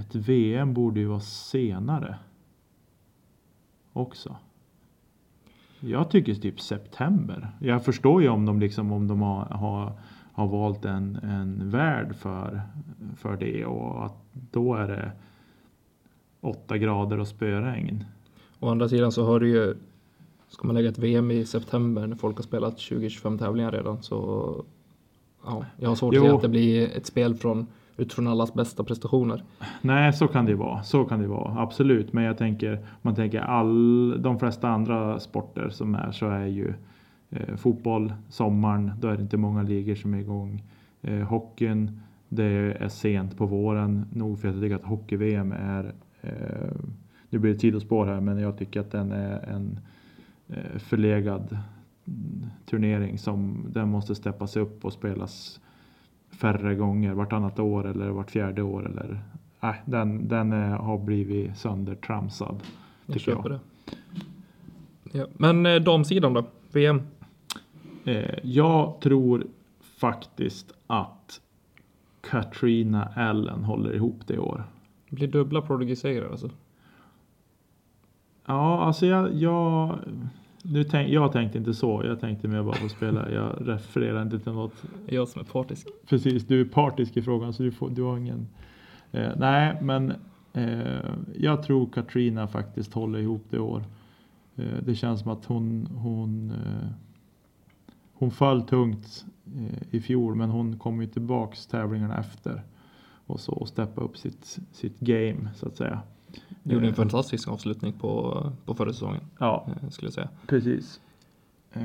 ett 0.00 0.14
VM 0.14 0.74
borde 0.74 1.00
ju 1.00 1.06
vara 1.06 1.20
senare. 1.20 2.18
Också. 3.92 4.36
Jag 5.80 6.10
tycker 6.10 6.34
typ 6.34 6.60
september. 6.60 7.48
Jag 7.60 7.84
förstår 7.84 8.22
ju 8.22 8.28
om 8.28 8.46
de 8.46 8.60
liksom 8.60 8.92
om 8.92 9.08
de 9.08 9.22
har, 9.22 9.44
har, 9.44 9.92
har 10.32 10.46
valt 10.46 10.84
en, 10.84 11.16
en 11.16 11.70
värld 11.70 12.16
för, 12.16 12.62
för 13.16 13.36
det 13.36 13.64
och 13.64 14.04
att 14.04 14.16
då 14.32 14.74
är 14.74 14.88
det 14.88 15.12
åtta 16.40 16.78
grader 16.78 17.20
och 17.20 17.28
spöregn. 17.28 18.04
Å 18.60 18.68
andra 18.68 18.88
sidan 18.88 19.12
så 19.12 19.24
har 19.24 19.40
du 19.40 19.48
ju, 19.48 19.74
ska 20.48 20.66
man 20.66 20.76
lägga 20.76 20.88
ett 20.88 20.98
VM 20.98 21.30
i 21.30 21.44
september 21.44 22.06
när 22.06 22.16
folk 22.16 22.36
har 22.36 22.42
spelat 22.42 22.76
20-25 22.76 23.38
tävlingar 23.38 23.72
redan 23.72 24.02
så 24.02 24.64
ja, 25.44 25.64
jag 25.76 25.88
har 25.88 25.96
svårt 25.96 26.16
att 26.16 26.22
se 26.22 26.28
att 26.28 26.42
det 26.42 26.48
blir 26.48 26.96
ett 26.96 27.06
spel 27.06 27.34
från, 27.34 27.66
utifrån 27.98 28.26
allas 28.26 28.54
bästa 28.54 28.84
prestationer. 28.84 29.44
Nej, 29.82 30.12
så 30.12 30.28
kan 30.28 30.46
det 30.46 30.54
vara. 30.54 30.82
Så 30.82 31.04
kan 31.04 31.20
det 31.20 31.26
vara. 31.26 31.62
Absolut. 31.62 32.12
Men 32.12 32.24
jag 32.24 32.38
tänker, 32.38 32.72
om 32.72 32.80
man 33.02 33.14
tänker 33.14 33.40
all, 33.40 34.22
de 34.22 34.38
flesta 34.38 34.68
andra 34.68 35.20
sporter 35.20 35.68
som 35.68 35.94
är 35.94 36.12
så 36.12 36.28
är 36.28 36.46
ju 36.46 36.74
eh, 37.30 37.56
fotboll, 37.56 38.12
sommaren, 38.28 38.92
då 39.00 39.08
är 39.08 39.16
det 39.16 39.22
inte 39.22 39.36
många 39.36 39.62
ligor 39.62 39.94
som 39.94 40.14
är 40.14 40.18
igång. 40.18 40.62
Eh, 41.02 41.18
hockeyn, 41.18 42.00
det 42.28 42.44
är 42.80 42.88
sent 42.88 43.36
på 43.36 43.46
våren. 43.46 44.06
Nog 44.12 44.40
för 44.40 44.48
att 44.48 44.54
jag 44.54 44.62
tycker 44.62 44.76
att 44.76 44.84
hockey-VM 44.84 45.52
är, 45.52 45.94
eh, 46.20 46.70
nu 47.30 47.38
blir 47.38 47.52
det 47.52 47.58
sidospår 47.58 48.06
här, 48.06 48.20
men 48.20 48.38
jag 48.38 48.58
tycker 48.58 48.80
att 48.80 48.90
den 48.90 49.12
är 49.12 49.40
en 49.48 49.80
eh, 50.48 50.78
förlegad 50.78 51.58
mm, 52.06 52.46
turnering 52.66 53.18
som 53.18 53.66
den 53.70 53.88
måste 53.88 54.14
steppas 54.14 54.56
upp 54.56 54.84
och 54.84 54.92
spelas 54.92 55.60
färre 56.38 56.74
gånger, 56.74 57.12
vartannat 57.12 57.58
år 57.58 57.86
eller 57.86 58.08
vart 58.08 58.30
fjärde 58.30 58.62
år. 58.62 58.86
Eller, 58.86 59.20
nej, 59.60 59.82
den 59.84 60.28
den 60.28 60.52
eh, 60.52 60.80
har 60.80 60.98
blivit 60.98 61.58
söndertramsad. 61.58 62.62
Jag 63.06 63.14
Tycker 63.14 63.32
köper 63.32 63.50
jag. 63.50 63.60
det. 65.10 65.18
Ja. 65.18 65.26
Men 65.32 65.66
eh, 65.66 65.76
damsidan 65.80 66.34
då? 66.34 66.44
VM? 66.72 67.02
Eh, 68.04 68.34
jag 68.42 69.00
tror 69.00 69.46
faktiskt 70.00 70.72
att 70.86 71.40
Katrina 72.20 73.08
Allen 73.16 73.64
håller 73.64 73.94
ihop 73.94 74.20
det 74.26 74.34
i 74.34 74.38
år. 74.38 74.64
Det 75.08 75.16
blir 75.16 75.28
dubbla 75.28 75.62
Prodigy-segrar 75.62 76.30
alltså. 76.30 76.50
Ja, 78.46 78.80
alltså 78.80 79.06
jag, 79.06 79.34
jag, 79.34 79.98
nu 80.62 80.84
tänk, 80.84 81.12
jag 81.12 81.32
tänkte 81.32 81.58
inte 81.58 81.74
så. 81.74 82.02
Jag 82.04 82.20
tänkte 82.20 82.48
mer 82.48 82.62
bara 82.62 82.76
på 82.76 82.88
spela. 82.88 83.30
Jag 83.32 83.68
refererar 83.68 84.22
inte 84.22 84.38
till 84.38 84.52
något 84.52 84.84
Jag 85.06 85.28
som 85.28 85.40
är 85.40 85.44
partisk. 85.44 85.88
Precis, 86.08 86.46
du 86.46 86.60
är 86.60 86.64
partisk 86.64 87.16
i 87.16 87.22
frågan 87.22 87.52
så 87.52 87.62
du, 87.62 87.70
får, 87.72 87.90
du 87.90 88.02
har 88.02 88.16
ingen... 88.16 88.48
Eh, 89.12 89.30
nej, 89.36 89.78
men 89.82 90.12
eh, 90.52 91.10
jag 91.34 91.62
tror 91.62 91.86
Katrina 91.86 92.48
faktiskt 92.48 92.92
håller 92.92 93.18
ihop 93.18 93.44
det 93.50 93.58
år. 93.58 93.84
Eh, 94.56 94.82
det 94.82 94.94
känns 94.94 95.20
som 95.20 95.32
att 95.32 95.44
hon, 95.44 95.86
hon, 95.86 96.50
eh, 96.50 96.88
hon 98.12 98.30
föll 98.30 98.62
tungt 98.62 99.26
eh, 99.56 99.94
i 99.94 100.00
fjol 100.00 100.34
men 100.34 100.50
hon 100.50 100.78
kom 100.78 101.00
ju 101.00 101.06
tillbaks 101.06 101.66
tävlingarna 101.66 102.18
efter. 102.18 102.62
Och 103.26 103.40
så 103.40 103.52
och 103.52 103.68
steppa 103.68 104.00
upp 104.00 104.16
sitt, 104.16 104.58
sitt 104.72 105.00
game 105.00 105.48
så 105.54 105.66
att 105.66 105.76
säga. 105.76 106.02
Gjorde 106.62 106.86
en 106.86 106.90
Eh, 106.92 106.94
fantastisk 106.96 107.48
avslutning 107.48 107.92
på, 107.92 108.42
på 108.64 108.74
förra 108.74 108.92
säsongen, 108.92 109.20
Ja, 109.38 109.66
eh, 109.82 109.88
skulle 109.90 110.06
jag 110.06 110.14
säga. 110.14 110.28
precis. 110.46 111.00
Eh, 111.72 111.82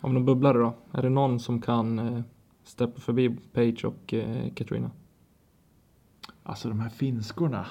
Om 0.00 0.14
de 0.14 0.24
bubblare 0.24 0.58
då? 0.58 0.74
Är 0.92 1.02
det 1.02 1.08
någon 1.08 1.40
som 1.40 1.60
kan 1.60 1.98
eh, 1.98 2.22
steppa 2.64 3.00
förbi 3.00 3.36
Page 3.52 3.84
och 3.84 4.14
eh, 4.14 4.52
Katrina? 4.54 4.90
alltså 6.42 6.68
de 6.68 6.80
här 6.80 6.88
finskorna. 6.88 7.66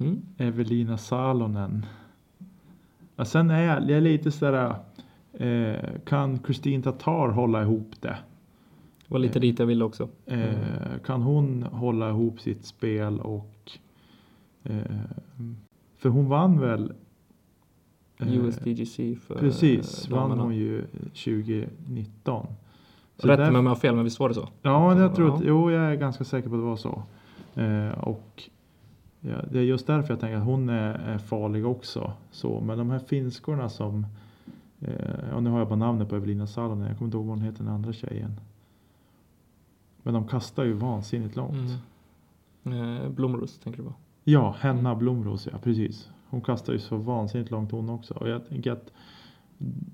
Mm. 0.00 0.22
Evelina 0.38 0.98
Salonen. 0.98 1.86
Ja, 3.16 3.24
sen 3.24 3.50
är 3.50 3.62
jag, 3.62 3.82
jag 3.82 3.90
är 3.96 4.00
lite 4.00 4.30
sådär. 4.32 4.74
Eh, 5.32 6.00
kan 6.06 6.38
Christine 6.44 6.82
Tatar 6.82 7.28
hålla 7.28 7.62
ihop 7.62 7.90
det? 8.00 8.16
Det 9.08 9.12
var 9.14 9.18
lite 9.18 9.38
dit 9.38 9.58
jag 9.58 9.66
ville 9.66 9.84
också. 9.84 10.08
Eh, 10.26 10.98
kan 11.04 11.22
hon 11.22 11.62
hålla 11.62 12.08
ihop 12.10 12.40
sitt 12.40 12.64
spel 12.64 13.20
och 13.20 13.70
eh, 14.64 14.78
för 15.96 16.08
hon 16.08 16.28
vann 16.28 16.60
väl 16.60 16.92
eh, 18.20 18.34
USDGC 18.38 18.96
för 19.20 19.34
Precis, 19.38 20.04
eh, 20.06 20.10
vann 20.12 20.20
damerna. 20.30 20.42
hon 20.42 20.54
ju 20.56 20.84
2019. 21.14 22.46
Så 23.16 23.28
Rätt 23.28 23.38
där- 23.38 23.50
mig 23.50 23.58
om 23.58 23.66
jag 23.66 23.70
har 23.70 23.76
fel, 23.80 23.94
men 23.94 24.04
visst 24.04 24.18
var 24.20 24.28
det 24.28 24.34
så? 24.34 24.48
Ja, 24.62 24.98
jag 25.00 25.14
tror 25.14 25.34
att, 25.34 25.42
jo, 25.44 25.70
jag 25.70 25.82
är 25.92 25.94
ganska 25.94 26.24
säker 26.24 26.48
på 26.48 26.54
att 26.54 26.60
det 26.60 26.66
var 26.66 26.76
så. 26.76 27.02
Eh, 27.54 27.98
och 27.98 28.42
ja, 29.20 29.36
det 29.50 29.58
är 29.58 29.62
just 29.62 29.86
därför 29.86 30.10
jag 30.12 30.20
tänker 30.20 30.36
att 30.36 30.44
hon 30.44 30.68
är, 30.68 30.94
är 30.94 31.18
farlig 31.18 31.66
också. 31.66 32.12
Så, 32.30 32.60
men 32.60 32.78
de 32.78 32.90
här 32.90 32.98
finskorna 32.98 33.68
som, 33.68 34.06
eh, 34.80 34.94
ja 35.30 35.40
nu 35.40 35.50
har 35.50 35.58
jag 35.58 35.68
bara 35.68 35.76
namnet 35.76 36.08
på 36.08 36.16
Evelina 36.16 36.46
Salonen, 36.46 36.86
jag 36.88 36.98
kommer 36.98 37.06
inte 37.08 37.16
ihåg 37.16 37.26
vad 37.26 37.36
hon 37.38 37.44
heter 37.46 37.64
den 37.64 37.72
andra 37.72 37.92
tjejen. 37.92 38.40
Men 40.06 40.14
de 40.14 40.26
kastar 40.26 40.64
ju 40.64 40.72
vansinnigt 40.72 41.36
långt. 41.36 41.70
Mm. 42.64 42.96
Eh, 42.96 43.08
Blomros 43.08 43.58
tänker 43.58 43.82
du 43.82 43.88
på? 43.88 43.94
Ja, 44.24 44.56
Henna 44.58 44.94
Blomros 44.94 45.48
ja, 45.52 45.58
precis. 45.58 46.10
Hon 46.28 46.40
kastar 46.40 46.72
ju 46.72 46.78
så 46.78 46.96
vansinnigt 46.96 47.50
långt 47.50 47.72
hon 47.72 47.90
också. 47.90 48.14
Och 48.14 48.28
jag 48.28 48.48
tänker 48.48 48.72
att 48.72 48.92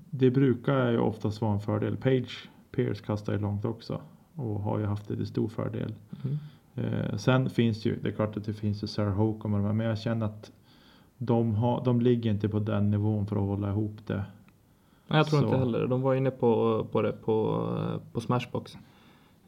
det 0.09 0.31
brukar 0.31 0.91
ju 0.91 0.99
oftast 0.99 1.41
vara 1.41 1.53
en 1.53 1.59
fördel. 1.59 1.97
Page 1.97 2.49
Pierce 2.71 3.01
kastar 3.01 3.33
ju 3.33 3.39
långt 3.39 3.65
också. 3.65 4.01
Och 4.35 4.59
har 4.59 4.79
ju 4.79 4.85
haft 4.85 5.07
det 5.07 5.15
till 5.15 5.27
stor 5.27 5.47
fördel. 5.47 5.93
Mm. 6.23 6.37
Eh, 6.75 7.17
sen 7.17 7.49
finns 7.49 7.85
ju, 7.85 7.99
det 7.99 8.09
är 8.09 8.13
klart 8.13 8.37
att 8.37 8.45
det 8.45 8.53
finns 8.53 8.83
ju 8.83 8.87
Sarah 8.87 9.13
Hokom 9.13 9.53
och 9.53 9.59
de 9.59 9.65
här, 9.65 9.73
men 9.73 9.87
jag 9.87 9.99
känner 9.99 10.25
att 10.25 10.51
de, 11.17 11.55
har, 11.55 11.85
de 11.85 12.01
ligger 12.01 12.31
inte 12.31 12.49
på 12.49 12.59
den 12.59 12.91
nivån 12.91 13.27
för 13.27 13.35
att 13.35 13.41
hålla 13.41 13.69
ihop 13.69 13.97
det. 14.07 14.25
Nej, 15.07 15.17
jag 15.17 15.27
tror 15.27 15.39
Så. 15.39 15.45
inte 15.45 15.57
heller. 15.57 15.87
De 15.87 16.01
var 16.01 16.15
inne 16.15 16.31
på, 16.31 16.83
på 16.91 17.01
det 17.01 17.11
på, 17.11 17.69
på 18.11 18.21
Smashbox. 18.21 18.77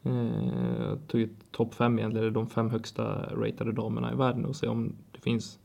Eh, 0.06 0.98
tog 1.06 1.20
ett 1.20 1.52
topp 1.52 1.74
fem 1.74 1.98
egentligen, 1.98 2.24
eller 2.24 2.34
de 2.34 2.46
fem 2.46 2.70
högsta 2.70 3.34
ratade 3.34 3.72
damerna 3.72 4.12
i 4.12 4.16
världen 4.16 4.44
och 4.44 4.56
se 4.56 4.66
om 4.66 4.92
det 5.12 5.20
finns 5.20 5.58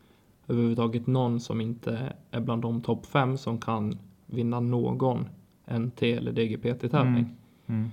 överhuvudtaget 0.47 1.07
någon 1.07 1.39
som 1.39 1.61
inte 1.61 2.13
är 2.31 2.39
bland 2.39 2.61
de 2.61 2.81
topp 2.81 3.05
fem 3.05 3.37
som 3.37 3.57
kan 3.57 3.97
vinna 4.25 4.59
någon 4.59 5.27
NT 5.65 6.03
eller 6.03 6.31
DGPT-tävling. 6.31 7.35
Mm. 7.67 7.89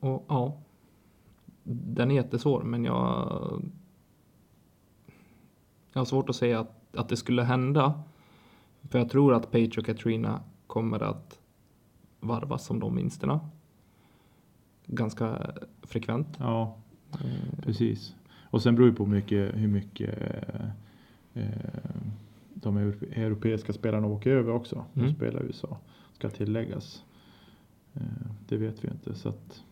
Och 0.00 0.24
ja, 0.28 0.60
den 1.62 2.10
är 2.10 2.14
jättesvår 2.14 2.62
men 2.62 2.84
jag 2.84 3.62
jag 5.92 6.00
har 6.00 6.04
svårt 6.04 6.30
att 6.30 6.36
säga 6.36 6.60
att, 6.60 6.96
att 6.96 7.08
det 7.08 7.16
skulle 7.16 7.42
hända. 7.42 8.02
För 8.90 8.98
jag 8.98 9.10
tror 9.10 9.34
att 9.34 9.50
Paige 9.50 9.78
och 9.78 9.86
Katrina 9.86 10.40
kommer 10.66 11.02
att 11.02 11.38
varvas 12.20 12.64
som 12.66 12.80
de 12.80 12.96
vinsterna. 12.96 13.40
Ganska 14.92 15.50
frekvent. 15.82 16.26
Ja, 16.38 16.76
Eh, 17.12 17.60
precis. 17.62 18.14
Och 18.42 18.62
sen 18.62 18.74
beror 18.74 18.86
det 18.86 18.92
på 18.92 19.06
mycket, 19.06 19.54
hur 19.56 19.68
mycket 19.68 20.18
eh, 20.22 20.66
eh, 21.42 21.48
de 22.54 22.78
europe- 22.78 23.12
europeiska 23.14 23.72
spelarna 23.72 24.06
åker 24.06 24.30
över 24.30 24.52
också. 24.52 24.84
De 24.94 25.00
Mm. 25.00 25.14
spelar 25.14 25.42
i 25.42 25.46
USA, 25.46 25.78
ska 26.12 26.30
tilläggas. 26.30 27.04
Eh, 27.94 28.00
det 28.48 28.56
vet 28.56 28.84
vi 28.84 28.88
inte. 28.88 29.14
Så 29.14 29.28
att 29.28 29.62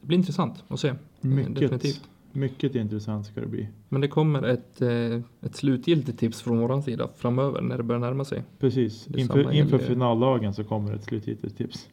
Det 0.00 0.06
blir 0.06 0.18
intressant 0.18 0.64
att 0.68 0.80
se. 0.80 0.94
mycket, 1.20 1.54
definitivt. 1.54 2.08
mycket 2.32 2.74
intressant 2.74 3.26
ska 3.26 3.40
det 3.40 3.46
bli. 3.46 3.68
Men 3.88 4.00
det 4.00 4.08
kommer 4.08 4.42
ett, 4.42 4.82
eh, 4.82 5.20
ett 5.40 5.56
slutgiltigt 5.56 6.18
tips 6.18 6.42
från 6.42 6.58
våran 6.58 6.82
sida 6.82 7.08
framöver 7.16 7.60
när 7.60 7.76
det 7.76 7.82
börjar 7.82 8.00
närma 8.00 8.24
sig. 8.24 8.42
Precis, 8.58 9.08
inför, 9.14 9.52
inför 9.52 9.78
finaldagen 9.78 10.54
så 10.54 10.64
kommer 10.64 10.92
ett 10.92 11.04
slutgiltigt 11.04 11.56
tips. 11.56 11.88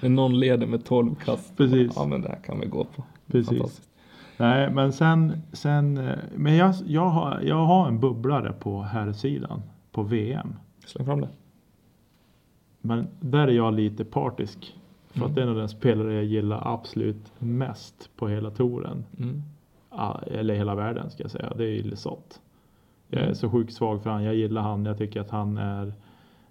När 0.00 0.08
någon 0.08 0.38
leder 0.40 0.66
med 0.66 0.84
12 0.84 1.14
kast. 1.14 1.56
Precis. 1.56 1.92
Ja 1.96 2.04
men 2.06 2.20
det 2.22 2.28
här 2.28 2.38
kan 2.44 2.60
vi 2.60 2.66
gå 2.66 2.84
på. 2.84 3.02
Precis. 3.26 3.82
Nej, 4.36 4.70
men 4.70 4.92
sen, 4.92 5.42
sen 5.52 5.96
eh, 5.98 6.18
men 6.36 6.56
jag, 6.56 6.74
jag, 6.86 7.06
har, 7.08 7.40
jag 7.40 7.64
har 7.66 7.88
en 7.88 8.00
bubblare 8.00 8.52
på 8.52 8.82
här 8.82 9.12
sidan 9.12 9.62
på 9.92 10.02
VM. 10.02 10.54
Släng 10.86 11.06
fram 11.06 11.20
det. 11.20 11.28
Men 12.80 13.06
där 13.20 13.48
är 13.48 13.52
jag 13.52 13.74
lite 13.74 14.04
partisk. 14.04 14.76
För 15.10 15.18
Mm. 15.18 15.28
att 15.30 15.34
det 15.34 15.42
är 15.42 15.46
nog 15.46 15.56
den 15.56 15.68
spelare 15.68 16.14
jag 16.14 16.24
gillar 16.24 16.74
absolut 16.74 17.32
mest 17.38 18.10
på 18.16 18.28
hela 18.28 18.50
touren. 18.50 19.04
Mm. 19.18 19.42
Eller 20.26 20.54
hela 20.54 20.74
världen 20.74 21.10
ska 21.10 21.22
jag 21.22 21.30
säga. 21.30 21.52
Det 21.56 21.64
är 21.64 21.68
ju 21.68 21.82
Lesoth. 21.82 22.38
Jag 23.08 23.20
är 23.20 23.24
Mm. 23.24 23.34
så 23.34 23.50
sjukt 23.50 23.74
svag 23.74 24.02
för 24.02 24.10
han. 24.10 24.22
Jag 24.22 24.34
gillar 24.34 24.62
han. 24.62 24.84
Jag 24.84 24.98
tycker 24.98 25.20
att 25.20 25.30
han 25.30 25.58
är... 25.58 25.92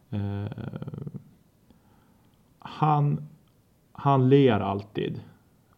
Eh, 0.10 0.52
han, 2.60 3.28
han 3.94 4.30
ler 4.30 4.60
alltid. 4.60 5.22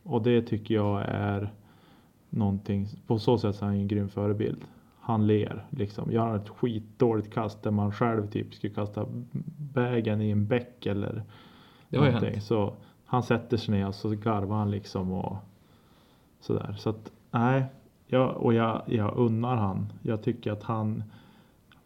Och 0.04 0.22
det 0.24 0.42
tycker 0.42 0.76
jag 0.76 1.02
är 1.08 1.54
någonting. 2.30 2.88
På 3.08 3.20
så 3.20 3.38
sätt 3.38 3.56
så 3.56 3.66
är 3.66 3.70
han 3.70 3.78
en 3.78 3.88
grym 3.88 4.10
förebild. 4.10 4.62
Han 5.00 5.28
ler 5.28 5.66
liksom. 5.70 6.12
Gör 6.12 6.28
han 6.28 6.36
ett 6.36 6.50
skitdåligt 6.50 7.34
kast 7.34 7.64
där 7.64 7.72
man 7.72 7.92
själv 7.92 8.28
typ 8.28 8.54
skulle 8.54 8.74
kasta 8.74 9.06
bägen 9.74 10.22
i 10.22 10.30
en 10.32 10.48
bäck 10.48 10.86
eller 10.86 11.24
Det 11.90 11.98
har 11.98 12.06
någonting. 12.06 12.32
hänt. 12.32 12.44
Så 12.44 12.74
han 13.06 13.24
sätter 13.24 13.58
sig 13.58 13.76
ner 13.76 13.88
och 13.88 13.96
så 13.96 14.10
garvar 14.10 14.58
han 14.58 14.72
liksom 14.72 15.12
och 15.12 15.38
sådär. 16.40 16.76
Så 16.78 16.90
att 16.90 17.12
nej, 17.32 17.66
jag, 18.08 18.38
och 18.38 18.54
jag, 18.54 18.82
jag 18.86 19.18
unnar 19.18 19.56
han. 19.56 19.94
Jag 20.02 20.24
tycker 20.24 20.52
att 20.52 20.64
han, 20.64 21.04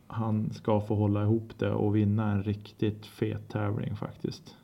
han 0.08 0.54
ska 0.54 0.82
få 0.82 0.96
hålla 0.96 1.24
ihop 1.24 1.54
det 1.58 1.72
och 1.72 1.96
vinna 1.96 2.32
en 2.32 2.44
riktigt 2.44 3.06
fet 3.06 3.50
tävling 3.50 3.96
faktiskt. 3.96 4.56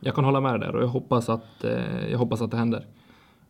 Jag 0.00 0.14
kan 0.14 0.24
hålla 0.24 0.40
med 0.40 0.60
där 0.60 0.76
och 0.76 0.82
jag 0.82 0.88
hoppas 0.88 1.28
att, 1.28 1.64
eh, 1.64 2.08
jag 2.10 2.18
hoppas 2.18 2.42
att 2.42 2.50
det 2.50 2.56
händer. 2.56 2.86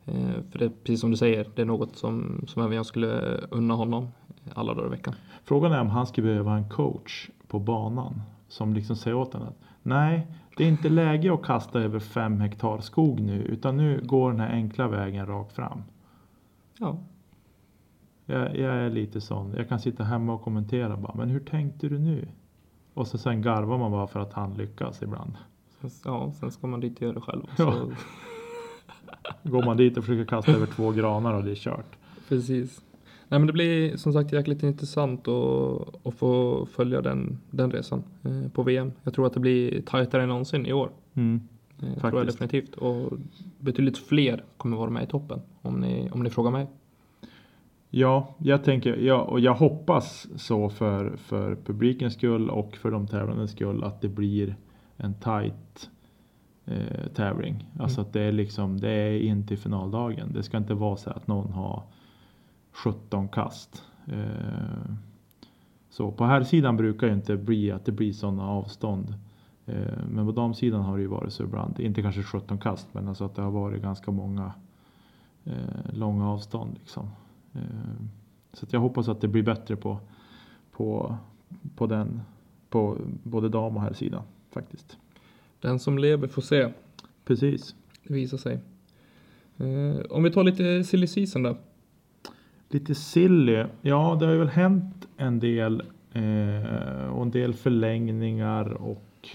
Eh, 0.07 0.43
för 0.51 0.59
det 0.59 0.65
är 0.65 0.69
precis 0.85 1.01
som 1.01 1.11
du 1.11 1.17
säger, 1.17 1.47
det 1.55 1.63
är 1.63 1.67
något 1.67 1.97
som, 1.97 2.45
som 2.49 2.63
även 2.63 2.77
jag 2.77 2.87
skulle 2.87 3.39
unna 3.51 3.75
honom 3.75 4.09
alla 4.55 4.75
dagar 4.75 4.87
i 4.87 4.91
veckan. 4.91 5.15
Frågan 5.45 5.73
är 5.73 5.81
om 5.81 5.91
han 5.91 6.07
skulle 6.07 6.27
behöva 6.27 6.57
en 6.57 6.69
coach 6.69 7.31
på 7.49 7.59
banan 7.59 8.23
som 8.49 8.75
liksom 8.75 8.97
säger 8.97 9.17
åt 9.17 9.33
honom 9.33 9.49
att 9.49 9.59
nej, 9.83 10.27
det 10.57 10.65
är 10.65 10.69
inte 10.69 10.89
läge 10.89 11.35
att 11.35 11.43
kasta 11.43 11.81
över 11.81 11.99
fem 11.99 12.41
hektar 12.41 12.79
skog 12.79 13.21
nu 13.21 13.43
utan 13.43 13.77
nu 13.77 14.01
går 14.05 14.31
den 14.31 14.41
här 14.41 14.51
enkla 14.51 14.89
vägen 14.89 15.27
rakt 15.27 15.53
fram. 15.53 15.83
Ja, 16.79 16.99
Jag, 18.27 18.57
jag 18.57 18.75
är 18.75 18.91
lite 18.91 19.21
sån. 19.21 19.55
Jag 19.57 19.69
kan 19.69 19.81
sitta 19.81 20.05
hemma 20.05 20.33
och 20.35 20.43
kommentera 20.43 20.97
bara. 20.97 21.15
Men 21.15 21.29
hur 21.29 21.41
tänkte 21.41 21.89
du 21.89 21.99
nu? 21.99 22.29
Och 22.95 23.07
så 23.07 23.19
sen 23.19 23.43
garvar 23.43 23.79
man 23.79 23.91
bara 23.91 24.07
för 24.07 24.21
att 24.21 24.33
han 24.33 24.55
lyckas 24.55 25.03
ibland. 25.03 25.33
Ja, 26.05 26.33
sen 26.41 26.51
ska 26.51 26.67
man 26.67 26.81
dit 26.81 26.97
och 26.97 27.03
göra 27.03 27.13
det 27.13 27.21
själv. 27.21 27.43
Ja. 27.59 27.73
Så, 27.73 27.93
Går 29.43 29.63
man 29.63 29.77
dit 29.77 29.97
och 29.97 30.05
försöker 30.05 30.25
kasta 30.25 30.53
över 30.53 30.67
två 30.67 30.91
granar 30.91 31.35
och 31.35 31.45
det 31.45 31.51
är 31.51 31.55
kört. 31.55 31.97
precis. 32.29 32.83
Nej 33.29 33.41
men 33.41 33.47
det 33.47 33.53
blir 33.53 33.97
som 33.97 34.13
sagt 34.13 34.33
jäkligt 34.33 34.63
intressant 34.63 35.29
att, 35.29 36.07
att 36.07 36.15
få 36.15 36.67
följa 36.67 37.01
den, 37.03 37.39
den 37.51 37.71
resan 37.71 38.03
eh, 38.25 38.51
på 38.53 38.63
VM. 38.63 38.93
Jag 39.03 39.15
tror 39.15 39.27
att 39.27 39.33
det 39.33 39.41
blir 39.41 39.83
tajtare 39.83 40.23
än 40.23 40.29
någonsin 40.29 40.67
i 40.67 40.73
år. 40.73 40.91
Mm. 41.15 41.41
Eh, 41.83 42.01
tror 42.01 42.17
jag 42.17 42.27
definitivt. 42.27 42.75
Och 42.75 43.13
betydligt 43.59 43.99
fler 43.99 44.45
kommer 44.57 44.77
vara 44.77 44.91
med 44.91 45.03
i 45.03 45.07
toppen. 45.07 45.41
Om 45.63 45.81
ni, 45.81 46.11
om 46.13 46.23
ni 46.23 46.31
frågar 46.31 46.51
mig. 46.51 46.67
Ja, 47.91 48.35
jag 48.39 48.65
tänker, 48.65 48.97
ja, 48.97 49.21
och 49.21 49.41
jag 49.41 49.55
hoppas 49.55 50.29
så 50.37 50.69
för, 50.69 51.17
för 51.17 51.57
publikens 51.65 52.15
skull 52.15 52.51
och 52.51 52.77
för 52.77 52.91
de 52.91 53.07
tävlandes 53.07 53.51
skull 53.51 53.85
att 53.85 54.01
det 54.01 54.09
blir 54.09 54.57
en 54.99 55.15
tight 55.15 55.91
eh, 56.67 57.07
tävling. 57.15 57.67
Alltså 57.79 58.01
att 58.01 58.13
det 58.13 58.21
är 58.21 58.33
liksom, 58.33 58.81
det 58.81 58.91
är 58.91 59.21
in 59.21 59.47
till 59.47 59.59
finaldagen. 59.59 60.33
Det 60.33 60.43
ska 60.43 60.57
inte 60.57 60.75
vara 60.75 60.97
så 60.97 61.11
att 61.11 61.27
någon 61.27 61.53
har 61.53 61.83
17 62.73 63.29
kast. 63.29 63.85
Eh, 64.07 64.93
så 65.91 66.11
på 66.11 66.25
här 66.25 66.43
sidan 66.43 66.77
brukar 66.77 67.07
det 67.07 67.13
inte 67.13 67.37
bli 67.37 67.71
att 67.71 67.85
det 67.85 67.93
blir 67.93 68.13
sådana 68.13 68.49
avstånd. 68.49 69.15
Eh, 69.67 70.05
men 70.11 70.27
på 70.27 70.33
damsidan 70.33 70.83
har 70.83 70.97
det 70.97 71.03
ju 71.03 71.09
varit 71.09 71.33
så 71.33 71.43
ibland. 71.43 71.81
Inte 71.81 72.03
kanske 72.03 72.23
17 72.23 72.59
kast, 72.59 72.95
men 72.95 73.09
alltså 73.09 73.25
att 73.25 73.35
det 73.35 73.43
har 73.43 73.51
varit 73.51 73.83
ganska 73.83 74.11
många 74.11 74.53
eh, 75.45 75.93
långa 75.93 76.29
avstånd. 76.29 76.79
Liksom. 76.79 77.11
Eh, 77.53 77.61
Så 78.53 78.67
jag 78.71 78.81
hoppas 78.81 79.09
att 79.09 79.21
det 79.21 79.29
blir 79.29 79.43
bättre 79.43 79.77
på, 79.77 79.99
på, 80.73 81.17
på 81.77 81.87
den, 81.87 82.21
på 82.71 82.97
både 83.23 83.49
dam 83.49 83.77
och 83.77 83.83
herrsidan 83.83 84.23
faktiskt. 84.51 84.97
Den 85.61 85.79
som 85.79 85.99
lever 85.99 86.29
får 86.29 86.43
se. 86.43 86.73
Precis. 87.25 87.75
Det 88.03 88.15
visar 88.15 88.39
sig. 88.39 88.61
Eh, 89.57 90.01
om 90.11 90.23
vi 90.23 90.31
tar 90.31 90.45
lite 90.45 90.85
silly 90.85 91.07
season 91.07 91.43
då. 91.43 91.57
Lite 92.69 92.95
silly. 92.95 93.65
Ja, 93.83 94.17
det 94.21 94.27
har 94.27 94.33
ju 94.33 94.39
väl 94.39 94.49
hänt 94.49 95.09
en 95.17 95.41
del 95.41 95.83
eh, 96.13 97.09
och 97.09 97.23
en 97.23 97.31
del 97.31 97.55
förlängningar 97.55 98.73
och, 98.73 99.29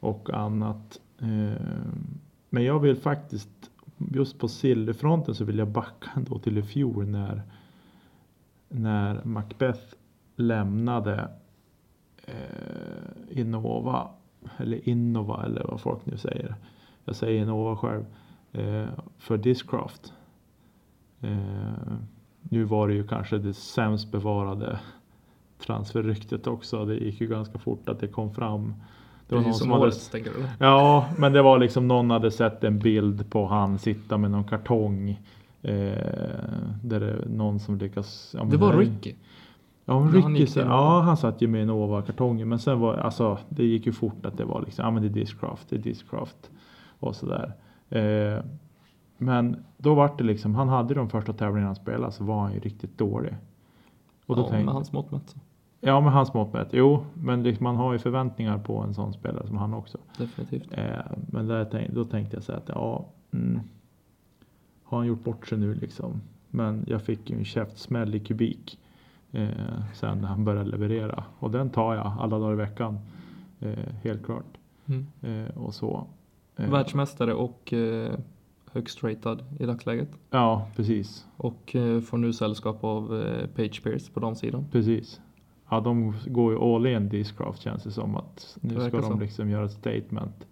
och 0.00 0.30
annat. 0.30 1.00
Eh, 1.18 1.62
men 2.50 2.64
jag 2.64 2.80
vill 2.80 2.96
faktiskt 2.96 3.70
just 4.14 4.38
på 4.38 4.48
sillyfronten 4.48 5.34
så 5.34 5.44
vill 5.44 5.58
jag 5.58 5.68
backa 5.68 6.10
ändå 6.16 6.38
till 6.38 6.58
i 6.58 6.62
fjol 6.62 7.06
när 7.06 7.42
när 8.72 9.24
Macbeth 9.24 9.94
lämnade 10.36 11.28
eh, 12.26 13.38
Innova, 13.40 14.08
eller 14.56 14.88
Innova 14.88 15.44
eller 15.44 15.64
vad 15.68 15.80
folk 15.80 16.06
nu 16.06 16.16
säger. 16.16 16.54
Jag 17.04 17.16
säger 17.16 17.42
Innova 17.42 17.76
själv. 17.76 18.04
Eh, 18.52 18.88
för 19.18 19.36
Discraft. 19.38 20.12
Eh, 21.20 21.92
nu 22.40 22.64
var 22.64 22.88
det 22.88 22.94
ju 22.94 23.06
kanske 23.06 23.38
det 23.38 23.54
sämst 23.54 24.12
bevarade 24.12 24.78
transferryktet 25.66 26.46
också. 26.46 26.84
Det 26.84 26.94
gick 26.94 27.20
ju 27.20 27.26
ganska 27.26 27.58
fort 27.58 27.88
att 27.88 28.00
det 28.00 28.08
kom 28.08 28.34
fram. 28.34 28.74
Det 29.28 29.34
var 29.34 29.42
någon 29.42 29.44
Precis 29.44 29.58
som 29.58 29.64
som 29.64 29.70
hade, 29.72 29.82
årets, 29.84 30.08
tänker 30.08 30.30
du? 30.30 30.46
ja, 30.58 31.08
men 31.18 31.32
det 31.32 31.42
var 31.42 31.58
liksom 31.58 31.88
någon 31.88 32.10
hade 32.10 32.30
sett 32.30 32.64
en 32.64 32.78
bild 32.78 33.30
på 33.30 33.46
han 33.46 33.78
sitta 33.78 34.18
med 34.18 34.30
någon 34.30 34.44
kartong. 34.44 35.10
Eh, 35.62 35.72
där 36.82 37.00
det 37.00 37.10
är 37.10 37.26
någon 37.26 37.60
som 37.60 37.78
lyckas. 37.78 38.34
Ja, 38.38 38.44
Det 38.44 38.56
var 38.56 38.72
Ricky. 38.76 39.14
Ja, 39.84 40.00
men 40.00 40.22
han 40.22 40.34
Ricky, 40.34 40.46
till 40.46 40.62
ja 40.62 41.00
han 41.00 41.16
satt 41.16 41.42
ju 41.42 41.48
med 41.48 41.66
Nova-kartongen. 41.66 42.48
Men 42.48 42.58
sen 42.58 42.80
var 42.80 42.94
alltså, 42.94 43.38
det 43.48 43.64
gick 43.64 43.86
ju 43.86 43.92
fort 43.92 44.26
att 44.26 44.36
det 44.36 44.44
var 44.44 44.62
liksom, 44.62 44.84
ja 44.84 44.90
men 44.90 45.02
det 45.02 45.08
är 45.08 45.10
Discraft, 45.10 45.68
det 45.68 45.76
är 45.76 45.80
Discraft. 45.80 46.50
Och 46.98 47.16
sådär. 47.16 47.52
Eh, 47.88 48.44
men 49.18 49.64
då 49.76 49.94
var 49.94 50.14
det 50.18 50.24
liksom, 50.24 50.54
han 50.54 50.68
hade 50.68 50.94
de 50.94 51.08
första 51.08 51.32
tävlingarna 51.32 51.66
han 51.66 51.76
spelade 51.76 52.12
så 52.12 52.24
var 52.24 52.40
han 52.40 52.52
ju 52.52 52.60
riktigt 52.60 52.98
dålig. 52.98 53.34
Och 54.26 54.36
då 54.36 54.42
ja, 54.42 54.48
tänkte, 54.48 54.64
med 54.64 54.74
hans 54.74 54.92
mått 54.92 55.10
mätt. 55.10 55.36
Ja, 55.80 56.00
med 56.00 56.12
hans 56.12 56.34
mått 56.34 56.52
mätt. 56.52 56.68
Jo, 56.70 57.04
men 57.14 57.42
liksom, 57.42 57.64
man 57.64 57.76
har 57.76 57.92
ju 57.92 57.98
förväntningar 57.98 58.58
på 58.58 58.78
en 58.78 58.94
sån 58.94 59.12
spelare 59.12 59.46
som 59.46 59.56
han 59.56 59.74
också. 59.74 59.98
Definitivt. 60.18 60.68
Eh, 60.72 60.84
men 61.30 61.46
där 61.46 61.90
då 61.94 62.04
tänkte 62.04 62.36
jag 62.36 62.44
så 62.44 62.52
här 62.52 62.58
att 62.58 62.68
ja, 62.68 63.06
mm, 63.30 63.60
har 64.84 64.98
han 64.98 65.06
gjort 65.06 65.24
bort 65.24 65.48
sig 65.48 65.58
nu 65.58 65.74
liksom? 65.74 66.20
Men 66.50 66.84
jag 66.88 67.02
fick 67.02 67.30
ju 67.30 67.36
en 67.36 67.44
käftsmäll 67.44 68.14
i 68.14 68.20
kubik 68.20 68.78
eh, 69.32 69.48
sen 69.94 70.18
när 70.18 70.28
han 70.28 70.44
började 70.44 70.70
leverera 70.70 71.24
och 71.38 71.50
den 71.50 71.70
tar 71.70 71.94
jag 71.94 72.12
alla 72.20 72.38
dagar 72.38 72.52
i 72.52 72.56
veckan. 72.56 72.98
Eh, 73.60 73.94
helt 74.02 74.24
klart. 74.24 74.58
Mm. 74.86 75.06
Eh, 75.22 75.56
och 75.58 75.74
så. 75.74 76.06
Eh, 76.56 76.70
Världsmästare 76.70 77.34
och 77.34 77.72
eh, 77.72 78.12
högst 78.72 79.04
ratad 79.04 79.44
i 79.58 79.66
dagsläget. 79.66 80.08
Ja, 80.30 80.66
precis. 80.76 81.26
Och 81.36 81.76
eh, 81.76 82.00
får 82.00 82.18
nu 82.18 82.32
sällskap 82.32 82.84
av 82.84 83.08
Page 83.56 83.82
Pierce 83.82 84.10
på 84.14 84.20
damsidan. 84.20 84.64
Precis. 84.72 85.20
Ja, 85.68 85.80
de 85.80 86.14
går 86.26 86.52
ju 86.52 86.58
all 86.58 86.86
in 86.86 87.08
Discraft 87.08 87.62
känns 87.62 87.82
det 87.82 87.90
som 87.90 88.16
att 88.16 88.56
nu 88.60 88.74
ska 88.74 89.00
de 89.00 89.02
så. 89.02 89.18
liksom 89.18 89.50
göra 89.50 89.64
ett 89.64 89.72
statement. 89.72 90.46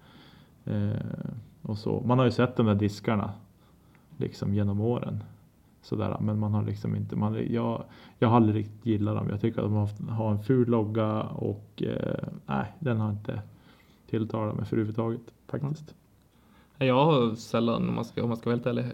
Och 1.63 1.79
så. 1.79 2.03
Man 2.07 2.19
har 2.19 2.25
ju 2.25 2.31
sett 2.31 2.57
de 2.57 2.67
där 2.67 2.75
diskarna 2.75 3.33
liksom 4.17 4.55
genom 4.55 4.81
åren. 4.81 5.25
Sådär, 5.83 6.17
men 6.21 6.39
man 6.39 6.55
har 6.55 6.63
liksom 6.63 6.97
inte, 6.97 7.17
man, 7.17 7.53
jag, 7.53 7.85
jag 8.19 8.29
har 8.29 8.37
aldrig 8.37 8.57
riktigt 8.57 8.87
gillat 8.87 9.17
dem. 9.17 9.29
Jag 9.31 9.41
tycker 9.41 9.63
att 9.63 9.97
de 9.99 10.09
har, 10.09 10.31
en 10.31 10.43
ful 10.43 10.69
logga 10.69 11.23
och 11.23 11.83
eh, 11.83 12.29
nej, 12.47 12.75
den 12.79 13.01
har 13.01 13.11
inte 13.11 13.43
tilltalat 14.07 14.57
mig 14.57 14.65
för 14.65 14.77
överhuvudtaget 14.77 15.35
faktiskt. 15.49 15.95
Jag 16.79 17.05
har 17.05 17.35
sällan, 17.35 17.89
om 17.89 17.95
man 17.95 18.05
ska, 18.05 18.23
om 18.23 18.29
man 18.29 18.37
ska 18.37 18.51
vara 18.51 18.57
helt 18.57 18.67
ärlig, 18.67 18.85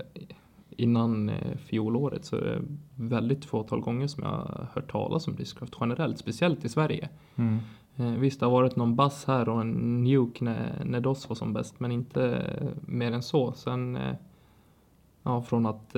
innan 0.70 1.28
eh, 1.28 1.56
fjolåret 1.56 2.24
så 2.24 2.36
är 2.36 2.40
det 2.40 2.62
väldigt 2.94 3.44
fåtal 3.44 3.80
gånger 3.80 4.06
som 4.06 4.22
jag 4.22 4.30
har 4.30 4.68
hört 4.72 4.92
talas 4.92 5.28
om 5.28 5.36
Discraft 5.36 5.76
generellt, 5.80 6.18
speciellt 6.18 6.64
i 6.64 6.68
Sverige. 6.68 7.08
Mm. 7.36 7.58
Eh, 7.96 8.10
visst, 8.10 8.40
det 8.40 8.46
har 8.46 8.52
varit 8.52 8.76
någon 8.76 8.96
bass 8.96 9.24
här 9.24 9.48
och 9.48 9.60
en 9.60 10.04
nuke 10.04 10.44
när, 10.44 10.82
när 10.84 11.00
DOS 11.00 11.28
var 11.28 11.36
som 11.36 11.52
bäst, 11.52 11.80
men 11.80 11.92
inte 11.92 12.24
eh, 12.32 12.68
mer 12.86 13.12
än 13.12 13.22
så. 13.22 13.52
Sen, 13.52 13.96
eh, 13.96 14.14
ja, 15.22 15.42
från 15.42 15.66
att 15.66 15.96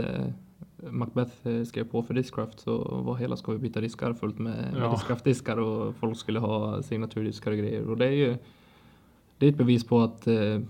Macbeth 0.91 1.47
eh, 1.49 1.65
skrev 1.65 1.85
på 1.85 2.03
för 2.03 2.15
Discraft 2.15 2.61
så 2.61 2.79
var 3.05 3.17
hela 3.17 3.37
ska 3.37 3.53
vi 3.53 3.59
byta 3.59 3.81
diskar 3.81 4.13
fullt 4.15 4.39
med, 4.39 4.73
med 4.73 4.83
Ja. 4.83 4.91
Discraft-diskar 4.91 5.57
och 5.57 5.95
folk 5.95 6.17
skulle 6.19 6.39
ha 6.39 6.83
signaturdiskar 6.83 7.51
och 7.51 7.57
grejer. 7.59 7.89
Och 7.91 7.97
det 7.97 8.07
är 8.07 8.11
ju 8.13 8.37
det 9.39 9.47
är 9.47 9.51
ett 9.51 9.57
bevis 9.59 9.85
på 9.87 10.01
att, 10.01 10.27
eh, 10.27 10.61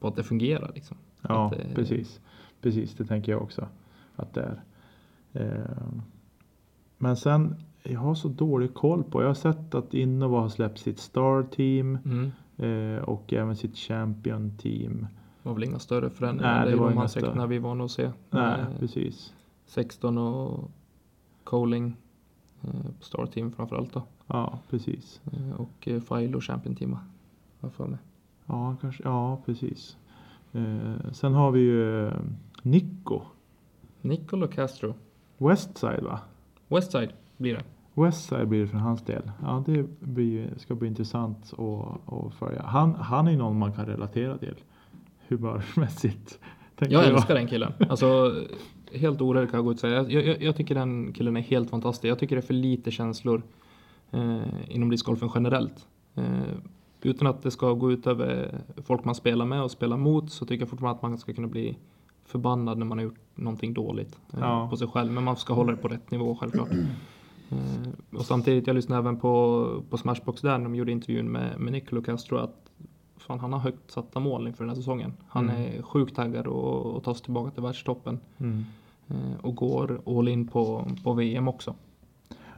på 0.00 0.08
att 0.08 0.16
det 0.16 0.22
fungerar 0.22 0.72
liksom. 0.74 0.96
Ja, 1.20 1.46
Att 1.46 1.52
det- 1.52 1.74
precis. 1.74 2.20
Precis, 2.60 2.94
det 2.94 3.04
tänker 3.04 3.32
jag 3.32 3.42
också 3.42 3.68
att 4.16 4.34
det 4.34 4.42
är. 4.42 4.62
Eh, 5.32 5.86
men 6.98 7.16
sen, 7.16 7.56
jag 7.82 8.00
har 8.00 8.14
så 8.14 8.28
dålig 8.28 8.74
koll 8.74 9.04
på. 9.04 9.22
Jag 9.22 9.26
har 9.28 9.34
sett 9.34 9.74
att 9.74 9.94
Innova 9.94 10.40
har 10.40 10.48
släppt 10.48 10.78
sitt 10.78 10.98
Star 10.98 11.42
Team 11.42 11.98
Mm. 12.04 12.30
eh, 12.96 13.02
och 13.04 13.32
även 13.32 13.56
sitt 13.56 13.76
Champion 13.76 14.56
Team. 14.58 15.06
Det 15.44 15.48
var 15.48 15.54
väl 15.54 15.64
inga 15.64 15.78
större 15.78 16.10
förändringar. 16.10 16.54
Nej, 16.54 16.64
det 16.64 16.70
det 16.70 16.76
är 16.76 16.80
var 16.80 16.86
ju 16.88 16.92
inga 16.92 17.02
de 17.02 17.08
större. 17.08 17.24
säckna 17.26 17.46
vi 17.46 17.58
var 17.58 17.74
nog 17.74 17.90
se. 17.90 18.10
Nej, 18.30 18.60
Eh, 18.60 18.66
precis. 18.78 19.34
16 19.66 20.18
och 20.18 20.70
Coling 21.44 21.96
eh, 22.62 22.70
på 22.98 23.04
Star 23.04 23.26
Team 23.26 23.52
framförallt 23.52 23.92
då. 23.92 24.02
Ja, 24.26 24.58
precis. 24.70 25.20
Eh, 25.32 25.60
och 25.60 25.88
eh, 25.88 26.00
File 26.00 26.36
och 26.36 26.44
Champion 26.44 26.74
Team 26.76 26.96
har 27.60 27.70
för 27.70 27.86
mig. 27.86 27.98
Ja, 28.46 28.76
kanske, 28.80 29.02
ja 29.02 29.40
precis. 29.46 29.96
Sen 31.12 31.34
har 31.34 31.50
vi 31.50 31.60
ju 31.60 32.10
Nico. 32.62 33.20
Nicolo 34.00 34.48
Castro. 34.48 34.94
Westside 35.38 36.02
va? 36.02 36.20
Westside 36.68 37.12
blir 37.36 37.54
det. 37.54 37.64
Westside 38.02 38.48
blir 38.48 38.60
det 38.60 38.66
för 38.68 38.78
hans 38.78 39.02
del. 39.04 39.30
Ja, 39.42 39.62
det 39.66 40.00
blir, 40.00 40.54
ska 40.56 40.74
bli 40.74 40.88
intressant 40.88 41.52
att, 41.52 42.12
att 42.12 42.34
följa. 42.34 42.62
Han, 42.62 42.94
han 42.94 43.28
är 43.28 43.36
någon 43.36 43.58
man 43.58 43.72
kan 43.72 43.86
relatera 43.86 44.38
till. 44.38 44.54
Humörmässigt. 45.28 46.38
Jag 46.78 47.04
älskar 47.04 47.34
den 47.34 47.46
killen. 47.46 47.72
Alltså, 47.88 48.34
helt 48.92 49.20
orädd 49.20 49.50
kan 49.50 49.58
jag 49.58 49.64
gå 49.64 49.70
ut 49.70 49.76
och 49.76 49.80
säga. 49.80 50.04
Jag, 50.08 50.26
jag, 50.26 50.42
jag 50.42 50.56
tycker 50.56 50.74
den 50.74 51.12
killen 51.12 51.36
är 51.36 51.40
helt 51.40 51.70
fantastisk. 51.70 52.10
Jag 52.10 52.18
tycker 52.18 52.36
det 52.36 52.40
är 52.40 52.46
för 52.46 52.54
lite 52.54 52.90
känslor 52.90 53.42
eh, 54.10 54.40
inom 54.68 54.90
discgolfen 54.90 55.30
generellt. 55.34 55.86
Eh, 56.14 56.24
utan 57.02 57.26
att 57.28 57.42
det 57.42 57.50
ska 57.50 57.72
gå 57.72 57.92
ut 57.92 58.06
över 58.06 58.60
folk 58.84 59.04
man 59.04 59.14
spelar 59.14 59.44
med 59.46 59.62
och 59.62 59.70
spelar 59.70 59.96
mot 59.96 60.30
så 60.32 60.46
tycker 60.46 60.62
jag 60.62 60.68
fortfarande 60.68 60.96
att 60.96 61.02
man 61.02 61.18
ska 61.18 61.32
kunna 61.32 61.48
bli 61.48 61.76
förbannad 62.26 62.78
när 62.78 62.86
man 62.86 62.98
har 62.98 63.02
gjort 63.04 63.18
någonting 63.34 63.74
dåligt 63.74 64.18
eh, 64.32 64.38
Ja. 64.40 64.68
på 64.70 64.76
sig 64.76 64.88
själv. 64.88 65.12
Men 65.12 65.24
man 65.24 65.36
ska 65.36 65.54
hålla 65.54 65.70
det 65.70 65.76
på 65.78 65.88
rätt 65.88 66.10
nivå 66.10 66.36
självklart. 66.40 66.70
Eh, 67.50 68.18
och 68.18 68.24
samtidigt, 68.26 68.66
jag 68.66 68.74
lyssnade 68.76 68.98
även 68.98 69.16
på, 69.16 69.82
på 69.90 69.96
Smashbox 69.98 70.40
där 70.40 70.58
när 70.58 70.64
de 70.64 70.74
gjorde 70.74 70.92
intervjun 70.92 71.32
med, 71.32 71.60
med 71.60 71.72
Nicolo 71.72 72.02
Castro 72.02 72.36
att 72.36 72.63
fan, 73.26 73.40
han 73.40 73.52
har 73.52 73.60
högt 73.60 73.90
satta 73.90 74.20
mål 74.20 74.46
inför 74.46 74.64
den 74.64 74.68
här 74.68 74.76
säsongen. 74.76 75.12
Han 75.28 75.50
Mm. 75.50 75.62
är 75.78 75.82
sjukt 75.82 76.16
taggad 76.16 76.46
och, 76.46 76.86
och 76.96 77.02
tar 77.04 77.14
sig 77.14 77.24
tillbaka 77.24 77.50
till 77.50 77.62
världstoppen. 77.62 78.18
Mm. 78.38 78.64
Eh, 79.08 79.40
och 79.44 79.54
går 79.54 80.00
all 80.18 80.28
in 80.28 80.46
på, 80.48 80.86
på 81.04 81.12
VM 81.12 81.48
också. 81.48 81.74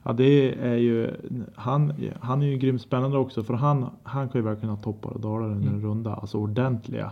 Ja, 0.02 0.12
det 0.12 0.54
är 0.54 0.76
ju, 0.76 1.10
han, 1.54 1.92
han 2.20 2.42
är 2.42 2.46
ju 2.46 2.56
grymt 2.58 2.82
spännande 2.82 3.18
också 3.18 3.42
för 3.42 3.54
han, 3.54 3.86
han 4.02 4.28
kan 4.28 4.40
ju 4.40 4.44
verkligen 4.44 4.70
ha 4.70 4.82
toppar 4.82 5.10
och 5.10 5.20
dalar 5.20 5.46
under 5.46 5.68
en 5.68 5.74
Mm. 5.74 5.82
runda. 5.82 6.14
Alltså 6.14 6.38
ordentliga. 6.38 7.10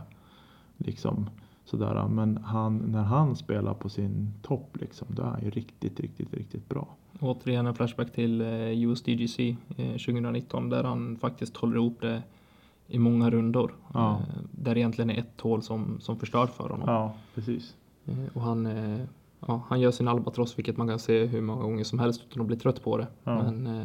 Liksom 0.77 1.31
sådär. 1.65 2.09
Men 2.09 2.37
han, 2.37 2.77
när 2.79 3.03
han 3.03 3.37
spelar 3.37 3.75
på 3.75 3.89
sin 3.89 4.33
topp 4.43 4.77
liksom, 4.81 5.09
då 5.11 5.23
är 5.23 5.27
han 5.27 5.43
ju 5.45 5.51
riktigt, 5.51 6.01
riktigt, 6.01 6.35
riktigt 6.35 6.69
bra. 6.69 6.87
Återigen 7.21 7.67
en 7.67 7.75
flashback 7.75 8.13
till 8.13 8.41
eh, 8.41 8.49
USDGC 8.85 9.57
eh, 9.77 9.91
2019 9.91 10.69
där 10.71 10.85
han 10.85 11.17
faktiskt 11.17 11.57
håller 11.57 11.77
ihop 11.77 12.01
det 12.01 12.23
i 12.89 12.99
många 12.99 13.31
rundor. 13.31 13.75
Ja. 13.95 14.11
Eh, 14.11 14.43
där 14.51 14.77
egentligen 14.77 15.11
är 15.11 15.19
ett 15.19 15.41
hål 15.41 15.63
som, 15.63 16.01
som 16.01 16.19
förstör 16.19 16.47
för 16.47 16.69
honom. 16.69 16.89
Ja, 16.89 17.15
precis. 17.35 17.77
Eh, 18.07 18.15
och 18.35 18.43
han, 18.43 18.67
eh, 18.67 19.01
ja, 19.47 19.63
han 19.69 19.81
gör 19.81 19.91
sin 19.91 20.09
albatross 20.09 20.59
vilket 20.59 20.77
man 20.77 20.89
kan 20.89 20.99
se 20.99 21.27
hur 21.27 21.41
många 21.41 21.63
gånger 21.63 21.85
som 21.85 21.99
helst 21.99 22.23
utan 22.31 22.41
att 22.41 22.47
bli 22.47 22.57
trött 22.57 22.83
på 22.85 22.99
det. 22.99 23.07
Ja. 23.25 23.43
Men 23.43 23.85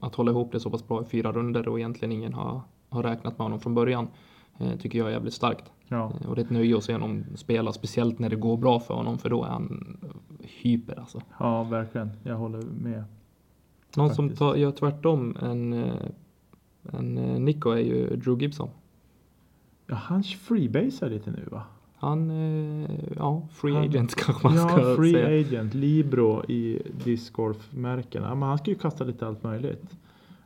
att 0.00 0.14
hålla 0.14 0.30
ihop 0.30 0.52
det 0.52 0.60
så 0.60 0.70
pass 0.70 0.88
bra 0.88 1.02
i 1.02 1.04
fyra 1.04 1.32
runder 1.32 1.68
och 1.68 1.78
egentligen 1.78 2.12
ingen 2.12 2.34
har, 2.34 2.60
har 2.88 3.02
räknat 3.02 3.38
med 3.38 3.44
honom 3.44 3.60
från 3.60 3.74
början 3.74 4.08
tycker 4.78 4.98
jag 4.98 5.08
är 5.08 5.12
jävligt 5.12 5.34
starkt. 5.34 5.72
Ja, 5.88 6.12
Och 6.28 6.34
det 6.34 6.40
är 6.40 6.44
ett 6.44 6.50
nöje 6.50 6.76
att 6.76 6.84
se 6.84 6.92
honom 6.92 7.24
spela, 7.34 7.72
speciellt 7.72 8.18
när 8.18 8.28
det 8.28 8.36
går 8.36 8.56
bra 8.56 8.80
för 8.80 8.94
honom, 8.94 9.18
för 9.18 9.30
då 9.30 9.44
är 9.44 9.48
han 9.48 9.98
hyper 10.40 11.00
alltså. 11.00 11.22
ja 11.38 11.64
verkligen. 11.64 12.10
Jag 12.22 12.36
håller 12.36 12.62
med. 12.62 13.04
Någon 13.96 14.14
som 14.14 14.24
Faktiskt. 14.24 14.38
tar, 14.38 14.56
gör 14.56 14.70
tvärtom 14.70 15.36
än, 15.40 15.84
eh, 16.84 16.98
än 16.98 17.18
eh, 17.18 17.40
Nico 17.40 17.70
är 17.70 17.78
ju 17.78 18.16
Drew 18.16 18.42
Gibson. 18.42 18.68
Ja, 19.86 19.94
han 19.94 20.22
freebasar 20.22 21.10
lite 21.10 21.30
nu 21.30 21.44
va? 21.50 21.62
Han, 21.96 22.30
eh, 22.30 22.90
ja, 23.16 23.48
free 23.52 23.74
Han- 23.74 23.84
agent 23.84 24.14
kanske 24.24 24.48
man 24.48 24.68
ska 24.68 24.80
Ja, 24.90 24.96
free 24.96 25.12
säga. 25.12 25.40
agent, 25.40 25.74
Libro 25.74 26.44
i 26.48 26.82
discgolf-märkena. 27.04 28.28
Ja, 28.28 28.34
men 28.34 28.48
han 28.48 28.58
ska 28.58 28.70
ju 28.70 28.78
kasta 28.78 29.04
lite 29.04 29.26
allt 29.26 29.42
möjligt. 29.42 29.82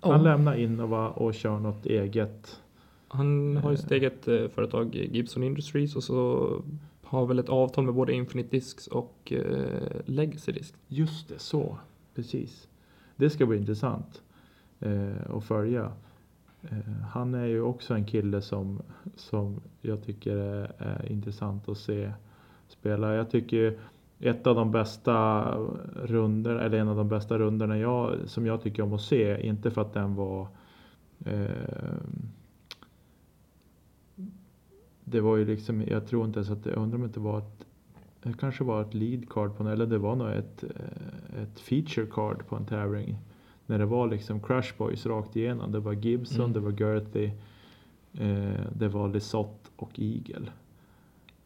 Ja. 0.03 0.13
Han 0.13 0.23
lämnar 0.23 0.55
Innova 0.57 1.09
och 1.09 1.35
kör 1.35 1.59
något 1.59 1.87
eget. 1.87 2.61
Han 3.09 3.57
har 3.57 3.71
ju 3.71 3.77
sitt 3.77 3.91
eget 3.91 4.29
eh, 4.29 4.49
företag 4.49 4.95
Gibson 4.95 5.43
Industries 5.43 5.97
och 5.97 6.05
så 6.05 6.51
har 7.03 7.27
väl 7.27 7.39
ett 7.39 7.49
avtal 7.49 7.85
med 7.85 7.95
både 7.95 8.13
Infinite 8.13 8.51
Discs 8.51 8.87
och 8.87 9.33
eh, 9.33 9.81
Legacy 10.05 10.53
Discs. 10.53 10.75
Just 10.89 11.29
det, 11.29 11.39
så. 11.39 11.79
Precis. 12.15 12.69
Det 13.17 13.31
ska 13.31 13.47
bli 13.47 13.59
intressant 13.59 14.23
eh, 14.81 15.37
att 15.37 15.45
följa. 15.45 15.93
Eh, 16.71 17.03
han 17.11 17.35
är 17.35 17.47
ju 17.47 17.63
också 17.63 17.95
en 17.95 18.05
kille 18.05 18.43
som, 18.43 18.83
som 19.17 19.61
jag 19.81 20.03
tycker 20.03 20.37
är, 20.37 20.73
är 20.79 21.13
intressant 21.13 21.69
att 21.69 21.79
se 21.79 22.13
spela. 22.69 23.15
Jag 23.15 23.31
tycker 23.31 23.79
ett 24.21 24.47
av 24.47 24.55
de 24.55 24.71
bästa 24.71 25.43
runder 25.95 26.57
eller 26.57 26.79
en 26.79 26.89
av 26.89 26.97
de 26.97 27.09
bästa 27.09 27.39
rundorna 27.39 27.79
jag, 27.79 28.17
som 28.27 28.47
jag 28.47 28.63
tycker 28.63 28.83
om 28.83 28.93
att 28.93 29.01
se. 29.01 29.47
Inte 29.47 29.71
för 29.71 29.83
att 29.83 29.93
den 29.93 30.15
var 30.15 30.49
eh, 31.25 31.49
Det 35.05 35.21
var 35.21 35.37
ju 35.37 35.45
liksom, 35.45 35.83
jag 35.83 36.07
tror 36.07 36.25
inte 36.25 36.39
ens 36.39 36.51
att 36.51 36.65
det, 36.65 36.71
jag 36.71 36.79
undrar 36.79 36.97
om 36.97 37.03
det 37.03 37.07
inte 37.07 37.21
var 37.21 37.39
ett 37.39 37.67
det 38.25 38.39
kanske 38.39 38.65
var 38.65 38.83
ett 38.83 38.95
lead 38.95 39.29
card 39.29 39.57
på 39.57 39.69
eller 39.69 39.87
det 39.87 39.99
var 39.99 40.17
nog 40.17 40.29
ett, 40.29 40.65
eh, 40.65 41.43
ett 41.43 41.61
feature 41.61 42.07
card 42.07 42.47
på 42.47 42.57
en 42.57 42.67
tävling. 42.67 43.19
När 43.67 43.79
det 43.79 43.87
var 43.87 44.07
liksom 44.09 44.41
Crash 44.41 44.73
Boys 44.79 45.07
rakt 45.07 45.37
igenom. 45.37 45.73
Det 45.73 45.81
var 45.81 45.93
Gibson, 45.93 46.41
Mm. 46.41 46.53
det 46.53 46.61
var 46.61 46.71
Gerthy, 46.73 47.25
eh, 48.13 48.61
det 48.77 48.89
var 48.89 49.09
Lisotte 49.09 49.71
och 49.77 49.91
Eagle. 50.01 50.49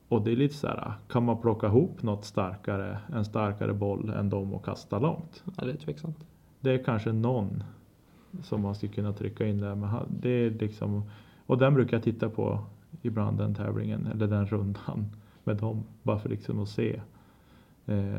Och 0.09 0.23
det 0.23 0.33
är 0.33 0.37
lite 0.37 0.55
så 0.55 0.67
här, 0.67 0.93
kan 1.09 1.25
man 1.25 1.41
plocka 1.41 1.67
ihop 1.67 2.03
något 2.03 2.25
starkare, 2.25 2.99
en 3.13 3.25
starkare 3.25 3.75
boll 3.75 4.11
än 4.11 4.31
dem 4.31 4.55
och 4.55 4.65
kasta 4.65 4.99
långt? 4.99 5.43
Ja, 5.57 5.65
det 5.65 5.71
är 5.73 5.77
tveksamt. 5.77 6.27
Det 6.61 6.71
är 6.71 6.85
kanske 6.85 7.13
någon 7.13 7.63
som 8.43 8.61
man 8.61 8.75
skulle 8.75 8.93
kunna 8.93 9.13
trycka 9.13 9.47
in 9.47 9.59
där. 9.61 9.75
Men 9.75 9.91
det 10.09 10.29
är 10.31 10.51
liksom, 10.51 11.03
och 11.47 11.59
den 11.59 11.75
brukar 11.75 11.97
jag 11.97 12.05
titta 12.05 12.29
på 12.31 12.61
ibland 13.03 13.39
den 13.39 13.55
tävlingen 13.55 14.07
eller 14.07 14.27
den 14.27 14.47
rundan 14.47 15.07
med 15.45 15.57
dem. 15.57 15.85
Bara 16.03 16.19
för 16.19 16.29
liksom 16.29 16.61
att 16.63 16.69
se. 16.69 17.01
Eh, 17.87 18.17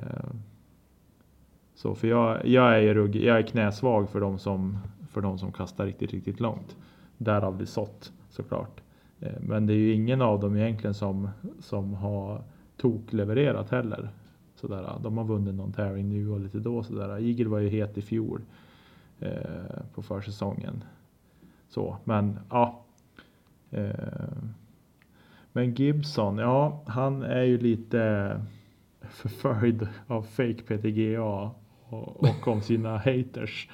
så 1.82 1.96
för 1.96 2.08
jag, 2.08 2.46
jag 2.46 2.76
är 2.76 2.80
ju 2.80 2.94
rugg, 2.94 3.16
jag 3.16 3.38
är 3.38 3.42
knäsvag 3.42 4.10
för 4.10 4.20
de 4.22 4.40
som, 4.40 4.78
för 5.10 5.22
de 5.22 5.38
som 5.38 5.52
kastar 5.52 5.86
riktigt, 5.86 6.12
riktigt 6.12 6.40
långt. 6.40 6.76
Därav 7.18 7.58
det 7.58 7.66
sått 7.66 8.12
såklart. 8.30 8.82
Eh, 9.20 9.40
men 9.40 9.66
det 9.66 9.74
är 9.74 9.78
ju 9.78 9.94
ingen 9.94 10.22
av 10.22 10.40
dem 10.40 10.58
egentligen 10.58 10.94
som, 10.94 11.30
som 11.60 11.94
har 11.94 12.44
toklevererat 12.78 13.70
heller. 13.70 14.10
Sådär, 14.56 15.00
de 15.04 15.18
har 15.18 15.26
vunnit 15.26 15.56
någon 15.56 15.74
tävling 15.74 16.10
nu 16.10 16.30
och 16.30 16.40
lite 16.40 16.60
då 16.60 16.84
sådär. 16.84 17.20
Eagle 17.20 17.50
var 17.50 17.60
ju 17.60 17.70
het 17.70 17.98
i 17.98 18.02
fjol 18.02 18.42
eh, 19.20 19.82
på 19.94 20.02
försäsongen. 20.02 20.84
Så, 21.70 21.98
men 22.04 22.40
ja. 22.50 22.84
Eh, 23.72 23.94
men 25.52 25.74
Gibson, 25.74 26.38
ja, 26.38 26.84
han 26.86 27.24
är 27.24 27.44
ju 27.44 27.58
lite 27.58 28.42
förföljd 29.02 29.88
av 30.08 30.22
fake 30.22 30.64
PTGA 30.64 31.52
och, 31.90 32.24
och 32.24 32.48
om 32.48 32.62
sina 32.62 32.98
haters. 32.98 33.70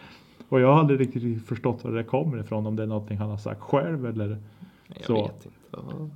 Och 0.50 0.60
jag 0.60 0.74
har 0.74 0.80
aldrig 0.80 1.00
riktigt 1.00 1.48
förstått 1.48 1.84
var 1.84 1.92
det 1.92 2.04
kommer 2.04 2.40
ifrån, 2.40 2.68
om 2.68 2.76
det 2.76 2.84
är 2.84 2.88
någonting 2.88 3.18
han 3.18 3.30
har 3.30 3.38
sagt 3.38 3.62
själv 3.62 4.06
eller 4.06 4.38
Jag 4.88 5.04
Så. 5.04 5.14
vet 5.14 5.46
inte. 5.46 6.10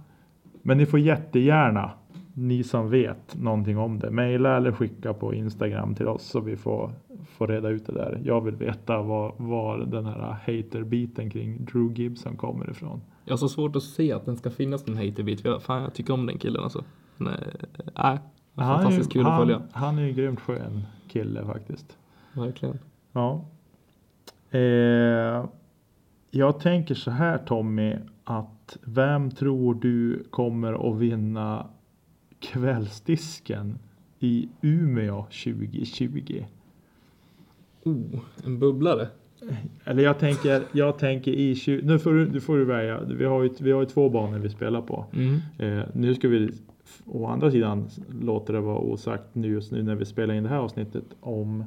Men 0.62 0.78
ni 0.78 0.86
får 0.86 1.00
jättegärna, 1.00 1.92
ni 2.34 2.64
som 2.64 2.90
vet 2.90 3.36
någonting 3.42 3.78
om 3.78 4.00
det, 4.00 4.12
mejla 4.12 4.58
eller 4.58 4.72
skicka 4.72 5.14
på 5.14 5.34
Instagram 5.34 5.96
till 5.96 6.08
oss 6.08 6.24
så 6.24 6.40
vi 6.40 6.58
får, 6.58 6.92
får 7.38 7.48
reda 7.48 7.70
ut 7.70 7.86
det 7.86 7.94
där. 7.94 8.22
Jag 8.24 8.42
vill 8.42 8.56
veta 8.56 9.02
var, 9.02 9.34
var 9.38 9.78
den 9.78 10.06
här 10.06 10.38
haterbiten 10.46 11.30
kring 11.30 11.66
Drew 11.66 11.94
Gibson 11.94 12.38
kommer 12.38 12.70
ifrån. 12.70 13.02
Jag 13.26 13.34
har 13.34 13.38
så 13.38 13.50
svårt 13.50 13.76
att 13.76 13.84
se 13.84 14.12
att 14.12 14.26
den 14.26 14.38
ska 14.38 14.50
finnas 14.50 14.88
en 14.88 14.98
haterbit. 14.98 15.42
Fan, 15.62 15.84
jag 15.84 15.94
tycker 15.94 16.14
om 16.14 16.26
den 16.26 16.38
killen 16.38 16.64
alltså. 16.64 16.84
Nej, 17.18 17.34
nej. 17.96 18.20
Han 18.56 18.66
är, 18.66 18.76
ju, 18.76 18.84
fantastiskt 18.84 19.12
kul 19.12 19.22
att 19.22 19.28
han, 19.28 19.42
följa. 19.42 19.62
han 19.72 19.98
är 19.98 20.02
ju 20.02 20.10
en 20.10 20.16
grymt 20.16 20.40
skön 20.40 20.84
kille 21.10 21.46
faktiskt. 21.46 21.98
Verkligen. 22.34 22.80
Ja. 23.12 23.46
Eh, 24.52 25.46
jag 26.32 26.60
tänker 26.60 26.96
så 26.96 27.12
här 27.12 27.38
Tommy, 27.38 27.96
att 28.24 28.78
vem 28.84 29.32
tror 29.32 29.74
du 29.74 30.24
kommer 30.30 30.92
att 30.92 31.00
vinna 31.00 31.68
kvällsdisken 32.40 33.80
i 34.20 34.50
Umeå 34.62 35.24
2020? 35.24 36.46
Oh, 37.84 38.20
en 38.46 38.60
bubblare. 38.60 39.08
Eller 39.84 40.04
jag 40.04 40.20
tänker, 40.20 40.64
jag 40.72 40.98
tänker 40.98 41.32
i 41.32 41.56
20, 41.56 41.82
nu 41.86 42.00
får 42.00 42.14
du, 42.14 42.30
nu 42.32 42.42
får 42.42 42.58
du 42.58 42.66
välja. 42.66 43.02
Vi 43.02 43.26
har 43.26 43.44
ju, 43.44 43.50
vi 43.60 43.72
har 43.72 43.80
ju 43.80 43.86
två 43.86 44.10
banor 44.10 44.40
vi 44.40 44.50
spelar 44.50 44.82
på. 44.82 45.06
Mm. 45.14 45.40
Eh, 45.58 45.86
nu 45.94 46.16
ska 46.16 46.28
vi, 46.28 46.52
å 47.06 47.26
andra 47.26 47.52
sidan 47.52 47.90
låter 48.22 48.54
det 48.54 48.62
vara 48.62 48.78
osagt 48.78 49.36
nu 49.36 49.48
just 49.48 49.72
nu 49.72 49.84
när 49.84 49.96
vi 49.96 50.06
spelar 50.06 50.34
in 50.34 50.44
det 50.44 50.50
här 50.50 50.58
avsnittet 50.58 51.06
om 51.20 51.64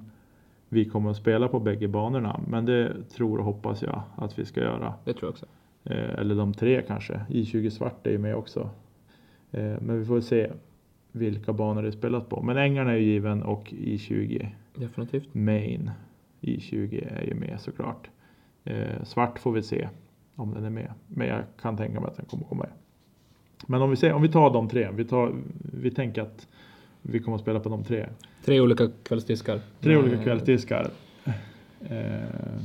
vi 0.69 0.85
kommer 0.85 1.11
att 1.11 1.17
spela 1.17 1.49
på 1.49 1.61
bägge 1.61 1.89
banorna. 1.89 2.41
Men 2.49 2.65
det 2.65 3.11
tror 3.11 3.39
och 3.39 3.45
hoppas 3.45 3.83
jag 3.83 4.03
att 4.17 4.39
vi 4.39 4.45
ska 4.45 4.61
göra. 4.61 4.95
Det 5.05 5.13
tror 5.13 5.25
jag 5.25 5.31
också. 5.31 5.47
Eh, 5.85 6.19
eller 6.19 6.35
de 6.35 6.55
tre 6.55 6.83
kanske. 6.83 7.21
I20 7.29 7.71
svart 7.71 8.07
är 8.07 8.11
ju 8.11 8.19
med 8.19 8.37
också. 8.37 8.71
Eh, 9.51 9.75
men 9.81 9.99
vi 9.99 10.05
får 10.05 10.21
se 10.21 10.51
vilka 11.13 11.53
banor 11.53 11.83
det 11.83 11.93
spelas 11.93 12.25
på. 12.25 12.43
Men 12.43 12.57
Ängarna 12.57 12.93
är 12.93 12.97
ju 12.97 13.05
given 13.05 13.43
och 13.43 13.71
I20 13.71 14.49
Definitivt. 14.75 15.35
Main 15.35 15.91
I20 16.41 17.09
är 17.11 17.23
ju 17.23 17.35
med 17.35 17.61
såklart. 17.61 18.11
Eh, 18.65 19.03
svart 19.05 19.39
får 19.39 19.53
vi 19.53 19.63
se 19.63 19.89
om 20.35 20.55
den 20.55 20.65
är 20.65 20.71
med. 20.71 20.93
Men 21.07 21.29
jag 21.29 21.43
kan 21.61 21.77
tänka 21.77 22.01
mig 22.01 22.11
att 22.11 22.17
den 22.17 22.27
kommer 22.27 22.45
komma 22.45 22.63
med. 22.65 22.73
Men 23.67 23.83
om 23.83 23.91
vi, 23.91 23.97
ser, 23.97 24.13
om 24.13 24.23
vi 24.23 24.29
tar 24.29 24.51
de 24.53 24.69
tre. 24.69 24.89
Vi, 24.95 25.05
tar, 25.05 25.35
vi 25.73 25.91
tänker 25.91 26.23
att 26.23 26.49
vi 27.03 27.19
kommer 27.21 27.35
att 27.35 27.41
spela 27.43 27.61
på 27.61 27.69
de 27.69 27.85
tre. 27.85 28.09
Tre 28.45 28.61
olika 28.61 28.89
kvällsdiskar. 29.03 29.61
Tre 29.81 29.97
olika 29.97 30.23
kvällsdiskar. 30.23 30.91
Eh, 31.81 32.63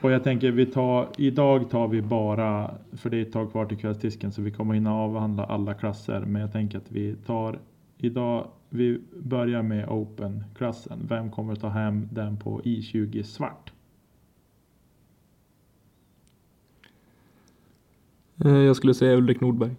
och 0.00 0.10
jag 0.10 0.24
tänker 0.24 0.50
vi 0.50 0.66
tar, 0.66 1.08
idag 1.18 1.70
tar 1.70 1.88
vi 1.88 2.02
bara, 2.02 2.74
för 2.92 3.10
det 3.10 3.16
är 3.16 3.22
ett 3.22 3.32
tag 3.32 3.50
kvar 3.50 3.66
till 3.66 3.76
kvällsdisken 3.78 4.32
så 4.32 4.42
vi 4.42 4.50
kommer 4.50 4.74
hinna 4.74 4.94
avhandla 4.94 5.44
alla 5.44 5.74
klasser. 5.74 6.20
Men 6.20 6.42
jag 6.42 6.52
tänker 6.52 6.78
att 6.78 6.92
vi 6.92 7.14
tar 7.26 7.58
idag, 7.98 8.46
vi 8.68 9.00
börjar 9.22 9.62
med 9.62 9.88
Open-klassen. 9.88 11.06
Vem 11.08 11.30
kommer 11.30 11.52
att 11.52 11.60
ta 11.60 11.68
hem 11.68 12.08
den 12.12 12.36
på 12.36 12.60
I20 12.60 13.22
svart? 13.22 13.72
eh, 18.44 18.50
Jag 18.52 18.76
skulle 18.76 18.94
säga 18.94 19.16
Ulrik 19.16 19.40
Nordberg. 19.40 19.70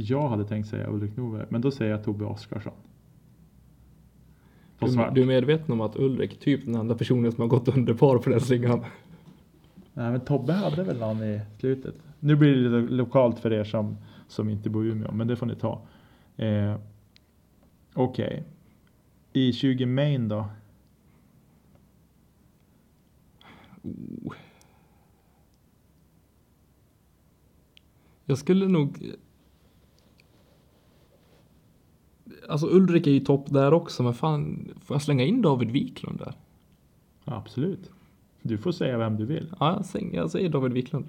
Jag 0.00 0.28
hade 0.28 0.44
tänkt 0.44 0.68
säga 0.68 0.90
Ulrik 0.90 1.16
Norberg, 1.16 1.46
men 1.48 1.60
då 1.60 1.70
säger 1.70 1.90
jag 1.90 2.04
Tobbe 2.04 2.24
Oskarsson. 2.24 2.72
Du, 4.78 4.86
du 5.14 5.22
är 5.22 5.26
medveten 5.26 5.72
om 5.72 5.80
att 5.80 5.96
Ulrik, 5.96 6.40
typ 6.40 6.64
den 6.64 6.74
enda 6.74 6.94
personen 6.94 7.32
som 7.32 7.40
har 7.40 7.48
gått 7.48 7.68
under 7.68 7.94
par 7.94 8.18
på 8.18 8.30
den 8.30 8.40
slingan. 8.40 8.84
Nej 9.94 10.10
men 10.10 10.20
Tobbe 10.20 10.52
hade 10.52 10.82
väl 10.82 10.98
någon 10.98 11.22
i 11.22 11.40
slutet. 11.58 11.94
Nu 12.20 12.36
blir 12.36 12.54
det 12.56 12.80
lite 12.80 12.94
lokalt 12.94 13.38
för 13.38 13.52
er 13.52 13.64
som, 13.64 13.96
som 14.28 14.48
inte 14.48 14.70
bor 14.70 14.86
i 14.86 14.88
Umeå, 14.88 15.12
men 15.12 15.26
det 15.26 15.36
får 15.36 15.46
ni 15.46 15.56
ta. 15.56 15.86
Eh, 16.36 16.74
Okej. 17.94 18.44
I 19.32 19.52
20 19.52 19.86
main 19.86 20.28
då? 20.28 20.48
Oh. 23.82 24.34
Jag 28.24 28.38
skulle 28.38 28.68
nog... 28.68 28.98
Alltså 32.48 32.66
Ulrik 32.66 33.06
är 33.06 33.10
ju 33.10 33.20
topp 33.20 33.46
där 33.50 33.72
också, 33.72 34.02
men 34.02 34.14
fan, 34.14 34.68
får 34.84 34.94
jag 34.94 35.02
slänga 35.02 35.24
in 35.24 35.42
David 35.42 35.70
Wiklund 35.70 36.18
där? 36.18 36.34
Ja, 37.24 37.36
absolut. 37.36 37.90
Du 38.42 38.58
får 38.58 38.72
säga 38.72 38.98
vem 38.98 39.16
du 39.16 39.24
vill. 39.26 39.46
Ja, 39.60 39.72
jag 39.76 39.84
säger, 39.84 40.16
jag 40.16 40.30
säger 40.30 40.48
David 40.48 40.72
Wiklund. 40.72 41.06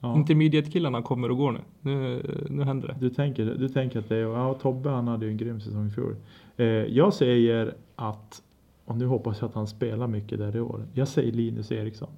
Ja. 0.00 0.16
Intermediate-killarna 0.16 1.02
kommer 1.02 1.30
och 1.30 1.36
går 1.36 1.52
nu. 1.52 1.60
Nu, 1.80 2.22
nu 2.50 2.62
händer 2.62 2.88
det. 2.88 2.96
Du 3.00 3.10
tänker, 3.10 3.44
du 3.54 3.68
tänker 3.68 3.98
att 3.98 4.08
det 4.08 4.16
är, 4.16 4.20
ja 4.20 4.54
Tobbe 4.54 4.90
han 4.90 5.08
hade 5.08 5.26
ju 5.26 5.30
en 5.32 5.36
grym 5.36 5.60
säsong 5.60 5.86
i 5.86 5.90
fjol. 5.90 6.16
Eh, 6.56 6.66
jag 6.66 7.14
säger 7.14 7.74
att, 7.96 8.42
och 8.84 8.96
nu 8.96 9.06
hoppas 9.06 9.40
jag 9.40 9.48
att 9.48 9.54
han 9.54 9.66
spelar 9.66 10.06
mycket 10.06 10.38
där 10.38 10.56
i 10.56 10.60
år. 10.60 10.86
Jag 10.94 11.08
säger 11.08 11.32
Linus 11.32 11.72
Eriksson. 11.72 12.08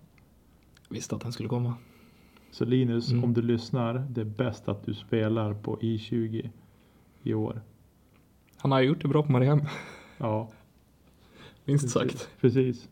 Visste 0.89 1.15
att 1.15 1.21
den 1.21 1.33
skulle 1.33 1.49
komma. 1.49 1.75
Så 2.51 2.65
Linus, 2.65 3.11
Mm. 3.13 3.25
om 3.25 3.35
du 3.35 3.43
lyssnar, 3.43 3.95
det 4.11 4.21
är 4.21 4.25
bäst 4.25 4.69
att 4.69 4.85
du 4.87 4.95
spelar 4.95 5.55
på 5.55 5.77
I20 5.77 6.49
i 7.23 7.35
år. 7.35 7.61
Han 8.63 8.73
har 8.73 8.81
ju 8.81 8.89
gjort 8.89 9.03
det 9.03 9.09
bra 9.09 9.23
på 9.23 9.33
Mariehem, 9.33 9.63
Ja, 10.19 10.49
minst 11.65 11.85
precis. 11.85 11.93
sagt. 11.93 12.31
Precis. 12.41 12.89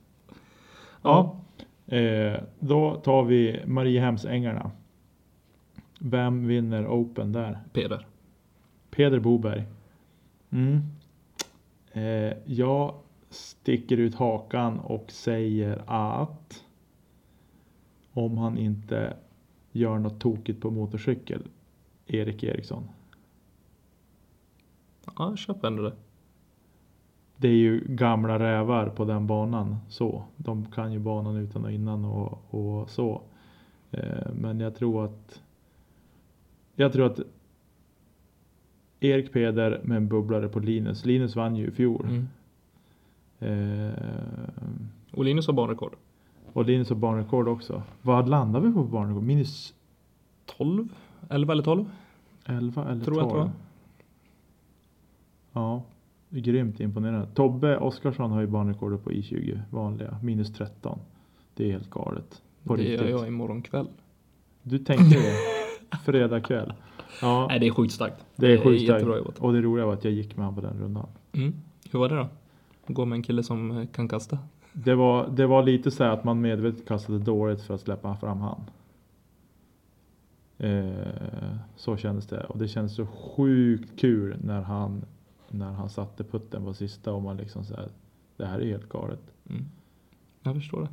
Ja, 1.03 1.41
eh, 1.87 2.41
då 2.59 2.95
tar 2.95 3.25
vi 3.25 3.63
Mariehemsängarna. 3.67 4.71
Vem 5.99 6.47
vinner 6.47 6.87
Open 6.87 7.33
där? 7.33 7.59
Peder. 7.73 8.07
Peder 8.91 9.19
Boberg. 9.21 9.65
Mm. 10.51 10.81
Eh, 11.93 12.33
jag 12.45 12.95
sticker 13.31 13.97
ut 13.97 14.15
hakan 14.15 14.79
och 14.81 15.11
säger 15.11 15.83
att 15.87 16.65
om 18.13 18.39
han 18.39 18.59
inte 18.59 19.17
gör 19.73 19.99
något 19.99 20.21
tokigt 20.21 20.61
på 20.61 20.71
motorcykel, 20.71 21.43
Erik 22.07 22.43
Eriksson. 22.43 22.89
Ja, 25.19 25.29
jag 25.29 25.39
köper 25.39 25.67
ändå 25.69 25.83
det. 25.83 25.93
Det 27.37 27.49
är 27.49 27.53
ju 27.57 27.85
gamla 27.89 28.39
rävar 28.39 28.89
på 28.89 29.05
den 29.05 29.27
banan 29.27 29.77
så. 29.89 30.25
De 30.37 30.67
kan 30.67 30.93
ju 30.93 30.99
banan 30.99 31.37
utan 31.37 31.65
och 31.65 31.73
innan 31.73 32.05
och, 32.05 32.55
och 32.55 32.91
så. 32.91 33.23
Eh, 33.91 34.33
men 34.35 34.61
jag 34.61 34.75
tror 34.75 35.05
att 35.05 35.43
jag 36.75 36.93
tror 36.93 37.07
att 37.07 37.21
Erik 39.01 39.33
Peder 39.33 39.81
med 39.85 39.97
en 39.97 40.09
bubblare 40.09 40.49
på 40.49 40.59
Linus. 40.61 41.05
Linus 41.05 41.37
vann 41.37 41.57
ju 41.57 41.67
i 41.67 41.71
fjol. 41.71 42.07
Mm. 42.11 42.29
Eh, 43.39 43.93
Och 45.13 45.25
Linus 45.25 45.47
har 45.47 45.55
banrekord. 45.55 45.97
och 46.53 46.65
Linus 46.65 46.89
har 46.89 46.97
banrekord 46.97 47.49
också. 47.49 47.83
Vad 48.03 48.29
landar 48.29 48.61
vi 48.61 48.73
på 48.73 48.83
banrekord? 48.85 49.23
Minus 49.23 49.75
12? 50.47 50.89
11 51.31 51.53
eller 51.53 51.63
12? 51.63 51.85
11 52.45 52.89
eller 52.91 53.05
Tror 53.05 53.19
jag 53.19 53.29
12? 53.31 53.41
att 53.41 53.47
det 53.47 53.53
var. 53.53 53.68
Ja, 55.59 55.83
det 56.29 56.39
är 56.39 56.43
grymt 56.43 56.81
imponerande. 56.81 57.29
Tobbe 57.35 57.79
Oskarsson 57.79 58.31
har 58.31 58.41
ju 58.41 58.47
banrekordet 58.47 59.05
på 59.05 59.11
I20 59.11 59.61
vanliga. 59.71 60.19
Minus 60.23 60.53
13. 60.53 60.99
Det 61.55 61.69
är 61.69 61.73
helt 61.73 61.91
galet. 61.91 62.43
På 62.65 62.77
det 62.77 62.83
riktigt. 62.83 63.01
gör 63.01 63.09
jag 63.09 63.29
imorgon 63.29 63.63
kväll. 63.63 63.89
Du 64.63 64.79
tänkte 64.79 65.17
det? 65.19 65.37
Fredag 66.05 66.41
kväll. 66.41 66.73
Ja, 67.23 67.47
Nej, 67.49 67.61
det 67.61 67.67
är 67.67 67.71
sjukt 67.71 67.93
starkt. 67.93 68.25
det 68.37 68.53
är 68.53 68.65
sjukt 68.65 68.83
starkt. 68.83 69.07
jobbat. 69.07 69.39
Och 69.39 69.53
det 69.53 69.61
roliga 69.61 69.87
var 69.87 69.93
att 69.93 70.05
jag 70.05 70.13
gick 70.13 70.37
med 70.37 70.47
honom 70.47 70.63
på 70.63 70.69
den 70.69 70.81
rundan. 70.81 71.07
Mm. 71.33 71.55
Hur 71.91 71.99
var 71.99 72.09
det 72.09 72.17
då? 72.17 72.29
Gå 72.87 73.05
med 73.05 73.17
en 73.17 73.23
kille 73.23 73.43
som 73.43 73.71
eh, 73.71 73.87
kan 73.87 74.09
kasta? 74.09 74.39
Det 74.73 74.95
var, 74.95 75.29
det 75.29 75.47
var 75.47 75.63
lite 75.63 75.91
så 75.91 76.05
här 76.05 76.11
att 76.11 76.25
man 76.25 76.41
medvetet 76.41 76.89
kastade 76.89 77.19
dåligt 77.19 77.63
för 77.63 77.75
att 77.75 77.81
släppa 77.81 78.17
fram 78.17 78.41
han. 78.41 78.61
Eh, 80.59 81.57
så 81.77 81.97
kändes 81.97 82.27
det. 82.27 82.45
Och 82.45 82.59
det 82.59 82.69
kändes 82.69 82.95
så 82.95 83.07
sjukt 83.07 84.01
kul 84.01 84.37
när 84.45 84.63
han, 84.63 85.05
när 85.51 85.73
han 85.73 85.91
satte 85.91 86.25
putten 86.25 86.65
på 86.65 86.75
sista 86.75 87.13
och 87.13 87.23
man 87.23 87.37
liksom 87.37 87.65
så 87.65 87.75
här, 87.75 87.89
det 88.37 88.47
här 88.47 88.61
är 88.61 88.67
helt 88.67 88.89
galet. 88.89 89.33
Mm. 89.51 89.65
Jag 90.43 90.55
förstår 90.55 90.81
det. 90.81 90.89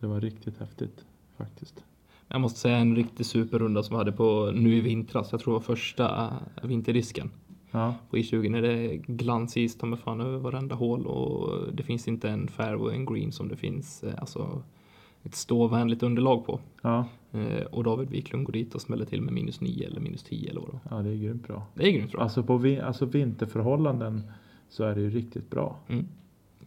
Det 0.00 0.06
var 0.06 0.20
riktigt 0.20 0.58
häftigt 0.58 1.04
faktiskt. 1.36 1.84
Jag 2.28 2.40
måste 2.40 2.58
säga 2.58 2.76
en 2.76 2.96
riktig 2.96 3.26
superrunda 3.26 3.82
som 3.82 3.94
vi 3.94 3.98
hade 3.98 4.12
på 4.12 4.50
nu 4.54 4.76
i 4.76 4.80
vintras. 4.80 5.32
Jag 5.32 5.40
tror 5.40 5.52
det 5.52 5.58
var 5.58 5.76
första 5.76 6.26
eh, 6.56 6.68
vinterrisken 6.68 7.30
Ja, 7.70 7.94
på 8.10 8.16
I20 8.16 8.50
när 8.50 8.62
det 8.62 8.72
är 8.72 8.96
glansis 8.96 9.78
ta 9.78 9.86
mig 9.86 9.98
fan 9.98 10.20
över 10.20 10.38
varenda 10.38 10.74
hål 10.74 11.06
och 11.06 11.72
det 11.72 11.82
finns 11.82 12.08
inte 12.08 12.28
en 12.28 12.48
fairway 12.48 12.86
och 12.86 12.94
en 12.94 13.06
green 13.06 13.32
som 13.32 13.48
det 13.48 13.56
finns 13.56 14.02
eh, 14.02 14.14
alltså 14.18 14.62
ett 15.26 15.34
ståvänligt 15.34 16.02
underlag 16.02 16.46
på. 16.46 16.60
ja, 16.82 17.08
Eh, 17.32 17.62
Och 17.64 17.84
David 17.84 18.10
Wiklund 18.10 18.44
går 18.46 18.52
dit 18.52 18.74
och 18.74 18.80
smäller 18.80 19.04
till 19.04 19.22
med 19.22 19.32
minus 19.34 19.60
9 19.60 19.86
eller 19.86 20.00
minus 20.00 20.22
10 20.22 20.50
eller 20.50 20.60
vad 20.60 20.70
det 20.70 20.80
ja 20.90 20.96
det 21.02 21.10
är 21.10 21.16
grymt 21.16 21.46
bra. 21.48 21.66
Det 21.74 21.88
är 21.88 21.92
grymt 21.92 22.12
bra. 22.12 22.20
Alltså 22.22 22.42
på 22.42 22.56
vin, 22.56 22.80
alltså 22.80 23.06
vinterförhållanden 23.06 24.22
så 24.68 24.84
är 24.84 24.94
det 24.94 25.00
ju 25.00 25.10
riktigt 25.10 25.50
bra 25.50 25.76
Mm. 25.88 26.06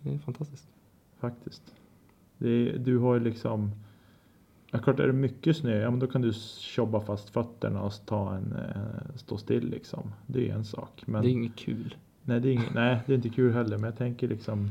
Det 0.01 0.13
är 0.13 0.17
fantastiskt. 0.17 0.67
faktiskt. 1.19 1.75
Är, 2.39 2.77
du 2.77 2.97
har 2.97 3.13
ju 3.13 3.19
liksom 3.19 3.71
Ja, 4.71 4.79
klart 4.79 4.99
är 4.99 5.07
det 5.07 5.13
mycket 5.13 5.57
snö, 5.57 5.75
ja 5.81 5.89
men 5.91 5.99
då 5.99 6.07
kan 6.07 6.21
du 6.21 6.33
tjobba 6.59 6.99
fast 7.01 7.29
fötterna 7.29 7.81
och 7.81 7.93
ta 8.05 8.35
en, 8.35 8.51
eh, 8.55 9.15
stå 9.15 9.37
still 9.37 9.69
liksom. 9.69 10.11
Det 10.27 10.49
är 10.49 10.53
en 10.55 10.65
sak. 10.65 11.03
Men, 11.05 11.21
Det 11.21 11.27
är 11.27 11.31
inget 11.31 11.55
kul. 11.55 11.95
nej, 12.23 12.39
det 12.39 12.49
är 12.49 12.53
inget, 12.53 12.73
nej, 12.73 12.99
det 13.05 13.13
är 13.13 13.15
inte 13.15 13.29
kul 13.29 13.53
heller. 13.53 13.77
Men 13.77 13.83
jag 13.83 13.97
tänker 13.97 14.27
liksom, 14.27 14.69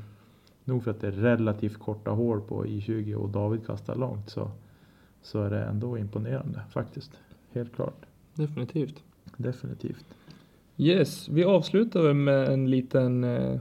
nog 0.69 0.85
för 0.85 0.91
att 0.91 1.01
det 1.01 1.07
är 1.07 1.13
relativt 1.13 1.79
korta 1.79 2.11
hål 2.11 2.41
på 2.41 2.65
I20 2.65 3.15
och 3.15 3.29
David 3.29 3.67
kastar 3.67 3.95
långt 3.97 4.31
så, 4.31 4.51
så 5.23 5.43
är 5.43 5.51
det 5.51 5.65
ändå 5.65 5.99
imponerande 5.99 6.63
faktiskt. 6.71 7.21
Helt 7.53 7.75
klart. 7.75 8.07
Definitivt. 8.35 9.03
Definitivt. 9.37 10.05
Yes, 10.77 11.29
vi 11.29 11.45
avslutar 11.45 12.15
med 12.15 12.49
en 12.49 12.71
liten, 12.71 13.25
eh, 13.25 13.61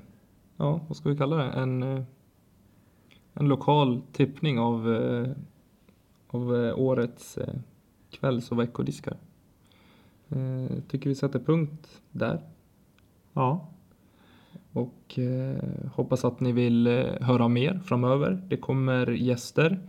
ja 0.57 0.81
vad 0.87 0.97
ska 0.97 1.09
vi 1.09 1.17
kalla 1.17 1.35
det? 1.35 1.43
En, 1.43 1.83
eh, 1.83 2.03
en 3.33 3.47
lokal 3.47 4.01
tippning 4.11 4.59
av, 4.59 4.95
eh, 4.95 5.31
av 6.27 6.51
årets 6.75 7.39
kvälls 8.09 8.51
och 8.51 8.59
veckodiskar. 8.59 9.17
Tycker 10.87 11.09
vi 11.09 11.15
sätter 11.15 11.39
punkt 11.39 12.01
där. 12.11 12.41
Ja, 13.33 13.67
Och 14.77 15.19
eh, 15.19 15.89
hoppas 15.95 16.25
att 16.25 16.39
ni 16.39 16.51
vill 16.51 16.87
eh, 16.87 17.03
höra 17.21 17.47
mer 17.47 17.79
framöver. 17.85 18.41
Det 18.47 18.57
kommer 18.57 19.07
gäster. 19.11 19.79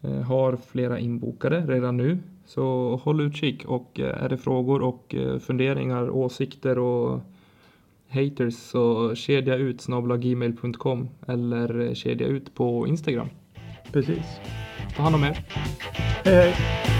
Eh, 0.00 0.20
har 0.20 0.56
flera 0.56 0.98
inbokade 0.98 1.60
redan 1.60 1.96
nu. 1.96 2.18
Så 2.46 2.96
håll 3.02 3.20
utkik 3.20 3.64
och 3.64 4.00
är 4.00 4.28
det 4.28 4.38
frågor 4.38 4.82
och 4.82 5.14
funderingar, 5.40 6.10
åsikter 6.10 6.78
och 6.78 7.20
haters 8.08 8.54
så 8.54 9.14
kedja 9.14 9.56
ut 9.56 9.86
gmail.com 10.20 11.08
eller 11.28 11.94
kedja 11.94 12.26
ut 12.26 12.54
på 12.54 12.86
Instagram. 12.86 13.28
precis. 13.92 14.26
Ta 14.96 15.02
hand 15.02 15.14
om 15.14 15.24
er. 15.24 15.46
Hej 16.24 16.34
hej! 16.34 16.99